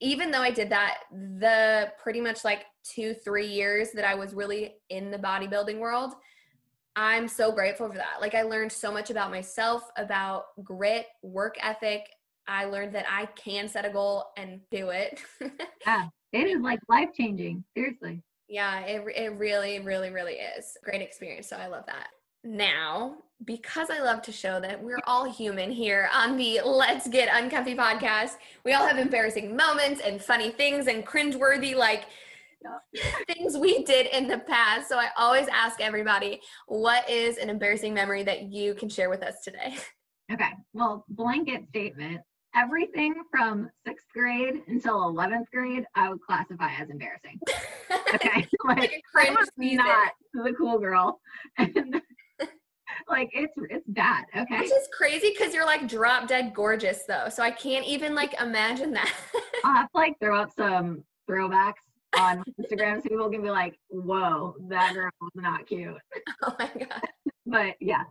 even 0.00 0.30
though 0.30 0.42
I 0.42 0.50
did 0.50 0.70
that, 0.70 0.98
the 1.12 1.92
pretty 2.02 2.20
much 2.20 2.44
like 2.44 2.64
two, 2.82 3.14
three 3.14 3.46
years 3.46 3.92
that 3.92 4.04
I 4.04 4.14
was 4.14 4.34
really 4.34 4.74
in 4.90 5.10
the 5.10 5.18
bodybuilding 5.18 5.78
world, 5.78 6.14
I'm 6.96 7.28
so 7.28 7.52
grateful 7.52 7.88
for 7.88 7.96
that. 7.96 8.20
Like, 8.20 8.34
I 8.34 8.42
learned 8.42 8.72
so 8.72 8.90
much 8.90 9.10
about 9.10 9.30
myself, 9.30 9.84
about 9.96 10.46
grit, 10.64 11.06
work 11.22 11.56
ethic. 11.62 12.08
I 12.48 12.64
learned 12.64 12.94
that 12.94 13.06
I 13.08 13.26
can 13.26 13.68
set 13.68 13.84
a 13.84 13.90
goal 13.90 14.24
and 14.36 14.60
do 14.70 14.90
it. 14.90 15.20
Yeah. 15.86 16.08
It 16.32 16.46
is 16.46 16.60
like 16.60 16.80
life 16.88 17.10
changing. 17.14 17.64
Seriously. 17.76 18.22
Yeah, 18.48 18.80
it, 18.80 19.04
it 19.14 19.32
really, 19.38 19.80
really, 19.80 20.10
really 20.10 20.34
is. 20.34 20.76
Great 20.82 21.02
experience. 21.02 21.48
So 21.48 21.56
I 21.56 21.66
love 21.66 21.84
that. 21.86 22.08
Now, 22.44 23.16
because 23.44 23.90
I 23.90 24.00
love 24.00 24.22
to 24.22 24.32
show 24.32 24.60
that 24.60 24.82
we're 24.82 25.00
all 25.06 25.30
human 25.30 25.70
here 25.70 26.08
on 26.14 26.36
the 26.36 26.60
Let's 26.64 27.08
Get 27.08 27.28
Uncomfy 27.28 27.74
podcast, 27.74 28.36
we 28.64 28.72
all 28.72 28.86
have 28.86 28.98
embarrassing 28.98 29.56
moments 29.56 30.00
and 30.00 30.22
funny 30.22 30.50
things 30.50 30.86
and 30.86 31.04
cringeworthy, 31.04 31.74
like, 31.74 32.06
things 33.26 33.56
we 33.56 33.84
did 33.84 34.06
in 34.06 34.28
the 34.28 34.38
past. 34.38 34.88
So 34.88 34.98
I 34.98 35.08
always 35.16 35.46
ask 35.48 35.80
everybody, 35.80 36.40
what 36.66 37.08
is 37.08 37.38
an 37.38 37.50
embarrassing 37.50 37.94
memory 37.94 38.22
that 38.24 38.44
you 38.44 38.74
can 38.74 38.88
share 38.88 39.10
with 39.10 39.22
us 39.22 39.40
today? 39.42 39.76
Okay. 40.30 40.50
Well, 40.74 41.06
blanket 41.08 41.62
statement. 41.70 42.20
Everything 42.54 43.14
from 43.30 43.70
sixth 43.86 44.06
grade 44.12 44.62
until 44.68 45.00
11th 45.12 45.50
grade, 45.52 45.84
I 45.94 46.08
would 46.08 46.20
classify 46.20 46.70
as 46.72 46.90
embarrassing. 46.90 47.40
Okay. 48.14 48.46
like 48.64 48.90
I 48.90 49.00
cringe 49.12 49.36
was 49.38 49.50
not 49.56 50.12
the 50.32 50.54
cool 50.56 50.78
girl. 50.78 51.20
And 51.58 52.00
like, 53.08 53.30
it's, 53.32 53.52
it's 53.70 53.86
bad. 53.88 54.24
Okay. 54.34 54.60
Which 54.60 54.70
is 54.70 54.88
crazy 54.96 55.34
because 55.36 55.54
you're 55.54 55.66
like 55.66 55.88
drop 55.88 56.28
dead 56.28 56.54
gorgeous 56.54 57.04
though. 57.06 57.28
So 57.28 57.42
I 57.42 57.50
can't 57.50 57.86
even 57.86 58.14
like 58.14 58.38
imagine 58.40 58.92
that. 58.92 59.12
I'll 59.64 59.74
have 59.74 59.90
to 59.92 59.96
like 59.96 60.18
throw 60.20 60.40
up 60.40 60.50
some 60.56 61.04
throwbacks 61.28 61.74
on 62.18 62.42
Instagram 62.60 63.02
so 63.02 63.08
people 63.08 63.30
can 63.30 63.42
be 63.42 63.50
like, 63.50 63.78
whoa, 63.88 64.54
that 64.68 64.94
girl 64.94 65.10
was 65.20 65.32
not 65.34 65.66
cute. 65.66 65.96
oh 66.42 66.54
my 66.58 66.70
God. 66.78 67.02
But 67.46 67.76
yeah. 67.80 68.04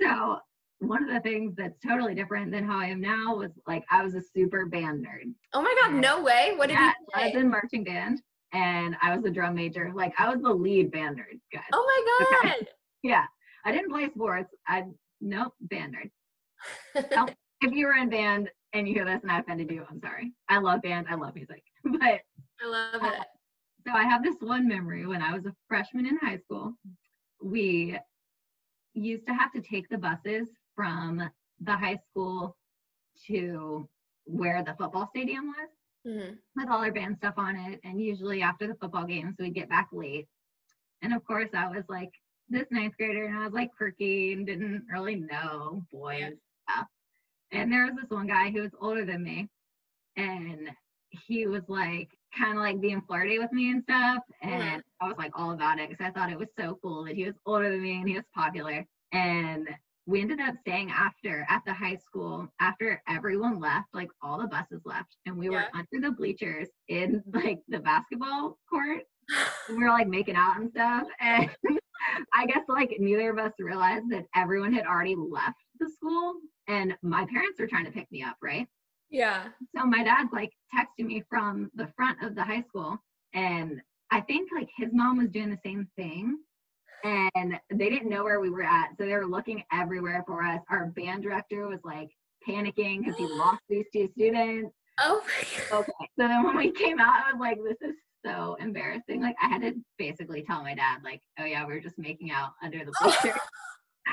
So 0.00 0.38
one 0.80 1.02
of 1.02 1.08
the 1.12 1.20
things 1.20 1.54
that's 1.56 1.78
totally 1.80 2.14
different 2.14 2.52
than 2.52 2.64
how 2.64 2.78
I 2.78 2.86
am 2.86 3.00
now 3.00 3.34
was 3.36 3.50
like 3.66 3.84
I 3.90 4.02
was 4.04 4.14
a 4.14 4.20
super 4.20 4.66
band 4.66 5.04
nerd. 5.04 5.32
Oh 5.52 5.62
my 5.62 5.74
God. 5.82 5.94
No 5.94 6.22
way. 6.22 6.52
What 6.56 6.68
did 6.68 6.74
yeah, 6.74 6.86
you 6.86 6.92
so 7.14 7.20
I 7.20 7.24
was 7.24 7.32
play? 7.32 7.40
in 7.40 7.50
marching 7.50 7.84
band 7.84 8.22
and 8.52 8.96
I 9.02 9.14
was 9.16 9.24
a 9.24 9.30
drum 9.30 9.54
major. 9.54 9.90
Like 9.94 10.12
I 10.18 10.28
was 10.32 10.40
the 10.42 10.52
lead 10.52 10.90
band 10.92 11.16
nerd, 11.18 11.40
guys. 11.52 11.64
Oh 11.72 11.84
my 11.84 12.36
Okay. 12.48 12.54
God. 12.60 12.66
Yeah. 13.02 13.24
I 13.64 13.72
didn't 13.72 13.90
play 13.90 14.08
sports. 14.10 14.54
I 14.68 14.84
nope, 15.20 15.52
band 15.62 15.96
nerd. 15.96 17.04
Nope. 17.10 17.30
if 17.60 17.72
you 17.72 17.86
were 17.86 17.94
in 17.94 18.08
band 18.08 18.48
and 18.72 18.86
you 18.86 18.94
hear 18.94 19.04
this 19.04 19.20
and 19.22 19.32
I 19.32 19.40
offended 19.40 19.70
you, 19.70 19.84
I'm 19.90 20.00
sorry. 20.00 20.32
I 20.48 20.58
love 20.58 20.82
band, 20.82 21.06
I 21.10 21.14
love 21.16 21.34
music. 21.34 21.62
But 21.84 22.02
I 22.02 22.66
love 22.66 23.02
Uh, 23.02 23.06
it. 23.20 23.26
So 23.86 23.92
I 23.94 24.04
have 24.04 24.22
this 24.22 24.36
one 24.40 24.68
memory 24.68 25.06
when 25.06 25.22
I 25.22 25.32
was 25.34 25.46
a 25.46 25.52
freshman 25.66 26.06
in 26.06 26.18
high 26.18 26.38
school. 26.38 26.74
We 27.42 27.98
used 28.94 29.26
to 29.26 29.32
have 29.34 29.52
to 29.52 29.60
take 29.60 29.88
the 29.88 29.98
buses 29.98 30.48
from 30.78 31.28
the 31.60 31.72
high 31.72 31.98
school 32.08 32.56
to 33.26 33.88
where 34.26 34.62
the 34.62 34.76
football 34.78 35.08
stadium 35.08 35.48
was 35.48 35.68
Mhm. 36.06 36.38
with 36.54 36.68
all 36.68 36.84
our 36.84 36.92
band 36.92 37.16
stuff 37.16 37.34
on 37.36 37.56
it. 37.56 37.80
And 37.82 38.00
usually 38.00 38.42
after 38.42 38.68
the 38.68 38.76
football 38.76 39.04
games, 39.04 39.34
we'd 39.40 39.54
get 39.54 39.68
back 39.68 39.88
late. 39.90 40.28
And 41.02 41.12
of 41.12 41.24
course, 41.24 41.50
I 41.52 41.68
was 41.68 41.84
like 41.88 42.12
this 42.48 42.70
ninth 42.70 42.96
grader 42.96 43.26
and 43.26 43.36
I 43.36 43.44
was 43.44 43.52
like 43.52 43.74
quirky 43.76 44.34
and 44.34 44.46
didn't 44.46 44.86
really 44.88 45.16
know 45.16 45.84
boys 45.90 46.36
stuff. 46.62 46.86
And 47.50 47.72
there 47.72 47.86
was 47.86 47.96
this 47.96 48.10
one 48.10 48.28
guy 48.28 48.50
who 48.50 48.62
was 48.62 48.74
older 48.80 49.04
than 49.04 49.24
me 49.24 49.48
and 50.16 50.70
he 51.10 51.48
was 51.48 51.68
like 51.68 52.16
kind 52.38 52.52
of 52.52 52.62
like 52.62 52.80
being 52.80 53.02
flirty 53.02 53.40
with 53.40 53.50
me 53.52 53.72
and 53.72 53.82
stuff. 53.82 54.22
And 54.42 54.62
mm-hmm. 54.62 55.04
I 55.04 55.08
was 55.08 55.18
like 55.18 55.32
all 55.36 55.50
about 55.50 55.80
it 55.80 55.88
because 55.88 56.06
I 56.06 56.12
thought 56.12 56.30
it 56.30 56.38
was 56.38 56.54
so 56.56 56.78
cool 56.82 57.02
that 57.04 57.16
he 57.16 57.24
was 57.24 57.34
older 57.46 57.68
than 57.68 57.82
me 57.82 57.96
and 57.98 58.08
he 58.08 58.14
was 58.14 58.28
popular. 58.32 58.86
And 59.10 59.68
we 60.08 60.22
ended 60.22 60.40
up 60.40 60.54
staying 60.62 60.90
after 60.90 61.46
at 61.50 61.62
the 61.66 61.72
high 61.72 61.96
school 61.96 62.48
after 62.60 63.02
everyone 63.06 63.60
left, 63.60 63.88
like 63.92 64.08
all 64.22 64.38
the 64.38 64.46
buses 64.46 64.80
left, 64.86 65.14
and 65.26 65.36
we 65.36 65.50
yeah. 65.50 65.50
were 65.50 65.64
under 65.74 66.08
the 66.08 66.10
bleachers 66.10 66.68
in 66.88 67.22
like 67.34 67.58
the 67.68 67.78
basketball 67.78 68.58
court. 68.70 69.02
we 69.68 69.76
were 69.76 69.90
like 69.90 70.08
making 70.08 70.34
out 70.34 70.58
and 70.58 70.70
stuff. 70.70 71.06
And 72.08 72.26
I 72.32 72.46
guess 72.46 72.62
like 72.68 72.94
neither 72.98 73.30
of 73.30 73.38
us 73.38 73.52
realized 73.58 74.08
that 74.10 74.24
everyone 74.34 74.72
had 74.72 74.86
already 74.86 75.16
left 75.16 75.58
the 75.78 75.90
school 75.90 76.34
and 76.68 76.96
my 77.02 77.26
parents 77.26 77.58
were 77.58 77.66
trying 77.66 77.84
to 77.84 77.90
pick 77.90 78.10
me 78.12 78.22
up, 78.22 78.36
right? 78.40 78.66
Yeah. 79.10 79.48
So 79.76 79.84
my 79.84 80.04
dad's 80.04 80.32
like 80.32 80.52
texting 80.74 81.06
me 81.06 81.24
from 81.28 81.70
the 81.74 81.88
front 81.96 82.22
of 82.22 82.36
the 82.36 82.44
high 82.44 82.62
school 82.62 82.96
and 83.34 83.82
I 84.10 84.20
think 84.22 84.48
like 84.54 84.68
his 84.76 84.90
mom 84.92 85.18
was 85.18 85.28
doing 85.28 85.50
the 85.50 85.58
same 85.62 85.88
thing 85.96 86.38
and 87.04 87.58
they 87.70 87.90
didn't 87.90 88.08
know 88.08 88.24
where 88.24 88.40
we 88.40 88.50
were 88.50 88.62
at. 88.62 88.90
So 88.98 89.06
they 89.06 89.14
were 89.14 89.26
looking 89.26 89.62
everywhere 89.72 90.24
for 90.26 90.42
us. 90.42 90.60
Our 90.70 90.86
band 90.86 91.22
director 91.22 91.66
was 91.68 91.80
like 91.84 92.10
panicking 92.46 93.00
because 93.00 93.16
he 93.16 93.26
lost 93.30 93.62
these 93.68 93.86
two 93.92 94.08
students. 94.16 94.72
Oh 95.00 95.22
Okay. 95.72 95.92
So 96.18 96.28
then 96.28 96.44
when 96.44 96.56
we 96.56 96.70
came 96.72 96.98
out, 96.98 97.14
I 97.26 97.32
was 97.32 97.40
like, 97.40 97.58
this 97.62 97.88
is 97.88 97.96
so 98.24 98.56
embarrassing. 98.60 99.22
Like 99.22 99.36
I 99.42 99.48
had 99.48 99.62
to 99.62 99.74
basically 99.96 100.42
tell 100.42 100.62
my 100.62 100.74
dad, 100.74 100.98
like, 101.04 101.20
oh 101.38 101.44
yeah, 101.44 101.64
we 101.66 101.74
were 101.74 101.80
just 101.80 101.98
making 101.98 102.30
out 102.30 102.52
under 102.62 102.84
the 102.84 102.92
bleachers. 103.00 103.38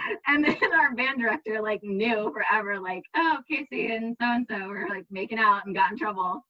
and 0.28 0.44
then 0.44 0.58
our 0.74 0.94
band 0.94 1.20
director 1.20 1.62
like 1.62 1.82
knew 1.84 2.32
forever, 2.34 2.80
like, 2.80 3.04
oh, 3.16 3.38
Casey 3.50 3.94
and 3.94 4.16
so 4.20 4.28
and 4.28 4.46
so 4.50 4.68
were 4.68 4.88
like 4.90 5.06
making 5.10 5.40
out 5.40 5.66
and 5.66 5.76
got 5.76 5.92
in 5.92 5.98
trouble. 5.98 6.46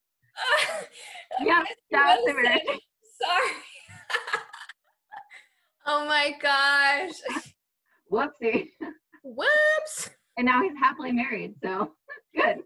yeah, 1.41 1.63
that's 1.91 2.21
embarrassing. 2.27 2.79
Sorry. 3.21 3.51
Oh 5.86 6.05
my 6.05 6.33
gosh. 6.41 7.13
Whoopsie. 8.11 8.69
Whoops. 9.23 10.09
And 10.38 10.45
now 10.45 10.61
he's 10.61 10.77
happily 10.77 11.11
married, 11.11 11.55
so 11.63 11.91
good. 12.36 12.59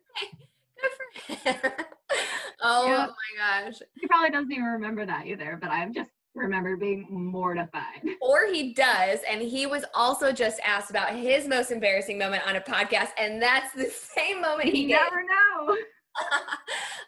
Good 0.81 0.91
for 1.35 1.49
him. 1.49 1.71
oh 2.61 2.87
my 2.87 3.61
gosh. 3.63 3.75
He 3.95 4.07
probably 4.07 4.31
doesn't 4.31 4.51
even 4.51 4.65
remember 4.65 5.05
that 5.05 5.27
either, 5.27 5.57
but 5.61 5.69
I've 5.69 5.93
just 5.93 6.09
remember 6.35 6.77
being 6.77 7.07
mortified. 7.09 8.01
Or 8.21 8.47
he 8.51 8.73
does. 8.73 9.19
And 9.29 9.41
he 9.41 9.65
was 9.65 9.83
also 9.93 10.31
just 10.31 10.59
asked 10.65 10.89
about 10.89 11.13
his 11.15 11.47
most 11.47 11.71
embarrassing 11.71 12.17
moment 12.17 12.47
on 12.47 12.55
a 12.55 12.61
podcast. 12.61 13.09
And 13.17 13.41
that's 13.41 13.73
the 13.73 13.89
same 13.89 14.41
moment 14.41 14.69
he 14.69 14.83
You 14.83 14.89
never 14.89 15.21
know. 15.21 15.77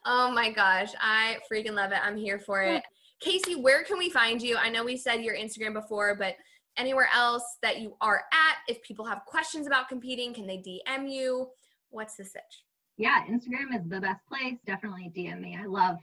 oh 0.06 0.32
my 0.32 0.52
gosh. 0.52 0.92
I 1.00 1.38
freaking 1.52 1.74
love 1.74 1.92
it. 1.92 2.00
I'm 2.04 2.18
here 2.18 2.40
for 2.40 2.62
it. 2.62 2.84
Casey, 3.22 3.56
where 3.56 3.84
can 3.84 3.98
we 3.98 4.10
find 4.10 4.42
you? 4.42 4.58
I 4.58 4.70
know 4.70 4.84
we 4.84 4.98
said 4.98 5.22
your 5.22 5.36
Instagram 5.36 5.74
before, 5.74 6.16
but 6.16 6.36
anywhere 6.78 7.10
else 7.16 7.44
that 7.62 7.80
you 7.80 7.96
are 8.02 8.24
at, 8.34 8.58
if 8.68 8.82
people 8.84 9.06
have 9.06 9.22
questions 9.26 9.68
about 9.68 9.90
competing, 9.90 10.34
can 10.34 10.48
they 10.48 10.58
DM 10.58 11.12
you? 11.12 11.48
What's 11.90 12.16
the 12.16 12.26
sitch? 12.26 12.64
Yeah, 12.98 13.24
Instagram 13.30 13.76
is 13.76 13.88
the 13.88 14.02
best 14.02 14.22
place. 14.28 14.58
Definitely 14.66 15.12
DM 15.16 15.40
me. 15.40 15.58
I 15.60 15.66
love 15.66 15.98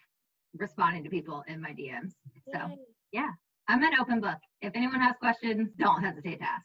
responding 0.57 1.05
to 1.05 1.11
people 1.11 1.45
in 1.49 1.61
my 1.61 1.71
DMs. 1.71 2.13
So 2.53 2.59
Yay 2.69 2.79
yeah, 3.13 3.31
I'm 3.69 3.83
an 3.83 3.93
open 4.01 4.21
book. 4.21 4.39
If 4.61 4.73
anyone 4.75 5.01
has 5.01 5.17
questions, 5.19 5.71
don't 5.79 6.03
hesitate 6.03 6.41
to 6.41 6.45
ask. 6.45 6.65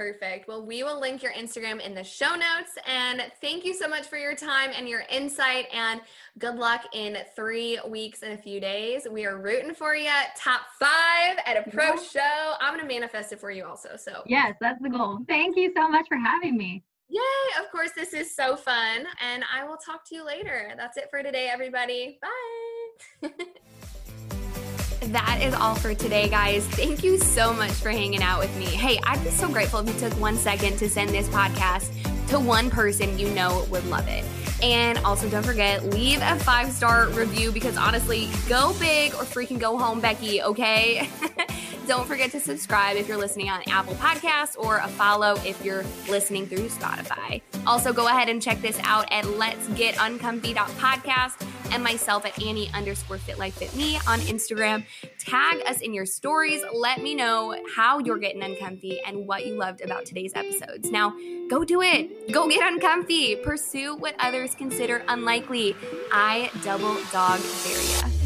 Perfect. 0.00 0.48
Well, 0.48 0.64
we 0.64 0.82
will 0.82 0.98
link 0.98 1.22
your 1.22 1.34
Instagram 1.34 1.78
in 1.78 1.94
the 1.94 2.02
show 2.02 2.30
notes. 2.30 2.78
And 2.86 3.22
thank 3.42 3.66
you 3.66 3.74
so 3.74 3.86
much 3.86 4.06
for 4.06 4.16
your 4.16 4.34
time 4.34 4.70
and 4.74 4.88
your 4.88 5.02
insight. 5.10 5.66
And 5.74 6.00
good 6.38 6.54
luck 6.54 6.86
in 6.94 7.18
three 7.36 7.78
weeks 7.86 8.22
and 8.22 8.32
a 8.32 8.38
few 8.38 8.60
days. 8.60 9.06
We 9.10 9.26
are 9.26 9.36
rooting 9.36 9.74
for 9.74 9.94
you. 9.94 10.08
Top 10.34 10.62
five 10.78 11.36
at 11.44 11.58
a 11.58 11.70
pro 11.70 11.98
show. 11.98 12.54
I'm 12.62 12.72
going 12.72 12.80
to 12.80 12.90
manifest 12.90 13.34
it 13.34 13.40
for 13.40 13.50
you 13.50 13.66
also. 13.66 13.90
So, 13.98 14.22
yes, 14.24 14.54
that's 14.58 14.80
the 14.80 14.88
goal. 14.88 15.18
Thank 15.28 15.58
you 15.58 15.70
so 15.76 15.86
much 15.86 16.06
for 16.08 16.16
having 16.16 16.56
me. 16.56 16.82
Yay. 17.10 17.20
Of 17.62 17.70
course, 17.70 17.90
this 17.94 18.14
is 18.14 18.34
so 18.34 18.56
fun. 18.56 19.04
And 19.20 19.44
I 19.54 19.64
will 19.64 19.76
talk 19.76 20.08
to 20.08 20.14
you 20.14 20.24
later. 20.24 20.72
That's 20.78 20.96
it 20.96 21.08
for 21.10 21.22
today, 21.22 21.50
everybody. 21.52 22.18
Bye. 22.22 23.28
that 25.00 25.40
is 25.42 25.54
all 25.54 25.74
for 25.74 25.94
today, 25.94 26.28
guys. 26.28 26.66
Thank 26.66 27.02
you 27.02 27.18
so 27.18 27.52
much 27.52 27.72
for 27.72 27.90
hanging 27.90 28.22
out 28.22 28.38
with 28.38 28.54
me. 28.56 28.66
Hey, 28.66 28.98
I'd 29.04 29.22
be 29.24 29.30
so 29.30 29.48
grateful 29.48 29.80
if 29.80 29.88
you 29.88 30.08
took 30.08 30.18
one 30.20 30.36
second 30.36 30.76
to 30.78 30.88
send 30.88 31.10
this 31.10 31.28
podcast 31.28 31.90
to 32.28 32.38
one 32.38 32.70
person 32.70 33.18
you 33.18 33.28
know 33.30 33.66
would 33.70 33.84
love 33.86 34.06
it. 34.08 34.24
And 34.62 34.98
also, 34.98 35.28
don't 35.28 35.44
forget, 35.44 35.84
leave 35.86 36.20
a 36.22 36.36
five 36.40 36.70
star 36.72 37.08
review 37.08 37.50
because 37.52 37.76
honestly, 37.76 38.28
go 38.48 38.74
big 38.78 39.14
or 39.14 39.24
freaking 39.24 39.58
go 39.58 39.78
home, 39.78 40.00
Becky, 40.00 40.42
okay? 40.42 41.08
don't 41.86 42.06
forget 42.06 42.30
to 42.30 42.38
subscribe 42.38 42.96
if 42.96 43.08
you're 43.08 43.16
listening 43.16 43.48
on 43.48 43.62
Apple 43.68 43.94
Podcasts 43.94 44.56
or 44.56 44.76
a 44.78 44.88
follow 44.88 45.34
if 45.44 45.64
you're 45.64 45.84
listening 46.08 46.46
through 46.46 46.68
Spotify. 46.68 47.42
Also, 47.66 47.92
go 47.92 48.06
ahead 48.06 48.28
and 48.28 48.40
check 48.40 48.60
this 48.60 48.78
out 48.84 49.10
at 49.10 49.26
Let's 49.26 49.66
Get 49.70 49.96
Uncomfy.podcast 49.96 51.46
and 51.72 51.82
myself 51.82 52.24
at 52.24 52.40
Annie 52.42 52.70
underscore 52.74 53.18
fit 53.18 53.38
like 53.38 53.52
fit 53.52 53.74
me 53.74 53.96
on 54.06 54.20
Instagram. 54.20 54.84
Tag 55.18 55.62
us 55.66 55.80
in 55.80 55.92
your 55.92 56.06
stories. 56.06 56.62
Let 56.72 57.02
me 57.02 57.14
know 57.14 57.56
how 57.74 57.98
you're 57.98 58.18
getting 58.18 58.42
uncomfy 58.42 59.00
and 59.06 59.26
what 59.26 59.46
you 59.46 59.54
loved 59.54 59.80
about 59.80 60.04
today's 60.04 60.32
episodes. 60.34 60.90
Now, 60.90 61.14
go 61.48 61.64
do 61.64 61.82
it. 61.82 62.32
Go 62.32 62.48
get 62.48 62.72
uncomfy. 62.72 63.36
Pursue 63.36 63.96
what 63.96 64.14
others 64.18 64.49
consider 64.54 65.02
unlikely. 65.08 65.76
I 66.12 66.50
double 66.62 66.96
dog 67.12 67.40
dare 67.64 67.82
ya. 67.82 68.19